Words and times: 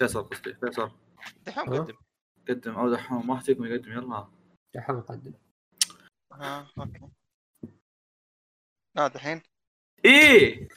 فيصل 0.00 0.22
قصدي. 0.22 0.54
فيصل. 0.54 0.90
دحين 1.46 1.64
ها؟ 1.68 1.80
مقدم 1.80 1.96
قدم. 2.48 2.74
أو 2.74 2.90
دحوم. 2.90 3.26
ما 3.26 3.40
فيكم 3.40 3.64
يقدم. 3.64 3.92
يلا. 3.92 4.28
دحين 4.74 4.94
نقدم 4.96 5.32
ها 6.32 6.66
أوكي. 6.78 7.10
لا 8.96 9.08
دحين. 9.08 9.42
إيه. 10.04 10.68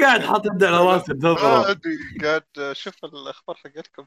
قاعد 0.00 0.20
حاط 0.20 0.46
يده 0.46 0.66
على 0.66 0.76
راسي 0.76 1.12
آه، 1.24 1.76
قاعد 2.22 2.44
أشوف 2.58 3.04
الأخبار 3.04 3.56
حقتكم. 3.56 4.06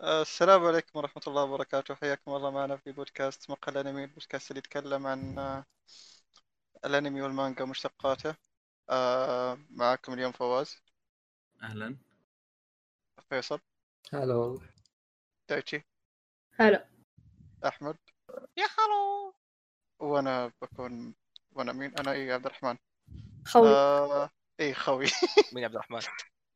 آه، 0.00 0.22
السلام 0.22 0.64
عليكم 0.64 0.98
ورحمة 0.98 1.22
الله 1.26 1.42
وبركاته. 1.42 1.94
حياكم 1.94 2.34
الله 2.34 2.50
معنا 2.50 2.76
في 2.76 2.92
بودكاست 2.92 3.50
مقال 3.50 3.78
الأنمي 3.78 4.04
البودكاست 4.04 4.50
اللي 4.50 4.58
يتكلم 4.58 5.06
عن 5.06 5.38
آه، 5.38 5.64
الأنمي 6.84 7.22
والمانجا 7.22 7.62
ومشتقاته. 7.62 8.34
آه، 8.90 9.58
معاكم 9.70 10.12
اليوم 10.12 10.32
فواز. 10.32 10.87
أهلا. 11.62 11.96
فيصل. 13.30 13.60
هلا 14.12 14.34
والله. 14.34 14.60
دايتشي 15.48 15.82
هلا. 16.54 16.88
أحمد. 17.66 17.96
يا 18.56 18.64
هلو 18.64 19.34
وأنا 19.98 20.52
بكون 20.62 21.14
وأنا 21.52 21.72
مين؟ 21.72 21.98
أنا 21.98 22.12
اي 22.12 22.32
عبد 22.32 22.46
الرحمن. 22.46 22.76
خوي. 23.46 23.68
آه 23.68 24.30
اي 24.60 24.74
خوي. 24.74 25.06
مين 25.52 25.64
عبد 25.64 25.74
الرحمن؟ 25.74 26.00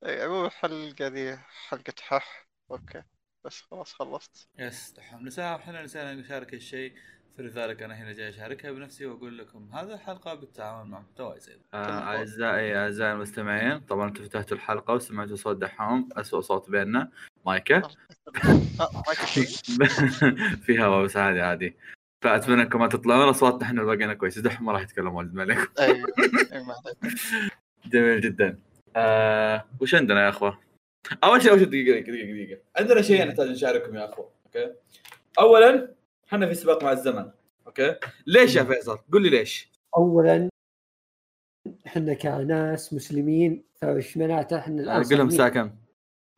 اي 0.06 0.22
عموما 0.22 0.46
الحلقة 0.46 1.06
ذي 1.06 1.36
حلقة 1.68 1.94
حح. 2.00 2.48
okay. 2.70 3.02
بس 3.44 3.60
خلاص 3.60 3.92
خلصت. 3.92 4.48
يس 4.58 4.94
نساء 5.20 5.56
إحنا 5.56 5.82
نسينا 5.82 6.14
نشارك 6.14 6.54
الشيء. 6.54 6.94
فلذلك 7.38 7.82
أنا 7.82 7.94
هنا 7.94 8.12
جاي 8.12 8.28
أشاركها 8.28 8.72
بنفسي 8.72 9.06
وأقول 9.06 9.38
لكم 9.38 9.68
هذه 9.72 9.94
الحلقة 9.94 10.34
بالتعاون 10.34 10.90
مع 10.90 11.00
محتوى 11.00 11.40
زين 11.40 11.58
آه 11.74 12.00
أعزائي 12.00 12.76
أعزائي 12.76 13.12
المستمعين 13.12 13.80
طبعا 13.80 14.08
أنتم 14.08 14.24
فتحتوا 14.24 14.56
الحلقة 14.56 14.94
وسمعتوا 14.94 15.36
صوت 15.36 15.56
دحوم 15.56 16.08
اسوء 16.12 16.40
صوت 16.40 16.70
بيننا. 16.70 17.10
مايكه 17.46 17.82
مايك؟ 18.44 19.18
شوي. 19.26 19.46
في 20.64 20.82
هواء 20.82 21.04
بس 21.04 21.16
عادي. 21.16 21.40
عادي 21.40 21.76
فأتمنى 22.24 22.62
أنكم 22.62 22.80
ما 22.80 22.88
تطلعون 22.88 23.28
اصواتنا 23.28 23.62
إحنا 23.62 23.82
بقينا 23.82 24.14
كويس. 24.14 24.38
دحوم 24.38 24.66
ما 24.66 24.72
راح 24.72 24.82
يتكلم 24.82 25.14
ولد 25.14 25.38
اي 25.80 26.02
ما 26.62 26.74
عليك. 26.84 27.14
جميل 27.86 28.20
جدا. 28.20 28.58
آه 28.96 29.64
وش 29.80 29.94
عندنا 29.94 30.24
يا 30.24 30.28
أخوة؟ 30.28 30.58
أول 31.24 31.42
شيء 31.42 31.50
أول 31.50 31.58
شيء 31.60 31.68
دقيقة 31.68 32.00
دقيقة 32.00 32.32
دقيقة 32.32 32.60
عندنا 32.76 33.02
شيء 33.02 33.26
نحتاج 33.28 33.48
نشارككم 33.48 33.96
يا 33.96 34.04
أخوة 34.08 34.30
أوكي؟ 34.46 34.72
اولا 35.38 35.94
إحنا 36.28 36.46
في 36.46 36.54
سباق 36.54 36.84
مع 36.84 36.92
الزمن 36.92 37.30
أوكي 37.66 37.96
ليش 38.26 38.56
يا 38.56 38.64
فيصل؟ 38.64 38.98
قول 39.12 39.22
لي 39.22 39.30
ليش؟ 39.30 39.72
اولا 39.96 40.48
إحنا 41.86 42.14
كناس 42.14 42.94
مسلمين 42.94 43.64
فايش 43.74 44.16
معناته 44.16 44.58
إحنا 44.58 44.82
الآن 44.82 45.02
قول 45.02 45.18
لهم. 45.18 45.28
الساعة 45.28 45.48
كم؟ 45.48 45.70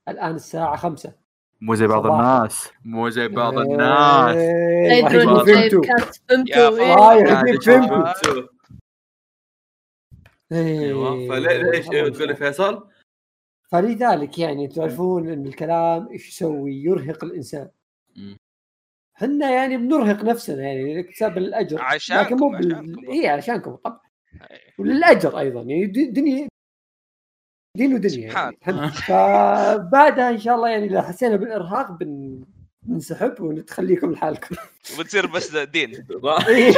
الآن 0.08 0.34
الساعة 0.34 0.77
5 0.77 1.12
مو 1.60 1.74
زي 1.74 1.86
بعض. 1.86 2.06
الناس 2.06 2.70
مو 2.84 3.08
زي 3.08 3.28
بعض 3.28 3.58
الناس 3.58 4.36
إيه، 4.36 5.02
راح 5.02 5.12
طيب، 5.12 5.28
طيب 5.28 5.55
فهمتوا 5.55 5.82
فهمتوا 6.28 6.78
إيه. 6.78 6.94
آه،. 6.94 7.12
أيوه 10.52 11.28
فليش 11.28 11.90
أيوه 11.90 12.08
تقول 12.08 12.28
لي 12.28 12.34
فيصل؟ 12.36 12.88
فلذلك 13.68 14.38
يعني 14.38 14.68
تعرفون 14.68 15.28
إن 15.28 15.46
الكلام 15.46 16.08
إيش 16.08 16.28
يسوي 16.28 16.74
يرهق 16.74 17.24
الإنسان. 17.24 17.70
إحنا 19.16 19.50
يعني 19.50 19.76
بنرهق 19.76 20.24
نفسنا 20.24 20.62
يعني 20.62 20.94
لاكتساب 20.94 21.38
الأجر 21.38 21.82
عشانكم- 21.82 22.20
لكن 22.20 22.36
مو 22.36 22.48
بال... 22.48 22.74
عشانكم. 22.74 23.10
اي 23.10 23.28
عشانكم 23.28 23.74
طبعا 23.74 24.00
إيه. 24.50 24.74
وللأجر 24.78 25.38
أيضا 25.38 25.60
يعني 25.60 25.86
دنيا 25.86 26.48
دين 27.76 27.94
ودنيا 27.94 28.30
سبحان. 28.30 28.54
يعني. 28.66 28.90
فبعدها 28.90 30.30
إن 30.30 30.38
شاء 30.38 30.54
الله 30.56 30.68
يعني 30.68 30.86
إذا 30.86 31.02
حسينا 31.02 31.36
بالإرهاق 31.36 31.90
بن... 31.92 32.40
ننسحب 32.88 33.40
ونتخليكم 33.40 34.12
لحالكم 34.12 34.56
وبتصير 34.98 35.26
بس 35.26 35.56
دين 35.74 36.06
راح 36.24 36.46
إيه. 36.46 36.72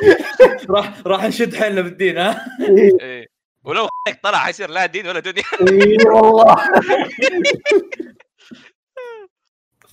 راح 0.70 1.06
راح 1.06 1.24
نشد 1.24 1.54
حيلنا 1.54 1.80
بالدين 1.80 2.18
ها؟ 2.18 2.46
إيه. 2.60 3.00
إيه. 3.00 3.26
ولو 3.64 3.88
طلع 4.22 4.38
حيصير 4.38 4.70
لا 4.70 4.86
دين 4.86 5.06
ولا 5.06 5.20
دنيا 5.20 5.42
اي 5.70 5.96
والله 6.10 6.56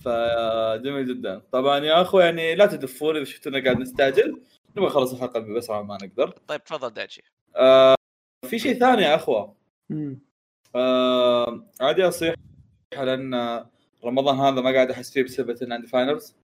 فجميل 0.06 1.08
جدا. 1.08 1.42
طبعا 1.52 1.80
يا 1.80 2.02
اخو 2.02 2.20
يعني 2.20 2.56
لا 2.56 2.66
تدفوني 2.66 3.18
إذا 3.18 3.26
شفتونا 3.26 3.64
قاعد 3.64 3.78
نستعجل. 3.80 4.42
نبغى 4.72 4.86
نخلص 4.88 5.14
الحلقة 5.14 5.40
باسرع 5.40 5.82
ما 5.82 5.98
نقدر. 6.04 6.30
طيب 6.30 6.64
تفضل 6.64 6.90
دايتشي. 6.90 7.24
آه 7.56 7.96
في 8.50 8.60
شيء 8.60 8.80
ثاني 8.80 9.02
يا 9.02 9.16
أخوة. 9.16 9.56
آه 10.76 11.66
عادي 11.82 12.08
أصيح 12.08 12.36
لأن 12.94 13.66
رمضان 14.04 14.36
هذا 14.36 14.62
ما 14.62 14.72
قاعد 14.74 14.92
أحس 14.92 15.12
فيه 15.14 15.24
بسبب 15.24 15.64
إن 15.64 15.72
عندي 15.72 15.88
finals 15.88 16.36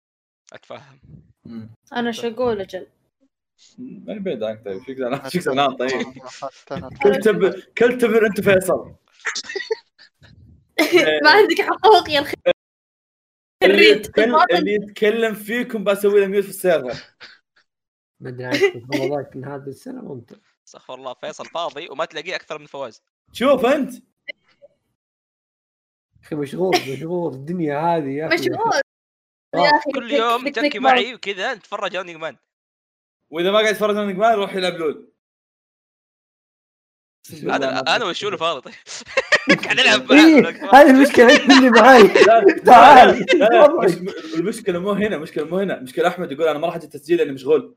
أتفهم. 0.53 1.00
أنا 1.95 2.11
شقول 2.11 2.61
أجل 2.61 2.88
ماني 3.79 4.19
بعيد 4.19 4.44
عنك 4.44 4.66
طيب. 4.66 4.81
شو 4.88 4.94
زعلان 4.94 5.29
شو 5.29 5.39
زعلان 5.39 5.75
طيب. 5.75 5.89
كل 7.03 7.16
تبر 7.16 7.67
كل 7.77 7.97
تبر 7.97 8.25
أنت 8.25 8.41
فيصل. 8.41 8.91
ما 11.23 11.29
عندك 11.29 11.61
حقوق 11.61 12.09
يا 12.09 12.19
الخ- 12.19 12.33
اللي 13.81 14.00
يتكلم 14.00 14.36
اللي 14.52 14.74
يتكلم 14.74 15.34
فيكم 15.34 15.84
بسوي 15.84 16.19
له 16.22 16.28
mute 16.28 16.44
في 16.44 16.50
ال 16.50 16.56
server. 16.56 17.03
ما 18.19 18.30
أدري 18.30 18.46
عنك 18.46 19.38
هذه 19.46 19.68
السنة 19.68 20.02
ممتع. 20.02 20.36
استغفر 20.68 20.94
الله 20.94 21.14
فيصل 21.14 21.46
فاضي 21.46 21.90
وما 21.90 22.06
تلاقيه 22.06 22.36
أكثر 22.36 22.59
من 22.59 22.66
فواز. 22.66 23.02
شوف 23.34 23.66
أنت. 23.66 23.94
أخي 26.24 26.36
مشغول 26.36 26.75
مشغول. 26.94 27.34
الدنيا 27.34 27.80
هذه 27.80 28.09
يا 28.09 28.28
أخي. 28.28 28.36
مشغول. 28.36 28.81
آه. 29.56 29.58
يا 29.58 29.69
أخي 29.78 29.92
كل 29.92 30.12
يوم 30.12 30.50
تك- 30.50 30.56
تكي 30.56 30.69
تك- 30.69 30.75
معي 30.78 31.13
وكذا 31.16 31.53
نتفرج 31.53 31.96
اوني 31.96 32.16
مان 32.16 32.38
وإذا 33.30 33.52
ما 33.52 33.59
قاعد 33.59 33.74
يتفرج 33.75 33.98
على 33.98 34.13
ما 34.13 34.31
يروح 34.31 34.56
يلعب 34.56 34.74
LoL. 34.73 35.10
هذا 37.29 37.79
أنا 37.79 38.05
والشولو 38.05 38.37
فاضي 38.37 38.61
طيب. 38.61 38.73
قاعد 39.63 39.79
ألعب 39.79 40.11
إيه، 40.11 40.41
معاه. 40.41 40.81
هذه 40.81 40.89
المشكلة 40.89 41.33
إنت 41.33 41.51
اللي 41.51 41.69
معاي 41.69 42.07
تعال. 42.65 43.25
المشكلة 44.35 44.79
مو 44.79 44.91
هنا 44.91 45.15
المشكلة 45.15 45.45
مو 45.45 45.59
هنا. 45.59 45.77
المشكلة 45.77 46.07
أحمد 46.07 46.31
يقول 46.31 46.47
أنا 46.47 46.59
ما 46.59 46.67
راح 46.67 46.75
أجي 46.75 46.85
التسجيل 46.85 47.17
لأني 47.17 47.31
مشغول. 47.31 47.75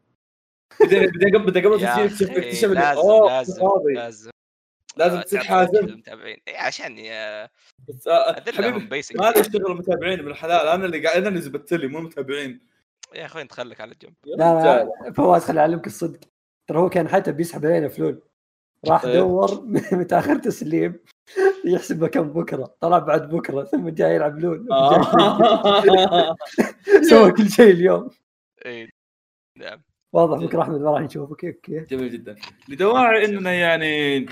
بدي 0.81 1.07
قبل 1.37 1.47
بدي 1.47 1.61
قبل 1.61 1.75
التسجيل 1.75 2.31
اكتشف 2.37 2.69
لازم 2.71 3.27
لازم 3.29 3.63
لازم. 3.95 4.31
لازم 4.97 5.17
آه، 5.17 5.23
تصير 5.23 5.45
حازم. 5.45 5.77
المتابعين 5.77 6.37
إيه، 6.49 6.59
عشان 6.59 6.97
آه، 7.09 7.51
بيسك 8.91 9.17
ما 9.17 9.41
أشتغل 9.41 9.67
المتابعين 9.67 10.23
من 10.23 10.31
الحلال. 10.31 10.69
أنا 10.69 10.85
اللي 10.87 11.07
قاعد 11.07 11.17
أنا 11.17 11.29
اللي 11.29 11.41
زبدت 11.41 11.73
لي 11.75 11.87
مو 11.87 11.99
المتابعين 11.99 12.61
يا 13.15 13.27
أخوي 13.27 13.43
نتخلك 13.43 13.81
على 13.81 13.93
الجنب؟ 13.93 14.15
لا. 14.25 14.35
لا 15.05 15.13
فواز 15.13 15.45
خليني 15.45 15.61
أعلمك 15.61 15.87
الصدق. 15.87 16.21
ترى 16.69 16.79
هو 16.79 16.89
كان 16.89 17.09
حتى 17.09 17.33
بيسحب 17.33 17.67
علينا 17.67 17.89
ف 17.89 17.96
LoL. 17.96 18.23
راح 18.89 19.05
إيه. 19.05 19.19
دور 19.19 19.65
متأخر 19.93 20.37
تسليم 20.37 21.01
يحسب 21.65 22.07
كم 22.07 22.33
بكرة 22.33 22.75
طلع 22.81 22.99
بعد 22.99 23.29
بكرة 23.29 23.65
ثم 23.65 23.89
جاي 23.89 24.15
يلعب 24.15 24.39
LoL 24.39 24.73
آه. 24.73 26.37
سوى 27.11 27.33
كل 27.33 27.51
شيء 27.51 27.71
اليوم. 27.71 28.11
إيه. 28.67 28.89
نعم. 29.59 29.83
واضح 30.13 30.45
بكرة 30.45 30.63
أحمد 30.63 30.81
ما 30.81 30.91
راح 30.91 31.01
نشوفك. 31.01 31.45
okay 31.45 31.81
جميل 31.81 32.13
جدا. 32.13 32.37
لدواعي 32.69 33.25
إننا 33.25 33.53
يعني 33.53 34.27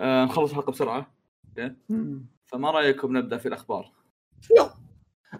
آه، 0.00 0.24
نخلص 0.24 0.50
الحلقة 0.50 0.70
بسرعة. 0.70 1.12
فما 2.46 2.70
رأيكم 2.70 3.16
نبدأ 3.16 3.36
في 3.36 3.48
الأخبار؟ 3.48 3.92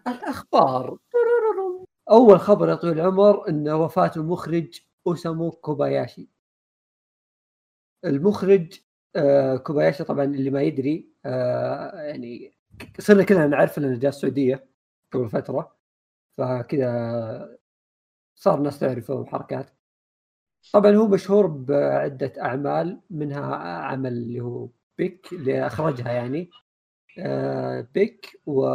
الأخبار. 0.06 0.98
أول 2.10 2.40
خبر 2.40 2.68
يا 2.68 2.74
طويل 2.74 3.00
العمر 3.00 3.48
إن 3.48 3.68
وفاة 3.68 4.10
المخرج 4.16 4.80
أوسامو 5.06 5.50
كوباياشي. 5.50 6.28
المخرج 8.06 8.80
آه 9.16 9.56
كوباياشي 9.56 10.04
طبعا 10.04 10.24
اللي 10.24 10.50
ما 10.50 10.62
يدري 10.62 11.08
آه 11.24 12.02
يعني 12.02 12.56
صرنا 12.98 13.22
كلنا 13.22 13.46
نعرف 13.46 13.78
إنه 13.78 13.98
جاء 13.98 14.08
السعودية 14.08 14.66
قبل 15.12 15.28
فترة 15.28 15.76
فكذا 16.38 17.58
صار 18.34 18.58
الناس 18.58 18.78
تعرفه 18.78 19.24
حركات 19.26 19.70
طبعا 20.72 20.92
هو 20.92 21.08
مشهور 21.08 21.46
بعدة 21.46 22.32
أعمال 22.42 23.00
منها 23.10 23.56
عمل 23.56 24.12
اللي 24.12 24.40
هو 24.40 24.68
بيك 24.98 25.32
اللي 25.32 25.66
أخرجها 25.66 26.12
يعني 26.12 26.50
آه 27.18 27.88
Beck 27.94 28.40
و 28.46 28.66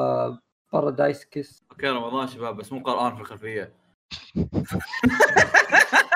Paradise 0.73 1.25
Kiss 1.25 1.63
okay 1.71 1.87
رمضان 1.87 2.27
شباب 2.27 2.55
بس 2.55 2.71
مو 2.73 2.79
قرآن 2.79 3.15
في 3.15 3.21
الخلفية. 3.21 3.73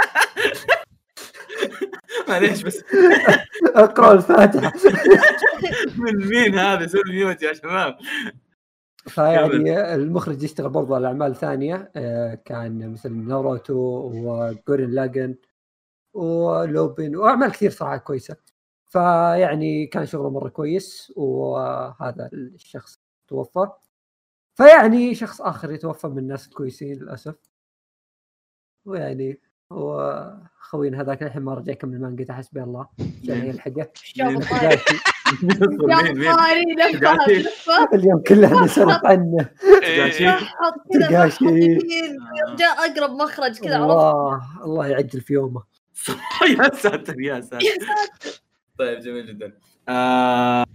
معليش 2.30 2.64
بس. 2.64 2.84
اقرأ 3.76 4.14
الفاتحة. 4.14 4.74
من 5.98 6.28
مين 6.28 6.56
هذا؟ 6.56 6.88
سوي 6.88 7.02
mute 7.08 7.42
يا 7.42 7.54
شباب؟ 7.54 7.98
فيعني 9.08 9.96
المخرج 9.96 10.44
يشتغل 10.44 10.70
برضو 10.70 10.96
على 10.96 11.08
أعمال 11.08 11.36
ثانية. 11.36 11.92
آه، 11.96 12.36
كان 12.46 12.92
مثل 12.92 13.14
ناروتو 13.14 13.74
و 14.14 14.25
Gurren 14.25 14.92
Lagann 14.92 15.36
ولوبين 16.14 17.16
وأعمال 17.16 17.52
كثير 17.52 17.72
صراحة 17.72 17.98
كويسة. 17.98 18.36
فيعني 18.86 19.88
كان 19.88 20.06
شغله 20.06 20.30
مرة 20.30 20.50
كويس 20.50 21.14
وهذا 21.16 22.30
الشخص 22.34 23.00
توفى. 23.28 23.68
فيعني 24.56 25.16
شخص 25.16 25.42
آخر 25.42 25.72
يتوفى 25.72 26.08
من 26.08 26.18
الناس 26.18 26.48
الكويسين 26.48 26.94
للأسف. 26.94 27.36
ويعني 28.86 29.42
هو 29.72 30.34
خوينا 30.60 31.02
هذاك 31.02 31.24
الحين 31.24 31.42
ما 31.42 31.54
رجع 31.54 31.72
يكمل 31.72 32.02
مانجا 32.02 32.34
حسبي 32.34 32.64
الله. 32.64 32.88
قاعد- 37.04 37.30
لفه 37.30 37.90
اليوم 37.94 38.22
كله 38.28 38.64
نسولف 38.64 39.06
عنه. 39.06 39.50
تقاشي؟ 39.82 40.24
جاء 42.58 42.92
أقرب 42.92 43.12
مخرج 43.12 43.60
كذا 43.60 43.76
عرفت؟ 43.78 43.92
الله 43.92 44.42
الله 44.64 44.88
يعجل 44.88 45.22
في 45.22 45.34
يومه. 45.34 45.64
يا 46.60 46.76
ساتر. 46.76 47.22
يا 47.22 47.42
ساتر. 47.42 47.66
طيب 48.80 49.00
جميل 49.00 49.28
جدا. 49.28 49.54
آه 49.90 50.66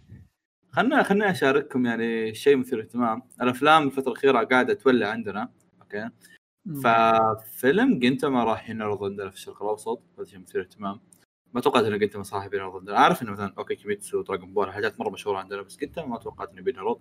خلنا 0.71 1.03
خلنا 1.03 1.31
أشارككم 1.31 1.87
يعني 1.87 2.35
شيء 2.35 2.57
مثير 2.57 2.81
اهتمام. 2.81 3.23
الأفلام 3.43 3.87
الفترة 3.87 4.13
الأخيرة 4.13 4.45
قاعدة 4.45 4.75
تولع 4.75 5.07
عندنا 5.09 5.49
okay؟ 5.83 6.09
ففيلم 6.83 7.99
جنتما 7.99 8.45
راح 8.45 8.71
ينعرض 8.71 9.05
عندنا 9.05 9.31
في 9.31 9.37
الشرق 9.37 9.63
الأوسط 9.63 10.03
هذا 10.19 10.25
شيء 10.25 10.39
مثير 10.39 10.61
اهتمام 10.61 11.01
ما 11.55 11.61
توقعت 11.61 11.85
انه 11.85 11.97
جنتما 11.97 12.23
صراحة 12.23 12.49
بينعرض 12.49 12.77
عندنا 12.77 12.99
عارف 12.99 13.23
انه 13.23 13.33
مثلا 13.33 13.55
okay 13.59 13.75
كيميتسو 13.75 14.19
و 14.19 14.24
Dragon 14.24 14.55
Ball 14.55 14.73
حاجات 14.73 15.01
مرة 15.01 15.11
مشهورة 15.11 15.39
عندنا 15.39 15.63
بس 15.63 15.77
جنتما 15.77 16.07
ما 16.07 16.19
توقعت 16.19 16.51
إنه 16.51 16.63
بينعرض 16.63 17.01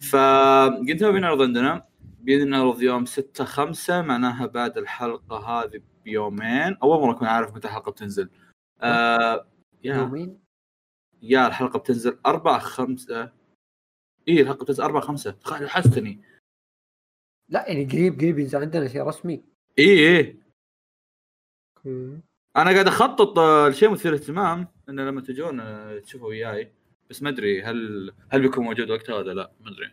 فجنتما 0.00 1.10
بينعرض 1.10 1.42
عندنا 1.42 1.86
بينعرض 2.00 2.82
يوم 2.82 3.04
6 3.06 3.44
5 3.44 4.02
معناها 4.02 4.46
بعد 4.46 4.78
الحلقة 4.78 5.36
هذه 5.36 5.80
بيومين. 6.04 6.76
أول 6.82 7.00
مرة 7.00 7.12
أكون 7.12 7.28
عارف 7.28 7.54
متى 7.54 7.68
الحلقة 7.68 7.92
بتنزل. 7.92 8.30
آه 8.80 9.46
يومين؟ 9.84 10.38
يا 11.22 11.46
الحلقة 11.46 11.78
بتنزل 11.78 12.18
4 12.26 12.58
5 12.58 13.32
اي 14.28 14.40
الحلقة 14.40 14.64
بتنزل 14.64 14.82
4 14.84 15.02
5 15.02 15.36
حستني 15.66 16.20
لا 17.48 17.68
يعني 17.68 17.84
قريب 17.84 18.18
قريب 18.18 18.38
ينزل 18.38 18.58
عندنا 18.58 18.88
شيء 18.88 19.02
رسمي. 19.02 19.44
اي 19.78 20.18
اي 20.18 20.40
أنا 22.56 22.70
قاعد 22.72 22.86
أخطط 22.86 23.38
آه، 23.38 23.68
لشيء 23.68 23.90
مثير 23.90 24.14
اهتمام 24.14 24.68
انه 24.88 25.02
لما 25.02 25.20
تجون 25.20 25.60
آه، 25.60 25.98
تشوفوا 25.98 26.28
وياي. 26.28 26.72
بس 27.10 27.22
ما 27.22 27.28
أدري 27.28 27.62
هل 27.62 28.12
هل 28.28 28.42
بيكون 28.42 28.64
موجود 28.64 28.90
وقتها 28.90 29.16
ولا 29.16 29.32
لا؟ 29.32 29.52
ما 29.60 29.70
أدري. 29.70 29.92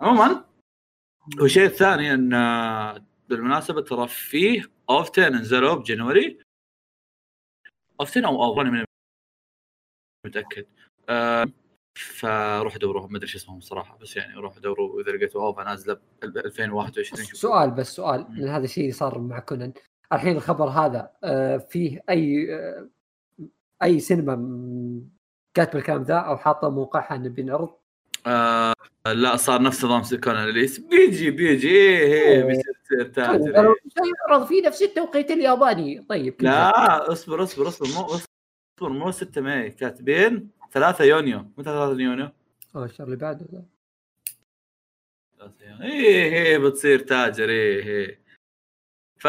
عموما 0.00 0.44
والشيء 1.40 1.64
الثاني 1.64 2.14
إن 2.14 2.34
آه، 2.34 3.06
بالمناسبة 3.28 3.80
ترى 3.80 4.08
فيه 4.08 4.70
اوفتين 4.90 5.28
نزلوا 5.36 5.74
ب 5.74 5.82
January 5.82 6.38
اوفتين 8.00 8.24
أو 8.24 8.44
أو 8.44 8.54
ماني 8.54 8.84
متأكد. 10.26 10.66
آه، 11.08 11.46
فروحوا 11.94 12.78
دوروهم 12.78 13.12
ما 13.12 13.18
أدري 13.18 13.28
شو 13.28 13.38
اسمهم 13.38 13.60
صراحة 13.60 13.98
بس 13.98 14.16
يعني 14.16 14.34
روحوا 14.34 14.60
دوروا 14.60 15.02
اذا 15.02 15.12
لقيتوا 15.12 15.46
OVA 15.46 15.64
نازلة 15.64 15.94
ب 15.94 15.98
2021 16.22 17.24
شوفوا. 17.24 17.38
سؤال 17.38 17.70
بس 17.70 17.96
سؤال. 17.96 18.26
لأن 18.30 18.48
هذا 18.48 18.64
الشيء 18.64 18.92
صار 18.92 19.18
مع 19.18 19.38
كونان 19.38 19.72
الحين 20.12 20.36
الخبر 20.36 20.68
هذا 20.68 21.10
آه، 21.24 21.56
فيه 21.56 22.02
أي 22.10 22.54
آه، 22.54 22.88
أي 23.82 24.00
سينما 24.00 24.34
كاتب 25.54 25.76
الكلام 25.76 26.02
ذا 26.02 26.14
أو 26.14 26.36
حاطه 26.36 26.68
موقعها 26.68 27.16
إنه 27.16 27.28
بينعرض 27.28 27.74
آه 28.26 28.74
لا 29.06 29.36
صار 29.36 29.62
نفس 29.62 29.84
نظام 29.84 30.02
سكون 30.02 30.34
اليس 30.34 30.78
بيجي 30.78 31.30
بيجي 31.30 31.68
إيه 31.68 31.98
إيه 31.98 32.48
إيه. 32.48 32.62
سيعرض 33.88 34.46
في 34.46 34.60
نفس 34.60 34.82
التوقيت 34.82 35.30
الياباني 35.30 36.06
طيب. 36.08 36.34
لا 36.40 37.12
اصبر 37.12 37.42
اصبر 37.42 37.68
اصبر 37.68 37.86
مو 37.88 38.00
اصبر 38.00 38.88
مو 38.92 39.10
6 39.10 39.40
ماي 39.40 39.70
كاتبين 39.70 40.50
3 40.74 41.04
يونيو. 41.04 41.38
متى 41.58 41.64
3 41.70 42.00
يونيو؟ 42.00 42.28
آه 42.76 42.84
الشهر 42.84 43.06
اللي 43.06 43.16
بعده 43.16 43.46
ذا. 43.52 43.62
3 45.38 45.52
يونيو. 45.66 45.82
إيه 45.82 46.32
إيه 46.32 46.58
بتصير 46.58 46.98
تاجر. 46.98 47.48
إيه 47.48 47.82
إيه. 47.86 48.20
ف 49.18 49.24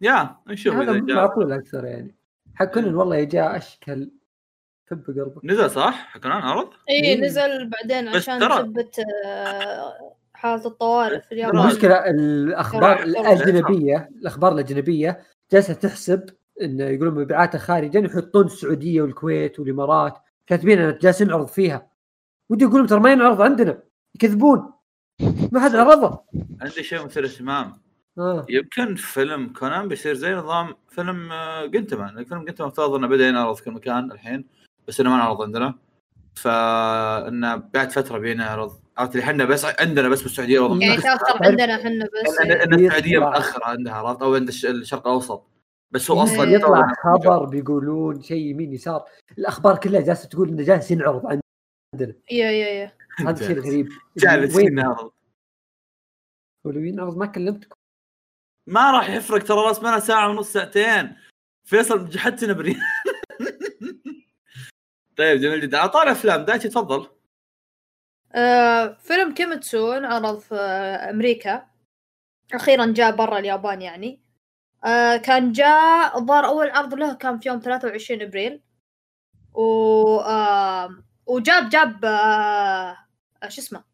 يا 0.00 0.36
نشوف 0.46 0.74
هذا 0.74 0.90
إذا 0.92 1.06
جاء. 1.06 1.16
معقول 1.16 1.52
أكثر 1.52 1.84
يعني. 1.84 2.14
حق 2.54 2.64
كونان 2.64 2.94
والله 2.94 3.24
جاء 3.24 3.56
أشكل. 3.56 4.10
حب 4.90 5.04
قلبك. 5.06 5.44
نزل 5.44 5.70
صح؟ 5.70 6.06
حكون 6.08 6.30
عرض؟ 6.32 6.70
اي 6.88 7.04
إيه. 7.04 7.20
نزل 7.20 7.70
بعدين 7.70 8.08
عشان 8.08 8.40
تثبت 8.40 8.98
آه، 9.26 10.16
حالة 10.34 10.66
الطوارئ 10.66 11.20
في 11.20 11.32
اليابان. 11.32 11.60
المشكلة 11.60 12.10
الأخبار 12.10 13.02
الأجنبية 13.02 14.10
الأخبار 14.20 14.52
الأجنبية 14.52 15.22
جالسة 15.52 15.74
تحسب 15.74 16.30
انه 16.62 16.84
يقولون 16.84 17.14
مبيعاتها 17.14 17.58
خارجا 17.58 18.00
يحطون 18.00 18.44
السعودية 18.46 19.02
والكويت 19.02 19.60
والإمارات. 19.60 20.18
كاتبين 20.56 20.78
أن 20.78 20.98
جالسين 21.02 21.28
نعرض 21.28 21.46
فيها. 21.46 21.86
ودي 22.50 22.64
يقولون 22.64 22.86
ترى 22.86 23.00
ما 23.00 23.12
ينعرض 23.12 23.40
عندنا. 23.42 23.78
يكذبون. 24.14 24.72
ما 25.52 25.60
حد 25.60 25.74
عرضه. 25.76 26.20
عندي 26.60 26.82
شيء 26.82 27.04
مثير 27.04 27.24
اهتمام. 27.24 27.72
آه. 28.18 28.46
يمكن 28.48 28.94
فيلم 28.94 29.52
كونان 29.58 29.88
بيصير 29.88 30.14
زي 30.14 30.34
نظام 30.34 30.74
فيلم 30.88 31.32
آه، 31.32 31.66
جنتمان. 31.66 32.24
فيلم 32.24 32.44
جنتمان 32.44 32.68
افترض 32.68 32.94
إنه 32.94 33.06
بدأ 33.06 33.28
ينعرض 33.28 33.54
في 33.56 33.64
كل 33.64 33.70
مكان 33.70 34.12
الحين 34.12 34.44
بس 34.88 35.00
إنه 35.00 35.10
ما 35.10 35.16
انعرض 35.16 35.42
عندنا. 35.42 35.74
فإنه 36.34 37.56
بعد 37.74 37.90
فترة 37.90 38.18
بينعرض. 38.18 38.72
عرفت 38.98 39.12
اللي 39.14 39.24
إحنا 39.24 39.44
بس 39.44 39.66
عندنا 39.80 40.08
بس 40.08 40.22
بالسعودية 40.22 40.60
يعني. 40.80 40.96
تاخر 41.02 41.44
عندنا 41.46 41.74
إحنا 41.76 42.04
بس. 42.24 42.38
ان. 42.40 42.52
إن 42.52 42.74
السعودية. 42.74 43.18
متأخرة 43.18 43.64
عندها 43.64 43.92
عرفت؟ 43.92 44.22
أو 44.22 44.34
عند 44.34 44.48
الش- 44.48 44.66
الشرق 44.66 45.06
الأوسط. 45.06 45.46
بس 45.92 46.10
هو 46.10 46.22
أصلا. 46.22 46.50
يطلع 46.50 46.92
خبر 47.04 47.44
بيقولون 47.44 48.22
شيء 48.22 48.46
يمين 48.46 48.72
يسار. 48.72 49.04
الأخبار 49.38 49.78
كلها 49.78 50.00
جالسة 50.00 50.28
تقول 50.28 50.48
إنه 50.48 50.62
جالس 50.62 50.90
ينعرض 50.90 51.26
عندنا. 51.26 52.14
يا 52.30 52.50
يا 52.50 52.68
يا. 52.68 52.92
هذا 53.18 53.40
الشيء 53.40 53.50
الغريب 53.50 53.88
جالس 54.16 54.58
ينعرض. 54.58 55.12
ولو 56.64 56.80
ينعرض 56.80 57.16
ما 57.16 57.26
كلمتكم. 57.26 57.76
ما 58.66 58.90
راح 58.90 59.10
يفرق 59.10 59.44
ترى 59.44 59.56
راس 59.56 59.82
مالها 59.82 59.98
ساعة 59.98 60.30
ونص 60.30 60.52
ساعتين. 60.52 61.16
فيصل 61.64 62.08
جحدتنا 62.08 62.52
بريال. 62.52 62.76
طيب 65.18 65.40
جميل 65.40 65.60
جدا. 65.60 65.78
على 65.78 66.12
أفلام. 66.12 66.44
دايتشي 66.44 66.68
تفضل. 66.68 67.06
آه، 68.34 68.92
فيلم 68.92 69.34
كيميتسو 69.34 69.92
انعرض 69.92 70.38
في 70.38 70.54
آه، 70.54 71.10
أمريكا. 71.10 71.66
أخيرا 72.54 72.92
جاء 72.92 73.16
برا 73.16 73.38
اليابان 73.38 73.82
يعني. 73.82 74.21
آه، 74.84 75.16
كان 75.16 75.52
جاء 75.52 76.18
الظاهر 76.18 76.46
أول 76.46 76.70
عرض 76.70 76.94
له 76.94 77.14
كان 77.14 77.38
في 77.38 77.48
يوم 77.48 77.58
23 77.60 78.22
إبريل. 78.22 78.62
و 79.54 79.62
آه، 80.20 81.04
وجاب 81.26 81.68
جاب 81.68 82.04
آه، 82.04 82.96
شو 83.48 83.60
اسمه 83.60 83.84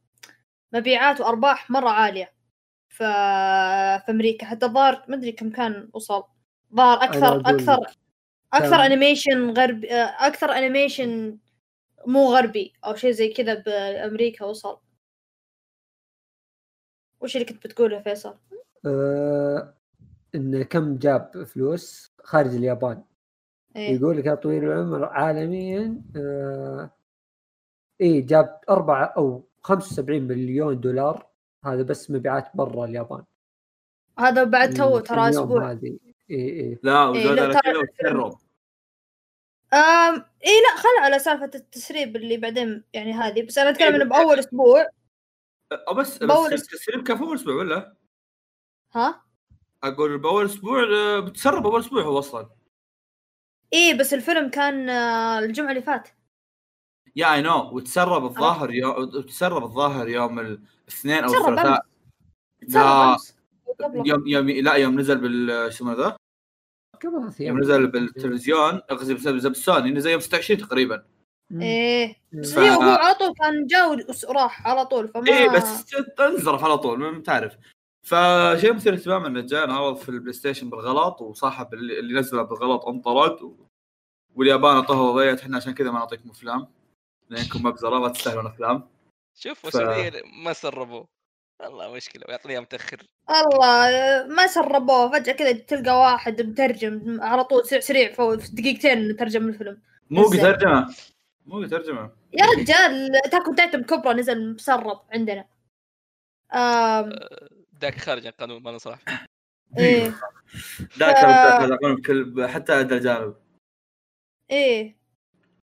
مبيعات 0.73 1.21
وأرباح 1.21 1.71
مرة 1.71 1.89
عالية. 1.91 2.33
في 2.89 3.05
في 4.07 4.11
أمريكا. 4.13 4.47
حتى 4.47 4.67
الظاهر 4.67 5.05
ما 5.09 5.17
أدري 5.17 5.33
كم 5.33 5.51
كان 5.51 5.91
وصل. 5.93 6.25
أنا 6.73 7.05
أكثر 7.05 7.41
أكثر 7.41 7.79
أكثر 8.53 8.71
كان- 8.71 8.81
animation 8.81 9.51
غربي 9.51 9.93
آه، 9.95 10.27
أكثر 10.27 10.53
animation 10.53 11.39
مو 12.07 12.27
غربي 12.35 12.73
أو 12.85 12.95
شيء 12.95 13.11
زي 13.11 13.29
كذا 13.29 13.55
بأمريكا 13.55 14.45
وصل. 14.45 14.81
وش 17.21 17.37
اللي 17.37 17.47
كنت 17.47 17.67
بتقوله 17.67 18.01
فيصل؟ 18.03 18.39
آه 18.87 19.75
انه 20.35 20.63
كم 20.63 20.97
جاب 20.97 21.45
فلوس 21.45 22.13
خارج 22.25 22.55
اليابان. 22.55 23.05
إيه. 23.77 23.97
يقول 23.97 24.19
لك 24.19 24.27
يا 24.27 24.35
طويل 24.35 24.65
العمر 24.65 25.05
عالميا 25.05 26.03
آه 26.17 26.91
إيه 28.01 28.27
جاب 28.27 28.61
أربعة 28.71 29.05
أو 29.05 29.49
75 29.63 30.23
مليون 30.23 30.81
دولار. 30.81 31.27
هذا 31.65 31.83
بس 31.83 32.11
مبيعات 32.11 32.57
برا 32.57 32.85
اليابان. 32.85 33.25
هذا 34.19 34.45
بعد 34.45 34.75
تو 34.75 34.99
ترى 34.99 35.29
أسبوع. 35.29 35.71
إيه 35.71 35.99
إيه. 36.31 36.81
لا 36.83 37.03
إيه، 37.03 37.11
وزاد 37.11 37.39
لا، 37.39 37.43
على 37.43 37.61
كذا 37.61 37.79
وتسرب 37.79 38.39
أم 39.73 40.15
اي 40.47 40.61
لا 40.61 40.77
خل 40.77 41.03
على 41.05 41.19
سالفة 41.19 41.51
التسريب 41.55 42.17
اللي 42.17 42.37
بعدين 42.37 42.85
يعني 42.93 43.13
هذه. 43.13 43.47
بس 43.47 43.59
أنا 43.59 43.71
أتكلم 43.71 43.95
إنه 43.95 44.05
بأول 44.05 44.39
أسبوع. 44.39 44.89
أه، 45.89 45.95
بس 45.95 46.19
بس 46.19 46.53
التسريب 46.53 47.03
كان 47.03 47.17
في 47.17 47.23
أول 47.23 47.37
أسبوع 47.37 47.55
ولا؟ 47.55 47.97
ها؟ 48.93 49.28
أقول 49.85 50.19
بأول 50.19 50.45
أسبوع 50.45 50.83
آه، 50.83 51.21
بتسرب 51.21 51.67
اول 51.67 51.81
أسبوع 51.81 52.03
هو 52.03 52.19
أصلا. 52.19 52.49
اي 53.75 53.95
بس 54.01 54.15
الفيلم 54.15 54.51
كان 54.51 54.89
آه، 54.89 55.39
الجمعة 55.39 55.71
اللي 55.71 55.83
فات. 55.83 56.09
yeah 57.17 57.35
I 57.35 57.43
know 57.43 57.71
وتسرب 57.77 58.25
الظاهر 58.25 58.71
يوم 58.71 59.11
تسرب 59.23 59.63
الظاهر 59.65 60.09
يوم 60.09 60.39
الاثنين 60.39 61.25
أو 61.25 61.35
الثلاثاء. 61.35 61.87
تسرب 62.69 63.17
لا. 63.97 64.03
يوم 64.07 64.27
يوم 64.27 64.51
لا 64.51 64.75
يوم 64.75 65.01
نزل 65.01 65.19
بال 65.21 65.49
شو 65.49 65.69
اسمه 65.69 65.93
ذا 65.93 66.17
قبل 67.03 67.21
ثلاث 67.23 67.41
يوم. 67.41 67.59
نزل 67.59 67.87
بالتلفزيون. 67.87 68.79
قصدي 68.79 69.15
بس- 69.15 69.27
بس- 69.29 69.47
بالسوني 69.47 69.91
نزل 69.91 70.11
يوم 70.11 70.21
26 70.21 70.61
تقريبا. 70.61 71.05
إيه. 71.53 72.17
بس 72.33 72.55
ف- 72.55 72.59
هو 72.59 72.83
على 72.83 73.15
طول 73.15 73.35
كان 73.35 73.67
جاء 73.67 73.91
وراح 74.29 74.67
على 74.67 74.87
طول 74.87 75.09
فما 75.09 75.29
إيه 75.29 75.49
بس 75.51 75.95
انزرف 76.21 76.65
على 76.65 76.79
طول 76.79 76.99
ما 76.99 77.23
تعرف. 77.23 77.57
فشيء 78.09 78.73
مثير 78.73 78.95
اهتمام 78.95 79.25
انه 79.27 79.41
جاء 79.41 79.65
انعرض 79.65 79.97
في 79.97 80.09
ال 80.09 80.33
PlayStation 80.33 80.71
بالغلط 80.71 81.21
وصاحب 81.21 81.75
اللي 81.75 81.99
اللي 81.99 82.21
نزله 82.21 82.43
بالغلط 82.43 82.85
انطرد 82.85 83.43
و... 83.43 83.57
واليابان 84.35 84.77
اعطوها 84.77 85.01
وضعية. 85.01 85.35
إحنا 85.35 85.57
عشان 85.57 85.75
كذا 85.75 85.91
ما 85.91 85.99
نعطيكم 85.99 86.31
افلام. 86.31 86.67
لانكم 87.29 87.67
مبزره 87.67 87.99
ما 87.99 88.09
تستاهلون 88.09 88.47
افلام. 88.47 88.89
شوف 89.35 89.67
ف- 89.67 89.77
ما 90.45 90.53
سربوه. 90.53 91.09
والله 91.61 91.93
مشكلة 91.95 92.25
ويعطيني 92.29 92.55
اياه 92.55 92.61
متاخر 92.61 93.03
الله 93.31 93.91
ما 94.27 94.47
سربوه. 94.47 95.13
فجأة 95.13 95.33
كذا 95.33 95.53
تلقى 95.53 95.99
واحد 96.01 96.43
مترجم 96.43 97.21
على 97.21 97.45
طول 97.45 97.67
سريع 97.67 97.81
سريع 97.81 98.13
في 98.13 98.49
دقيقتين 98.53 99.17
ترجم 99.17 99.49
الفيلم. 99.49 99.83
مو؟ 100.11 100.31
ترجمة. 100.31 100.95
مو 101.47 101.65
ترجمة. 101.65 102.11
يا 102.33 102.47
رجال 102.47 103.11
تاكو 103.31 103.55
تايتم 103.55 103.83
كبرى 103.83 104.15
نزل 104.15 104.55
مسرب 104.55 105.01
عندنا. 105.13 105.45
آم 106.53 107.13
ذاك 107.81 107.99
خارج 107.99 108.27
عن 108.27 108.33
القانون 108.33 108.63
ما 108.63 108.73
نصح 108.73 108.99
إيه. 109.79 110.15
ذاك 110.99 111.17
ف- 111.17 111.25
هذا 111.63 111.77
بكل 111.83 112.49
حتى 112.49 112.81
ادى 112.81 112.95
الجانب 112.97 113.35
إيه. 114.51 114.99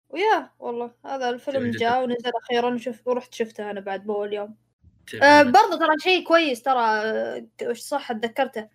ويا 0.09 0.51
والله 0.59 0.91
هذا 1.05 1.29
الفيلم. 1.29 1.71
جاء 1.71 2.03
ونزل 2.03 2.31
أخيرا 2.43 2.73
وشف 2.73 3.07
ورحت 3.07 3.33
شفته 3.33 3.71
أنا 3.71 3.79
بعد 3.79 4.03
أول 4.05 4.33
يوم. 4.33 4.55
آه 5.23 5.43
برضه 5.43 5.77
ترى 5.79 5.99
شيء 5.99 6.27
كويس 6.27 6.61
ترى 6.61 6.79
آه، 6.85 7.47
وش 7.63 7.79
صح 7.79 8.11
اتذكرته 8.11 8.69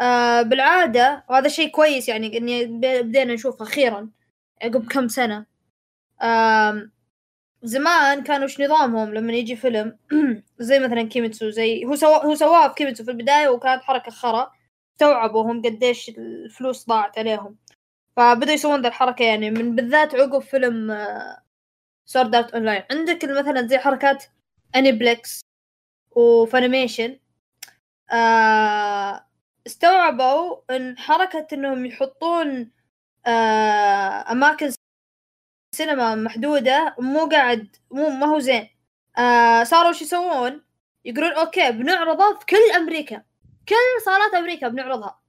آه 0.00 0.42
بالعادة 0.42 1.24
وهذا 1.30 1.48
شيء 1.48 1.70
كويس 1.70 2.08
يعني 2.08 2.36
إني 2.38 2.64
بدينا 2.66 3.34
نشوفه 3.34 3.62
أخيرا 3.64 4.10
عقب 4.62 4.86
كم 4.92 5.08
سنة. 5.08 5.46
آم 6.22 6.92
زمان 7.62 8.22
كانوا 8.22 8.44
وش 8.44 8.60
نظامهم؟ 8.60 9.14
لما 9.14 9.32
يجي 9.32 9.56
فيلم 9.56 9.98
زي 10.58 10.78
مثلا 10.78 11.02
كيميتسو 11.02 11.50
زي 11.50 11.84
هو 11.84 11.96
سوا 11.96 12.24
هو 12.26 12.34
سواها 12.34 12.68
في 12.68 12.74
كيميتسو 12.74 13.04
في 13.04 13.10
البداية 13.10 13.48
وكانت 13.48 13.82
حركة 13.82 14.10
خرا 14.10 14.52
استوعبوا 14.94 15.42
هم 15.52 15.62
قديش 15.62 16.08
الفلوس 16.08 16.86
ضاعت 16.86 17.18
عليهم. 17.18 17.56
فبدأوا 18.16 18.54
يسوون 18.54 18.82
ذا 18.82 18.88
الحركة 18.88 19.24
يعني 19.24 19.50
من 19.50 19.76
بالذات 19.76 20.14
عقب 20.14 20.38
فيلم 20.42 20.92
Sword 22.06 22.34
Art 22.34 22.54
Online 22.54 22.82
عندك 22.90 23.24
مثلا 23.24 23.66
زي 23.66 23.78
حركات 23.78 24.24
Aniplex 24.76 25.40
و 26.16 26.25
Funimation 26.25 27.18
آه 28.12 29.26
استوعبوا 29.66 30.56
إن 30.70 30.98
حركة 30.98 31.46
إنهم 31.52 31.86
يحطون 31.86 32.70
آه 33.26 34.32
أماكن 34.32 34.70
سينما 35.78 36.14
محدودة 36.14 36.94
مو 36.98 37.26
قاعد 37.26 37.76
مو 37.90 38.08
ما 38.10 38.26
هو 38.26 38.38
زين. 38.38 38.68
آه 39.18 39.64
صاروا 39.64 39.90
وش 39.90 40.02
يسوون؟ 40.02 40.64
يقولون 41.04 41.32
أوكي 41.32 41.70
بنعرضه 41.70 42.38
في 42.38 42.46
كل 42.46 42.76
أمريكا. 42.76 43.22
كل 43.68 44.04
صالات 44.04 44.34
أمريكا 44.34 44.68
بنعرضها. 44.68 45.20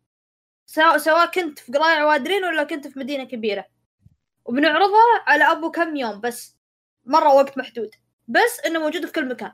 سواء 0.98 1.26
كنت 1.26 1.60
في 1.60 1.72
قرايع 1.72 2.06
وادرين 2.06 2.44
ولا 2.44 2.64
كنت 2.64 2.88
في 2.88 3.00
مدينة 3.00 3.24
كبيرة. 3.24 3.66
وبنعرضها 4.46 5.24
على 5.28 5.52
أبو 5.52 5.72
كم 5.72 5.96
يوم 5.96 6.22
بس. 6.22 6.58
مرة 7.06 7.34
وقت 7.34 7.58
محدود. 7.58 7.96
بس 8.28 8.60
إنه 8.66 8.80
موجود 8.80 9.06
في 9.06 9.12
كل 9.12 9.28
مكان. 9.28 9.52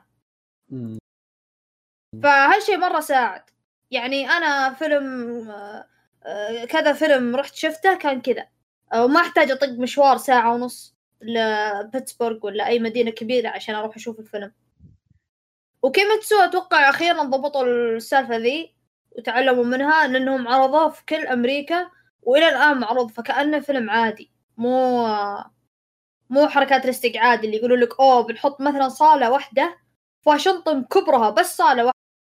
فهالشيء 2.22 2.76
مرة 2.76 3.00
ساعد. 3.00 3.42
يعني 3.90 4.30
أنا 4.30 4.74
فيلم 4.74 5.04
آه، 5.50 5.88
آه، 6.24 6.64
كذا 6.64 6.92
فيلم 6.92 7.36
رحت 7.36 7.54
شفته 7.54 7.94
كان 7.94 8.20
كذا. 8.20 8.55
وما 8.94 9.20
أحتاج 9.20 9.50
أطق 9.50 9.68
مشوار 9.68 10.16
ساعة 10.16 10.54
ونص 10.54 10.96
لبيتسبورغ 11.20 12.46
ولا 12.46 12.66
أي 12.66 12.78
مدينة 12.78 13.10
كبيرة 13.10 13.48
عشان 13.48 13.74
أروح 13.74 13.96
أشوف 13.96 14.20
الفيلم. 14.20 14.52
وكيميتسو 15.82 16.36
أتوقع 16.36 16.90
أخيرا 16.90 17.22
ضبطوا 17.22 17.64
السالفة 17.64 18.36
ذي 18.36 18.74
وتعلموا 19.18 19.64
منها 19.64 20.06
لأنهم 20.06 20.48
عرضوه 20.48 20.88
في 20.88 21.04
كل 21.04 21.26
أمريكا 21.26 21.90
وإلى 22.22 22.48
الآن 22.48 22.78
معروض 22.80 23.10
فكأنه 23.10 23.60
فيلم 23.60 23.90
عادي. 23.90 24.30
مو 24.56 25.06
مو 26.30 26.48
حركات 26.48 26.84
الاستقعاد 26.84 27.44
اللي 27.44 27.56
يقولوا 27.56 27.76
لك 27.76 28.00
أوه 28.00 28.22
بنحط 28.22 28.60
مثلا 28.60 28.88
صالة 28.88 29.30
واحدة 29.30 29.78
في 30.22 30.28
واشنطن 30.30 30.84
كبرها 30.84 31.30
بس 31.30 31.56
صالة 31.56 31.92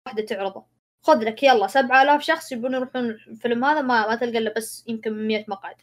واحدة 0.06 0.24
تعرضه. 0.24 0.66
خذ 1.02 1.24
لك 1.24 1.42
يلا 1.42 1.66
سبعة 1.66 2.02
آلاف 2.02 2.22
شخص 2.22 2.52
يبون 2.52 2.74
يروحون 2.74 3.10
الفيلم 3.10 3.64
هذا 3.64 3.80
ما 3.80 4.08
ما 4.08 4.14
تلقى 4.14 4.38
إلا 4.38 4.54
بس 4.56 4.84
يمكن 4.88 5.26
100 5.28 5.44
مقعد. 5.48 5.76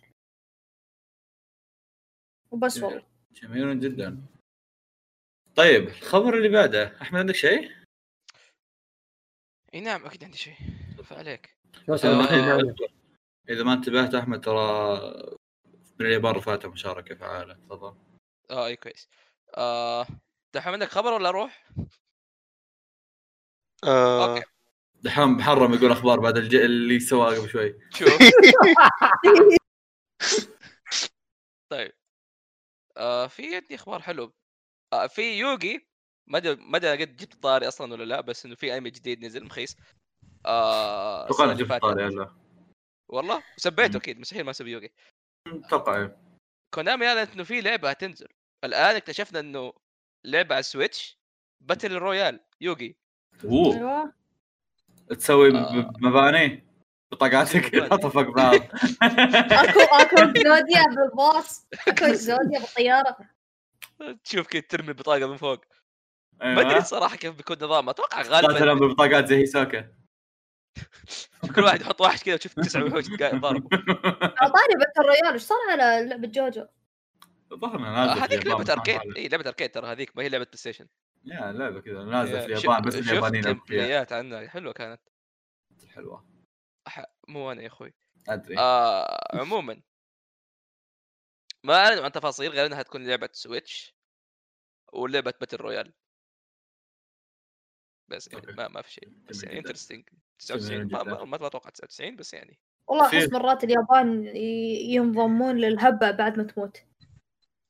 وبس 2.52 2.84
والله. 2.84 3.04
جميل 3.32 3.80
جدا. 3.80 4.22
طيب 5.56 5.88
الخبر 5.88 6.38
اللي 6.38 6.50
بعده 6.50 7.02
أحمد 7.02 7.20
عندك 7.20 7.36
شيء؟ 7.36 7.72
إي 9.74 9.82
نعم 9.82 10.06
أكيد 10.06 10.24
عندي 10.24 10.38
شيء. 10.38 10.56
فعليك 11.04 11.58
آه،. 11.90 12.76
إذا 13.50 13.64
ما 13.64 13.74
انتبهت 13.74 14.16
أحمد 14.16 14.42
ترى 14.42 14.98
من 16.00 16.06
اليابان 16.06 16.36
رفعته 16.36 16.70
مشاركة 16.70 17.16
فعاله 17.16 17.54
تفضل. 17.54 17.96
آه 18.50 18.66
أي 18.66 18.76
كويس. 18.76 19.10
آه 19.58 20.08
دحين 20.56 20.74
عندك 20.74 20.88
خبر 20.88 21.14
ولا 21.14 21.30
أروح؟ 21.30 21.70
آه. 23.84 24.36
أوكي. 24.36 24.46
دحين 25.02 25.28
محرم 25.28 25.74
يقول 25.74 25.92
أخبار 25.92 26.20
بعد 26.20 26.38
الج... 26.38 26.56
اللي 26.56 27.00
سواه 27.00 27.36
قبل 27.36 27.50
شوي. 27.50 27.80
شوف. 27.90 28.10
طيب. 31.72 31.94
آه 32.98 33.28
في 33.28 33.56
عندي 33.56 33.76
أخبار 33.76 34.02
حلو. 34.02 34.34
آه 34.94 35.08
في 35.08 35.40
يوغي 35.40 35.88
ما 36.28 36.38
أدري 36.38 36.56
ما 36.56 36.78
أدري 36.78 36.92
قد 37.06 37.16
جبت 37.16 37.34
طاري 37.44 37.68
أصلا 37.68 37.94
ولا 37.94 38.04
لا 38.04 38.22
بس 38.22 38.46
إنه 38.46 38.56
في 38.56 38.78
أنمي 38.78 38.90
جديد 38.90 39.26
نزل 39.26 39.46
مخيس 39.46 39.78
آه 40.46 41.26
أتوقع 41.26 41.44
اللي 41.44 41.56
جبت. 41.56 41.82
طاري 41.82 42.06
هلا 42.08 42.34
والله؟ 43.10 43.44
وسبيته 43.58 43.90
مم. 43.92 43.96
أكيد 43.98 44.20
مستحيل 44.20 44.44
ما 44.44 44.52
أسوي 44.52 44.72
يوغي 44.72 44.92
أتوقع 45.48 45.98
إيه. 45.98 46.18
Konami 46.74 47.08
اعلنت 47.08 47.34
إنه 47.34 47.44
في 47.44 47.62
لعبة 47.62 47.90
هتنزل. 47.90 48.28
الآن 48.64 48.96
اكتشفنا 48.96 49.40
إنه 49.40 49.74
لعبة 50.26 50.56
على 50.56 50.60
ال 50.60 50.68
Switch 50.68 51.20
battle 51.62 51.94
royale 51.96 52.40
يوغي 52.62 52.96
أوه. 53.46 53.76
أيوه. 53.76 54.14
تسوي 55.10 55.58
آه. 55.58 55.94
مباني 56.00 56.64
بطاقاتك 57.12 57.66
مباني. 57.66 57.90
تحطها 57.90 58.10
فوق 58.10 58.36
بعض. 58.36 58.56
Exodia 59.64 60.84
بالباص 60.96 61.68
Exodia 61.88 62.60
بالطيارة. 62.60 63.18
تشوف 64.24 64.48
كيف 64.48 64.68
ترمي 64.68 64.88
البطاقه 64.88 65.28
من 65.28 65.38
فوق. 65.38 65.66
ما 66.42 66.46
أيوة. 66.60 66.62
أدري 66.72 66.82
صراحة 66.82 67.16
كيف 67.16 67.36
بيكون 67.36 67.58
نظام 67.62 67.90
أتوقع 67.90 68.22
غالبا 68.22 68.74
بالبطاقات 68.74 69.26
زي 69.26 69.36
هيسوكا 69.36 69.88
كل 71.56 71.64
واحد 71.64 71.82
يحط 71.82 72.02
واحد 72.02 72.20
كذا 72.20 72.34
وتشوف 72.34 72.54
تسع 72.54 72.84
وحوش 72.84 73.06
على 73.22 73.40
طاري 73.40 74.76
battle 74.80 75.02
royale 75.08 75.34
إيش 75.34 75.42
صار 75.42 75.58
على 75.70 76.10
لعبة 76.10 76.28
جوجو؟ 76.28 76.66
الظاهر 77.52 77.78
نازله 77.78 78.16
في 78.16 78.22
هذيك 78.22 78.48
لعبة 78.48 78.64
بس 78.64 78.70
arcade. 78.70 79.18
إي 79.18 79.28
لعبة 79.28 79.48
arcade 79.48 79.72
ترى 79.72 79.88
هذيك 79.88 80.18
ما 80.18 80.24
هي 80.24 80.30
لعبة 80.30 80.44
PlayStation 80.44 80.88
يا 81.26 81.52
لعبة 81.52 81.82
كذا. 81.82 82.04
نازله 82.04 82.40
في 82.46 82.52
يا، 82.52 82.58
اليابان 82.58 82.82
بس 82.82 82.96
اليابانيين 82.96 83.60
عنها. 84.12 84.48
حلوة 84.48 84.74
كانت. 84.74 85.02
حلوة. 85.96 86.37
أح... 86.88 87.06
مو 87.28 87.52
أنا 87.52 87.62
يا 87.62 87.68
أخوي. 87.68 87.94
أدري. 88.30 88.58
آه 88.60 89.20
عموما. 89.34 89.82
ما 91.64 91.76
اعلنوا 91.76 92.04
عن 92.04 92.12
تفاصيل 92.12 92.52
غير 92.52 92.66
إنها 92.66 92.82
تكون 92.82 93.08
لعبة 93.08 93.30
Switch 93.32 93.96
ولعبة 94.94 95.34
battle 95.40 95.58
royale 95.58 95.94
بس 98.08 98.30
يعني. 98.34 98.46
ما 98.58 98.68
ما 98.68 98.82
في 98.82 98.92
شيء. 98.92 99.10
بس 99.30 99.44
يعني. 99.44 99.58
interesting 99.58 100.10
99 100.40 100.88
ما. 100.92 101.04
ما, 101.04 101.26
ما 101.38 101.48
أتوقع 101.48 101.70
99 101.70 102.16
بس 102.16 102.34
يعني. 102.34 102.60
والله 102.88 103.06
أحس 103.06 103.32
مرات 103.32 103.64
اليابان 103.64 104.36
ينضمون 104.36 105.58
للهبة 105.58 106.12
بعد 106.12 106.38
ما 106.38 106.44
تموت. 106.44 106.84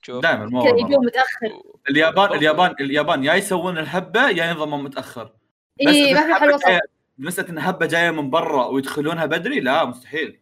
شوف. 0.02 0.24
دائما 0.24 0.46
مو 0.46 0.66
يجون. 0.66 1.06
متأخر. 1.06 1.62
اليابان 1.90 2.34
اليابان 2.34 2.76
اليابان 2.80 3.24
يا 3.24 3.34
يسوون 3.34 3.78
الهبة 3.78 4.30
يا 4.30 4.46
ينضمون 4.46 4.84
متأخر. 4.84 5.26
بس 5.26 5.88
اي 5.88 6.06
إيه، 6.06 6.14
ما 6.14 6.26
في 6.28 6.34
حل 6.34 6.54
وسط 6.54 6.97
مسألة 7.18 7.50
إن 7.50 7.60
هبة 7.60 7.86
جاية 7.86 8.12
من 8.12 8.30
برا 8.30 8.66
ويدخلونها 8.66 9.26
بدري؟ 9.26 9.60
لا 9.60 9.86
مستحيل. 9.86 10.40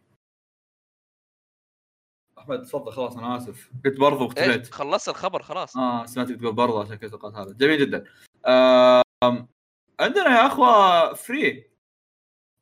أحمد 2.38 2.62
تفضل 2.62 2.92
خلاص 2.92 3.16
أنا 3.16 3.36
آسف. 3.36 3.70
قلت 3.84 4.00
برضو 4.00 4.16
إيه 4.18 4.22
واختليت 4.24 4.72
خلصت 4.74 5.08
الخبر 5.08 5.42
خلاص. 5.42 5.76
آه 5.76 6.06
سمعتك 6.06 6.36
تقول 6.36 6.52
برضو 6.52 6.80
عشان 6.80 6.94
كذا 6.96 7.10
توقعت 7.10 7.34
هذا. 7.34 7.52
جميل 7.52 7.80
جدا. 7.80 8.04
آم، 8.46 9.48
عندنا 10.00 10.26
يا 10.40 10.46
أخوة 10.46 11.14
فري. 11.14 11.70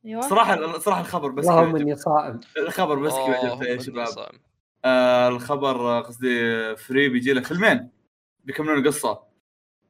أيوه. 0.05 0.21
صراحة 0.29 0.79
صراحة 0.79 1.01
الخبر 1.01 1.31
بس 1.31 1.49
اللهم 1.49 1.77
إني 1.77 1.97
صائم. 1.97 2.41
الخبر 2.57 2.99
بس 2.99 3.13
كذا 3.13 3.21
آه، 3.21 3.53
عجبته 3.53 3.65
يا 3.67 3.79
شباب. 3.79 4.29
آه 4.85 5.29
الخبر 5.29 5.77
آه، 5.77 6.01
قصدي 6.01 6.77
Free 6.77 7.09
بيجي 7.09 7.33
له 7.33 7.41
فيلمين. 7.41 7.91
بيكملون 8.45 8.79
القصة. 8.79 9.23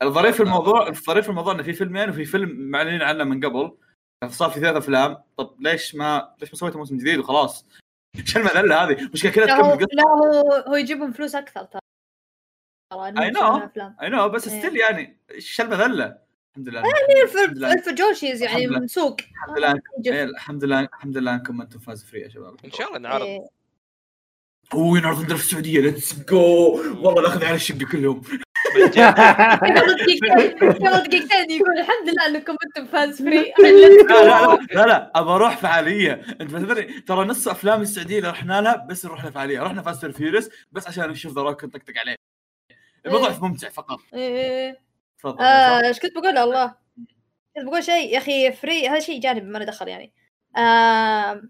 الظريف 0.02 0.36
في 0.36 0.42
الموضوع 0.42 0.88
الظريف 0.88 1.24
في 1.24 1.30
الموضوع 1.30 1.52
انه 1.54 1.62
في 1.62 1.72
فيلمين 1.72 2.10
وفي 2.10 2.24
فيلم 2.24 2.70
معلنين 2.70 3.02
عنه 3.02 3.24
من 3.24 3.44
قبل. 3.44 3.76
صار 4.28 4.50
في 4.50 4.60
ثلاث 4.60 4.76
أفلام. 4.76 5.16
طب 5.36 5.56
ليش 5.60 5.94
ما 5.94 6.34
ليش 6.40 6.50
ما 6.52 6.58
سويتوا 6.58 6.78
موسم 6.78 6.96
جديد 6.96 7.18
وخلاص؟ 7.18 7.66
إيش 8.18 8.36
المذله 8.36 8.84
هذه؟ 8.84 9.10
مشكلة 9.12 9.32
كذا 9.32 9.44
لا 9.46 9.54
هو 9.54 9.78
لا 9.92 10.02
هو 10.08 10.52
هو 10.68 10.74
يجيبهم 10.74 11.12
فلوس 11.12 11.34
أكثر 11.34 11.64
ترى. 11.64 11.80
يسوون 12.94 13.62
أفلام. 13.62 13.96
I 14.02 14.08
know 14.08 14.28
بس 14.28 14.48
إيه. 14.48 14.60
still 14.60 14.76
يعني 14.76 15.18
إيش 15.30 15.60
المذله 15.60 16.18
الحمد 16.56 16.68
لله. 16.68 16.82
لله. 17.52 17.72
الف 17.72 17.88
جوشيز 17.88 18.42
يعني. 18.42 18.66
من 18.66 18.86
سوق 18.86 19.16
الحمد 19.20 19.58
لله. 19.58 19.80
يجي- 19.98 20.12
إيه، 20.12 20.24
الحمد 20.24 20.64
لله. 20.64 20.80
الحمد 20.80 21.16
لله 21.18 21.34
إنكم 21.34 21.60
أنتم 21.60 21.78
fans 21.78 22.04
Free 22.04 22.20
يا 22.20 22.28
شباب. 22.28 22.56
إن 22.64 22.70
شاء 22.70 22.88
الله 22.88 22.98
نعرض. 22.98 23.22
إيه. 23.24 23.40
أوه 24.74 24.98
ينعرض 24.98 25.18
عندنا 25.18 25.36
في 25.36 25.44
السعودية. 25.44 25.80
let's 25.80 26.20
go 26.20 26.38
والله 27.02 27.22
ناخذ 27.22 27.44
على 27.44 27.54
الشقة 27.54 27.86
كلهم. 27.92 28.22
دقيقتين 28.74 29.04
قبل 30.88 31.08
دقيقتين 31.08 31.50
يقول 31.50 31.78
الحمد 31.78 32.08
لله 32.08 32.26
إنكم 32.26 32.56
أنتم 32.66 32.86
fans 32.92 33.22
Free 33.22 33.52
لا 33.58 34.58
لا 34.74 34.86
لا 34.86 35.10
ابى 35.14 35.30
أروح 35.30 35.56
فعالية. 35.56 36.12
أنت 36.40 36.50
تدري 36.50 37.00
ترى 37.00 37.24
نص 37.24 37.48
أفلام 37.48 37.82
السعودية 37.82 38.18
اللي 38.18 38.30
رحنا 38.30 38.60
لها 38.60 38.76
بس 38.76 39.06
نروح 39.06 39.24
لفعاليه 39.24 39.60
رحنا 39.60 39.82
Fast 39.82 40.06
Furious 40.06 40.48
بس 40.72 40.88
عشان 40.88 41.08
نشوف 41.08 41.34
The 41.34 41.42
Rock 41.42 41.64
نطقطق 41.64 41.92
عليه. 41.98 42.16
الموضوع 43.06 43.28
إيه. 43.28 43.40
ممتع 43.42 43.68
فقط. 43.68 43.98
إيه. 44.14 44.80
تفضل. 45.18 45.44
آه، 45.44 45.86
إيش 45.86 46.00
كنت 46.00 46.14
بقول؟ 46.14 46.38
الله. 46.38 46.74
كنت 47.56 47.64
بقول 47.64 47.84
شيء. 47.84 48.12
يا 48.12 48.18
أخي 48.18 48.52
فري 48.52 48.88
هذا 48.88 49.00
شيء 49.00 49.20
جانبي 49.20 49.46
ما 49.46 49.58
له 49.58 49.64
دخل 49.64 49.88
يعني. 49.88 50.12
آه 50.56 51.42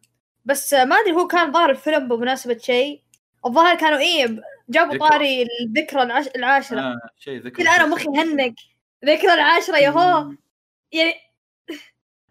بس 0.45 0.75
ما 0.75 0.97
أدري 0.97 1.13
هو 1.13 1.27
كان 1.27 1.53
ظاهر 1.53 1.71
الفيلم 1.71 2.09
بمناسبة 2.09 2.59
شيء. 2.59 3.03
الظاهر 3.47 3.77
كانوا 3.77 3.99
إيه 3.99 4.43
جابوا 4.69 4.95
ذكرى. 4.95 5.09
طاري 5.09 5.47
الذكرى 5.61 6.03
العش... 6.03 6.27
العاشرة. 6.37 6.81
آه 6.81 7.01
شيء 7.19 7.39
ذكر 7.41 7.63
كذا 7.63 7.71
أنا 7.71 7.87
مخي 7.87 8.09
هنق 8.09 8.55
ذكرى 9.05 9.35
العاشرة 9.35 9.77
يا 9.77 9.89
هو 9.91 10.33
يعني 10.93 11.15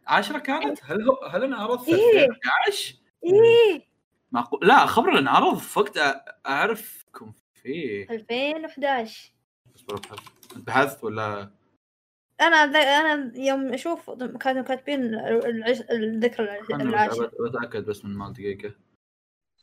عشرة 0.08 0.40
كانت؟ 0.40 0.80
هل 0.84 1.02
هو 1.02 1.26
هل 1.26 1.44
انعرض 1.44 1.84
في 1.84 1.92
إيه. 1.96 2.26
2011 2.26 2.96
إيه. 3.26 3.88
معقول. 4.32 4.68
لا 4.68 4.86
خبر 4.86 5.20
انعرض 5.20 5.58
في 5.58 5.80
وقت 5.80 5.98
أ- 6.00 6.32
أعرفكم 6.48 7.34
فيه. 7.54 8.08
2011 8.10 9.32
اصبر 9.76 9.96
ابحث 9.96 10.20
انت 10.56 10.68
بحثت 10.68 11.04
ولا؟ 11.04 11.52
أنا 12.42 12.66
ذ... 12.68 12.76
أنا 12.76 13.32
يوم 13.36 13.74
أشوف 13.74 14.10
كانوا 14.40 14.64
كاتبين 14.64 15.04
العش... 15.16 15.82
الذكرى 15.82 16.60
العاشرة. 16.72 17.26
بت- 17.26 17.42
بتاكد 17.42 17.86
بس 17.86 18.06
من 18.06 18.18
مال 18.18 18.34
دقيقة. 18.34 18.76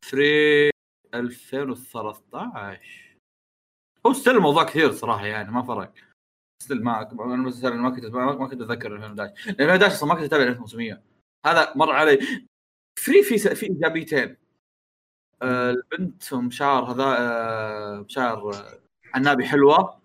Free 0.02 0.69
2013 1.14 3.16
هو 4.06 4.12
still 4.12 4.36
الموضوع 4.36 4.64
كثير 4.64 4.92
صراحة 4.92 5.26
يعني 5.26 5.50
ما 5.50 5.62
فرق. 5.62 5.92
still 6.62 6.84
ما 6.84 7.10
أنا 7.12 7.46
بس 7.48 7.64
ما 7.64 7.90
كنت 7.90 8.04
ما 8.04 8.26
ما 8.36 8.46
كنت 8.48 8.60
أتذكر 8.62 8.96
2011 8.96 9.32
لأن 9.46 9.54
2011 9.70 9.94
أصلا 9.94 10.08
ما 10.08 10.14
كنت 10.14 10.24
أتابع 10.24 10.42
1500 10.44 11.02
هذا 11.46 11.72
مر 11.76 11.92
علي. 11.92 12.18
Free 12.98 13.22
في 13.22 13.38
س- 13.38 13.48
في 13.48 13.66
إيجابيتين. 13.66 14.36
آه، 15.42 15.70
البنت 15.70 16.34
مشاعر 16.34 16.84
هذا 16.92 17.04
آه، 17.18 18.00
مشاعر 18.00 18.50
آه، 18.54 18.78
عنابي 19.14 19.44
حلوة. 19.44 20.00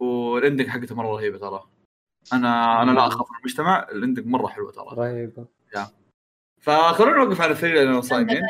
وال 0.00 0.17
ending 0.17 0.68
حقته 0.68 0.94
مرة 0.94 1.08
رهيبة 1.16 1.38
ترى. 1.38 1.68
أنا 2.32 2.82
أنا 2.82 2.90
لا 2.90 3.06
أخاف 3.06 3.30
من 3.30 3.36
المجتمع. 3.38 3.88
ال 3.92 3.97
ending 3.97 4.26
مرة 4.26 4.46
حلوة 4.46 4.72
ترى. 4.72 4.86
رهيبة. 4.92 5.46
فخلونا 6.60 7.24
نوقف 7.24 7.40
على 7.40 7.54
فري 7.54 7.72
لأنه 7.72 8.00
صايمين. 8.00 8.42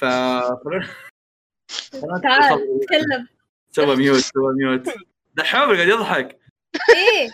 قاعد. 0.00 0.58
فخلونا 1.92 2.18
تعال 2.22 2.58
تكلم. 2.86 3.28
سوى 3.70 3.96
mute 3.96 4.18
سوى 4.18 4.54
mute. 4.54 4.88
دحوم 5.34 5.74
قاعد 5.74 5.88
يضحك. 5.88 6.38
إيه. 6.94 7.30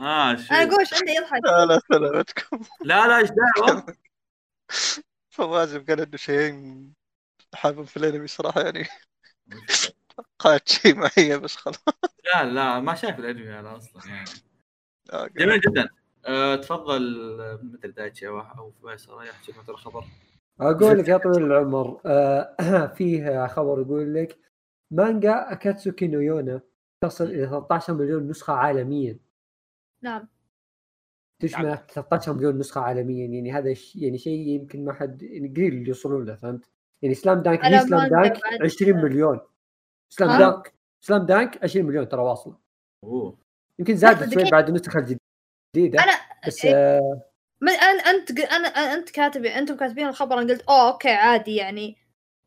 آه 0.00 0.36
شو 0.36 0.54
أنا 0.54 0.62
أقول 0.62 0.78
إيش 0.78 0.94
عنده 0.94 1.12
يضحك. 1.12 1.40
لا 1.44 1.66
لا 1.66 1.80
سلامتكم 1.88 2.60
لا 2.84 3.06
لا 3.06 3.18
إيش 3.18 3.28
دعوة؟ 3.30 3.86
فواز 5.30 5.76
قال 5.76 6.00
إنه 6.00 6.16
شيئين 6.16 6.92
حابب 7.54 7.84
في 7.84 7.96
الأنمي 7.96 8.26
صراحة 8.26 8.60
يعني. 8.60 8.86
قاد 10.38 10.68
شيء 10.68 10.94
معي 10.96 11.38
بس 11.38 11.56
خلاص. 11.56 11.84
لا 12.34 12.44
لا 12.44 12.80
ما 12.80 12.94
شايف 12.94 13.18
الأنمي 13.18 13.58
أنا 13.60 13.76
أصلا 13.76 14.06
يعني. 14.06 14.30
آه، 15.12 15.26
جميل 15.26 15.60
جدا. 15.60 15.88
أه 16.26 16.56
تفضل 16.56 17.02
آه، 17.40 17.58
مدري 17.62 17.92
دايتشي 17.92 18.28
أو 18.28 18.72
فيصل 18.82 19.26
يحكي 19.26 19.52
مثل 19.52 19.74
خبر؟ 19.74 20.04
أقول 20.60 20.98
لك 20.98 21.08
يا 21.08 21.16
طويل 21.16 21.44
العمر 21.44 22.00
آه 22.06 22.86
فيه 22.96 23.46
خبر 23.46 23.80
يقول 23.80 24.14
لك 24.14 24.38
مانجا 24.90 25.52
أكاتسوكي 25.52 26.06
نو 26.06 26.20
يونا 26.20 26.60
تصل 27.04 27.24
إلى 27.24 27.46
13 27.46 27.94
مليون 27.94 28.28
نسخة 28.28 28.52
عالميا 28.52 29.18
نعم 30.02 30.28
تشمل 31.42 31.76
13 31.76 32.32
مليون 32.34 32.58
نسخة 32.58 32.80
عالميا 32.80 33.26
يعني 33.26 33.52
هذا 33.52 33.74
ش... 33.74 33.96
يعني 33.96 34.18
شيء 34.18 34.48
يمكن 34.48 34.84
ما 34.84 34.92
حد 34.92 35.22
يعني 35.22 35.48
قليل 35.48 35.72
اللي 35.72 35.88
يوصلون 35.88 36.24
له 36.24 36.34
فهمت؟ 36.34 36.70
يعني 37.02 37.14
Slam 37.14 37.42
Dunk 37.42 37.64
هي 37.64 37.80
Slam 37.80 38.08
Dunk 38.08 38.40
بعد. 38.42 38.62
20 38.62 39.02
مليون 39.02 39.40
Slam؟ 40.12 40.38
Dunk 40.38 40.74
Slam 41.00 41.26
Dunk 41.26 41.64
20 41.64 41.86
مليون 41.86 42.08
ترى 42.08 42.20
واصلة 42.20 42.58
أوه 43.04 43.38
يمكن 43.78 43.96
زادت 43.96 44.34
شوي. 44.34 44.50
بعد 44.50 44.68
النسخة 44.68 44.98
الجديدة 44.98 46.04
أنا 46.04 46.12
بس 46.46 46.64
إيه. 46.64 46.74
آه 46.74 47.29
ما 47.60 47.72
أن- 47.72 48.06
أنت 48.08 48.40
أنا 48.40 48.68
أنت 48.68 49.10
كاتب 49.10 49.44
أنتم 49.44 49.76
كاتبين 49.76 50.08
الخبر 50.08 50.38
أنا 50.38 50.52
قلت 50.52 50.62
أوه 50.62 50.92
okay 50.92 51.08
عادي 51.10 51.56
يعني. 51.56 51.96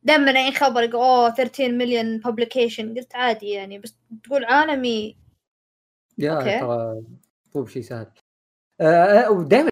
دائما 0.04 0.32
أي 0.32 0.52
خبر 0.52 0.84
يقول 0.84 0.96
أوه 1.02 1.30
13 1.36 1.72
مليون 1.72 2.18
publication 2.20 2.98
قلت 2.98 3.16
عادي 3.16 3.50
يعني 3.50 3.80
بس 3.80 3.96
تقول 4.24 4.46
عالمي. 4.46 5.18
yeah. 6.18 6.60
ترى 6.60 7.04
مو 7.56 7.62
بشيء 7.62 7.82
سهل. 7.82 8.08
آه 8.82 9.32
ودائما 9.32 9.70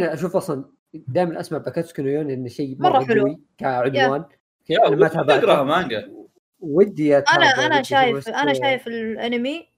أشوف 0.00 0.36
أصلا 0.36 0.72
دائما 0.94 1.40
أسمع 1.40 1.58
باكاتسوكي 1.58 2.02
نو 2.02 2.08
يونا 2.08 2.32
انه 2.34 2.48
شيء 2.48 2.76
مرة 2.78 2.92
مرة 2.98 3.04
حلو. 3.04 3.40
كعنوان. 3.58 4.24
yeah 4.68 4.78
أنا 4.86 4.96
ما 4.96 5.06
ودي 5.06 5.08
تابعته. 5.14 5.38
اقراها 5.38 5.62
مانجا. 5.62 6.12
ودي 6.60 7.16
أنا 7.16 7.24
أتابع، 7.50 7.66
أنا 7.66 7.82
شايف 7.82 8.28
أنا 8.28 8.52
شايف 8.54 8.86
الأنمي 8.86 9.68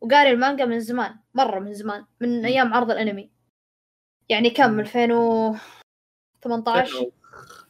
وقاري 0.00 0.30
المانجا 0.30 0.64
من 0.64 0.80
زمان 0.80 1.14
مرة 1.34 1.58
من 1.58 1.74
زمان 1.74 2.04
من 2.20 2.44
أيام 2.44 2.74
عرض 2.74 2.90
الأنمي. 2.90 3.30
يعني 4.32 4.50
كم؟ 4.50 4.80
2018 4.80 7.10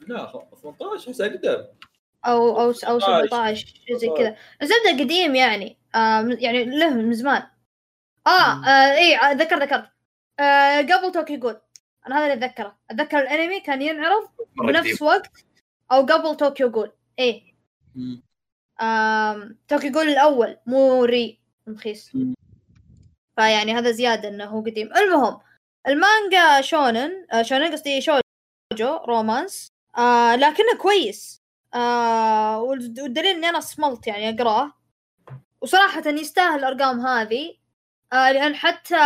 لا 0.07 0.33
18 0.62 1.09
احس 1.09 1.20
اقدم 1.20 1.64
أو 2.27 2.61
أو 2.61 2.66
أو 2.66 2.72
16. 2.72 3.27
17 3.27 3.66
شيء 3.87 3.96
زي 3.96 4.09
كذا. 4.09 4.37
الزبده 4.62 5.05
قديم 5.05 5.35
يعني. 5.35 5.79
آه 5.94 6.37
يعني 6.38 6.64
له 6.64 6.94
من 6.94 7.12
زمان. 7.12 7.42
آه. 8.27 8.66
آه 8.66 8.94
إي 8.94 9.16
آه، 9.16 9.33
ذكر 9.33 9.59
ذكرت. 9.59 9.88
آه 10.40 10.81
قبل 10.81 11.12
Tokyo 11.12 11.37
Ghoul. 11.37 11.61
أنا 12.07 12.18
هذا 12.18 12.33
اللي 12.33 12.46
أتذكره. 12.46 12.79
أتذكر 12.90 13.18
الأنمي 13.18 13.61
كان 13.61 13.83
ينعرض. 13.83 14.29
بنفس 14.57 15.03
وقت 15.03 15.31
أو 15.92 16.07
قبل 16.07 16.35
Tokyo 16.35 16.71
Ghoul. 16.71 16.93
مم. 17.94 18.22
آم... 18.81 19.59
Tokyo 19.69 19.93
Ghoul 19.93 20.09
الأول 20.09 20.57
مو 20.66 21.05
re 21.05 21.41
مخيس. 21.66 22.14
مم. 22.14 22.35
فيعني 23.37 23.72
هذا 23.72 23.90
زيادة 23.90 24.29
إنه 24.29 24.44
هو 24.44 24.61
قديم. 24.61 24.90
المهم 24.96 25.40
المانجا 25.88 26.61
شونن 26.61 27.27
آه 27.33 27.42
شونن 27.42 27.73
قصدي 27.73 28.01
شوجو 28.01 28.97
romance 29.09 29.69
آه 29.99 30.37
لكنه 30.37 30.77
كويس. 30.83 31.42
آه 31.75 32.61
والد- 32.62 33.01
والدليل 33.01 33.37
إني 33.37 33.49
أنا 33.49 33.61
صملت 33.61 34.07
يعني 34.07 34.29
أقرأه. 34.31 34.73
وصراحة 35.61 36.03
يستاهل 36.07 36.59
الأرقام 36.59 37.01
هذه. 37.07 37.57
آه 38.12 38.33
لأن 38.33 38.55
حتى 38.55 38.97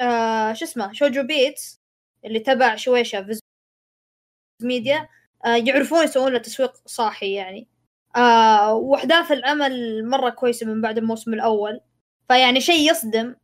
آه 0.00 0.52
شو 0.52 0.64
اسمه 0.64 0.92
Shojo 0.92 1.22
Beat 1.22 1.80
اللي 2.24 2.38
تبع 2.40 2.76
شويشا 2.76 3.22
Viz 3.22 3.40
Media 4.62 5.08
آه 5.44 5.56
يعرفون 5.56 6.04
يسوون 6.04 6.32
له 6.32 6.38
تسويق 6.38 6.72
صاحي 6.86 7.32
يعني. 7.34 7.68
آه 8.16 8.74
وأحداث 8.74 9.32
العمل 9.32 10.04
مرة 10.08 10.30
كويسة 10.30 10.66
من 10.66 10.80
بعد 10.82 10.98
الموسم 10.98 11.34
الأول. 11.34 11.80
فيعني 12.28 12.60
شيء 12.60 12.90
يصدم. 12.90 13.36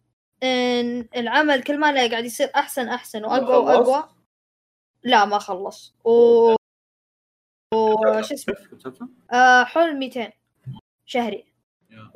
إن 0.43 1.09
العمل 1.17 1.63
كل 1.63 1.79
ما 1.79 1.93
لا 1.93 2.11
قاعد 2.11 2.25
يصير 2.25 2.51
أحسن 2.57 2.89
أحسن 2.89 3.25
وأقوى؟ 3.25 3.57
وأقوى. 3.57 4.09
لا 5.03 5.25
ما 5.25 5.39
خلص. 5.39 5.95
و 6.05 6.55
وش 7.75 8.33
اسمه؟ 8.33 8.55
آه 9.33 9.65
حول 9.65 9.97
200 9.97 10.33
شهري. 11.07 11.45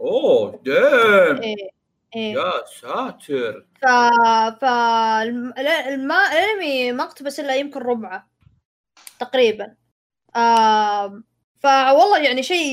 أوه 0.00 0.62
دام 0.64 1.42
إيه 1.42 1.70
إيه. 2.16 2.34
يا 2.34 2.64
ساتر. 2.80 3.66
ف 3.82 3.86
ف. 4.60 4.64
الأنمي 5.58 6.92
ما 6.92 7.04
اقتبس 7.04 7.40
إلا 7.40 7.56
يمكن 7.56 7.80
ربعه 7.80 8.30
تقريبا. 9.18 9.76
آم... 10.36 11.24
فوالله 11.58 12.18
يعني 12.18 12.42
شيء 12.42 12.66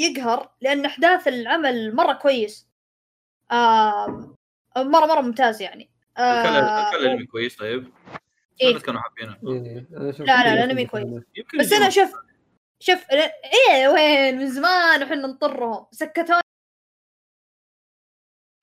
يقهر 0.00 0.50
لأن 0.60 0.84
أحداث 0.84 1.28
العمل 1.28 1.96
مرة 1.96 2.12
كويس. 2.12 2.68
آم... 3.52 4.36
مره 4.76 5.06
مرة 5.06 5.20
ممتاز 5.20 5.62
يعني 5.62 5.90
آه، 6.18 6.42
كان 6.42 7.00
الانمي 7.00 7.26
كويس 7.26 7.56
طيب 7.56 7.92
إيه. 8.60 8.78
كانوا 8.78 9.00
حابينه 9.00 9.36
إيه، 9.46 9.86
لا، 10.18 10.66
لا، 10.66 10.74
في 10.74 10.86
كويس. 10.86 11.06
بس 11.58 11.72
أنا. 11.72 11.90
شوف 11.90 12.14
شوف 12.80 13.06
إيه 13.10 13.88
وين 13.88 14.38
من 14.38 14.50
زمان 14.50 15.02
وحنا 15.02 15.16
نطرهم 15.16 15.86
سكتونا 15.90 16.40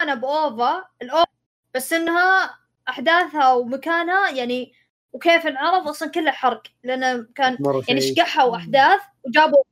أنا 0.01 0.15
بأوفا 0.15 0.85
الأوفا 1.01 1.31
بس 1.75 1.93
إنها 1.93 2.59
أحداثها 2.89 3.53
ومكانها 3.53 4.29
يعني 4.29 4.73
وكيف 5.13 5.47
انعرض 5.47 5.87
أصلا 5.87 6.09
كله 6.09 6.31
حرق 6.31 6.63
لأنه 6.83 7.27
كان 7.35 7.57
يعني. 7.89 8.01
شقحوا 8.01 8.55
أحداث 8.55 9.01
وجابوا 9.23 9.63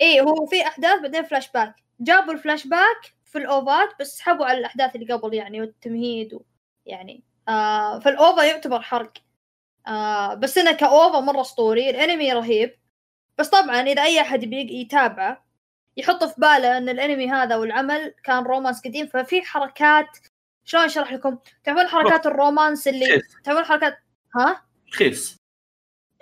إيه 0.00 0.20
هو 0.20 0.46
في 0.46 0.66
أحداث 0.66 1.00
بعدين 1.00 1.24
فلاش 1.24 1.52
باك 1.52 1.74
جابوا 2.00 2.32
الفلاش 2.32 2.66
باك 2.66 3.14
في 3.30 3.38
الأوفات 3.38 3.88
بس 4.00 4.18
سحبوا 4.18 4.46
على 4.46 4.58
الأحداث 4.58 4.96
اللي 4.96 5.12
قبل 5.12 5.34
يعني 5.34 5.60
والتمهيد 5.60 6.34
و 6.34 6.42
يعني 6.86 7.22
آه 7.48 7.98
فال 7.98 8.16
OVA 8.16 8.42
يعتبر 8.42 8.82
حرق. 8.82 9.12
آه 9.86 10.34
بس 10.34 10.58
إنه 10.58 10.72
ك 10.72 10.84
OVA 10.84 11.20
مرة 11.20 11.40
أسطوري 11.40 11.90
الأنمي 11.90 12.32
رهيب. 12.32 12.78
بس 13.38 13.48
طبعا 13.48 13.80
إذا 13.80 14.02
أي 14.02 14.20
أحد 14.20 14.52
يتابعه 14.52 15.44
يحط 15.96 16.24
في 16.24 16.34
باله 16.40 16.78
إن 16.78 16.88
الأنمي 16.88 17.30
هذا 17.30 17.56
والعمل 17.56 18.14
كان 18.24 18.44
romance 18.44 18.80
قديم 18.80 19.06
ففي 19.06 19.42
حركات 19.42 20.18
شلون 20.64 20.84
أشرح 20.84 21.12
لكم؟ 21.12 21.38
تعرفون 21.64 21.86
حركات 21.86 22.26
ال 22.26 22.34
romance 22.34 22.88
اللي 22.88 23.22
تعرفون 23.44 23.64
حركات 23.64 23.98
ها؟ 24.36 24.62
رخيص 24.88 25.36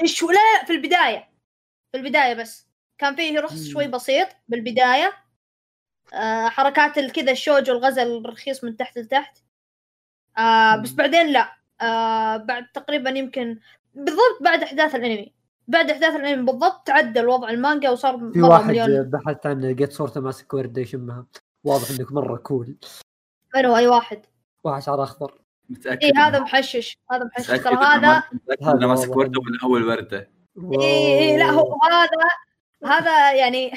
إيش 0.02 0.22
لا 0.22 0.28
لا 0.28 0.64
في 0.66 0.72
البداية. 0.72 1.30
في 1.92 1.98
البداية 1.98 2.34
بس. 2.34 2.68
كان 2.98 3.16
فيه 3.16 3.40
رخص. 3.40 3.68
شوي 3.68 3.86
بسيط 3.86 4.28
بالبداية. 4.48 5.27
آه 6.14 6.48
حركات 6.48 6.98
الكذا 6.98 7.32
الشوج 7.32 7.70
والغزل 7.70 8.16
الرخيص 8.16 8.64
من 8.64 8.76
تحت 8.76 8.98
لتحت. 8.98 9.38
آه 10.38 10.76
بس. 10.76 10.92
بعدين 10.92 11.26
لا. 11.26 11.52
آه 11.80 12.36
بعد 12.36 12.66
تقريبا 12.74 13.10
يمكن 13.10 13.58
بالضبط 13.94 14.38
بعد 14.40 14.62
أحداث 14.62 14.94
الأنمي. 14.94 15.32
بعد 15.68 15.90
أحداث 15.90 16.16
الأنمي 16.16 16.42
بالضبط 16.42 16.86
تعدل 16.86 17.28
وضع 17.28 17.50
المانجا 17.50 17.90
وصار 17.90 18.18
في 18.32 18.38
مرة 18.38 18.48
واحد 18.48 18.64
مليون. 18.64 19.02
بحثت 19.02 19.46
عن 19.46 19.60
لقيت 19.60 19.92
صورته 19.92 20.20
ماسك 20.20 20.54
ورده 20.54 20.82
يشمها 20.82 21.26
واضح 21.64 21.90
إنك 21.90 22.12
مرة 22.12 22.36
كول 22.36 22.76
منو 23.56 23.76
أي 23.76 23.86
واحد. 23.86 24.26
واحد 24.64 24.82
شعره 24.82 25.02
أخضر. 25.02 25.38
متأكد 25.68 26.04
اي 26.04 26.12
هذا 26.16 26.38
محشش. 26.38 26.98
هذا 27.12 27.24
محشش. 27.24 27.46
ترى 27.46 27.74
هذا 27.74 28.22
هذا 28.62 28.86
ماسك 28.86 29.16
ورده 29.16 29.42
من 29.42 29.60
أول 29.62 29.88
وردة. 29.88 30.30
اي 30.72 31.18
اي 31.18 31.38
لا 31.38 31.44
هو 31.44 31.78
هذا 31.82 32.18
هذا 32.84 33.32
يعني 33.32 33.72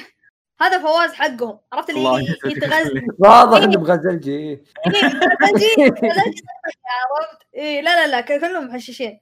هذا 0.61 0.79
فواز 0.79 1.13
حقهم. 1.13 1.59
عرفت 1.73 1.89
اللي. 1.89 2.37
يتغزل 2.45 3.07
واضح 3.19 3.57
إيه. 3.57 3.65
انه 3.65 3.79
مغزلجي 3.79 4.31
إيه، 4.31 4.63
غزلجي 4.87 5.89
غزلجي 6.03 6.43
عرفت؟ 6.85 7.41
إيه 7.55 7.81
لا 7.81 8.07
لا 8.07 8.11
لا 8.11 8.21
كلهم 8.21 8.67
محششين. 8.67 9.19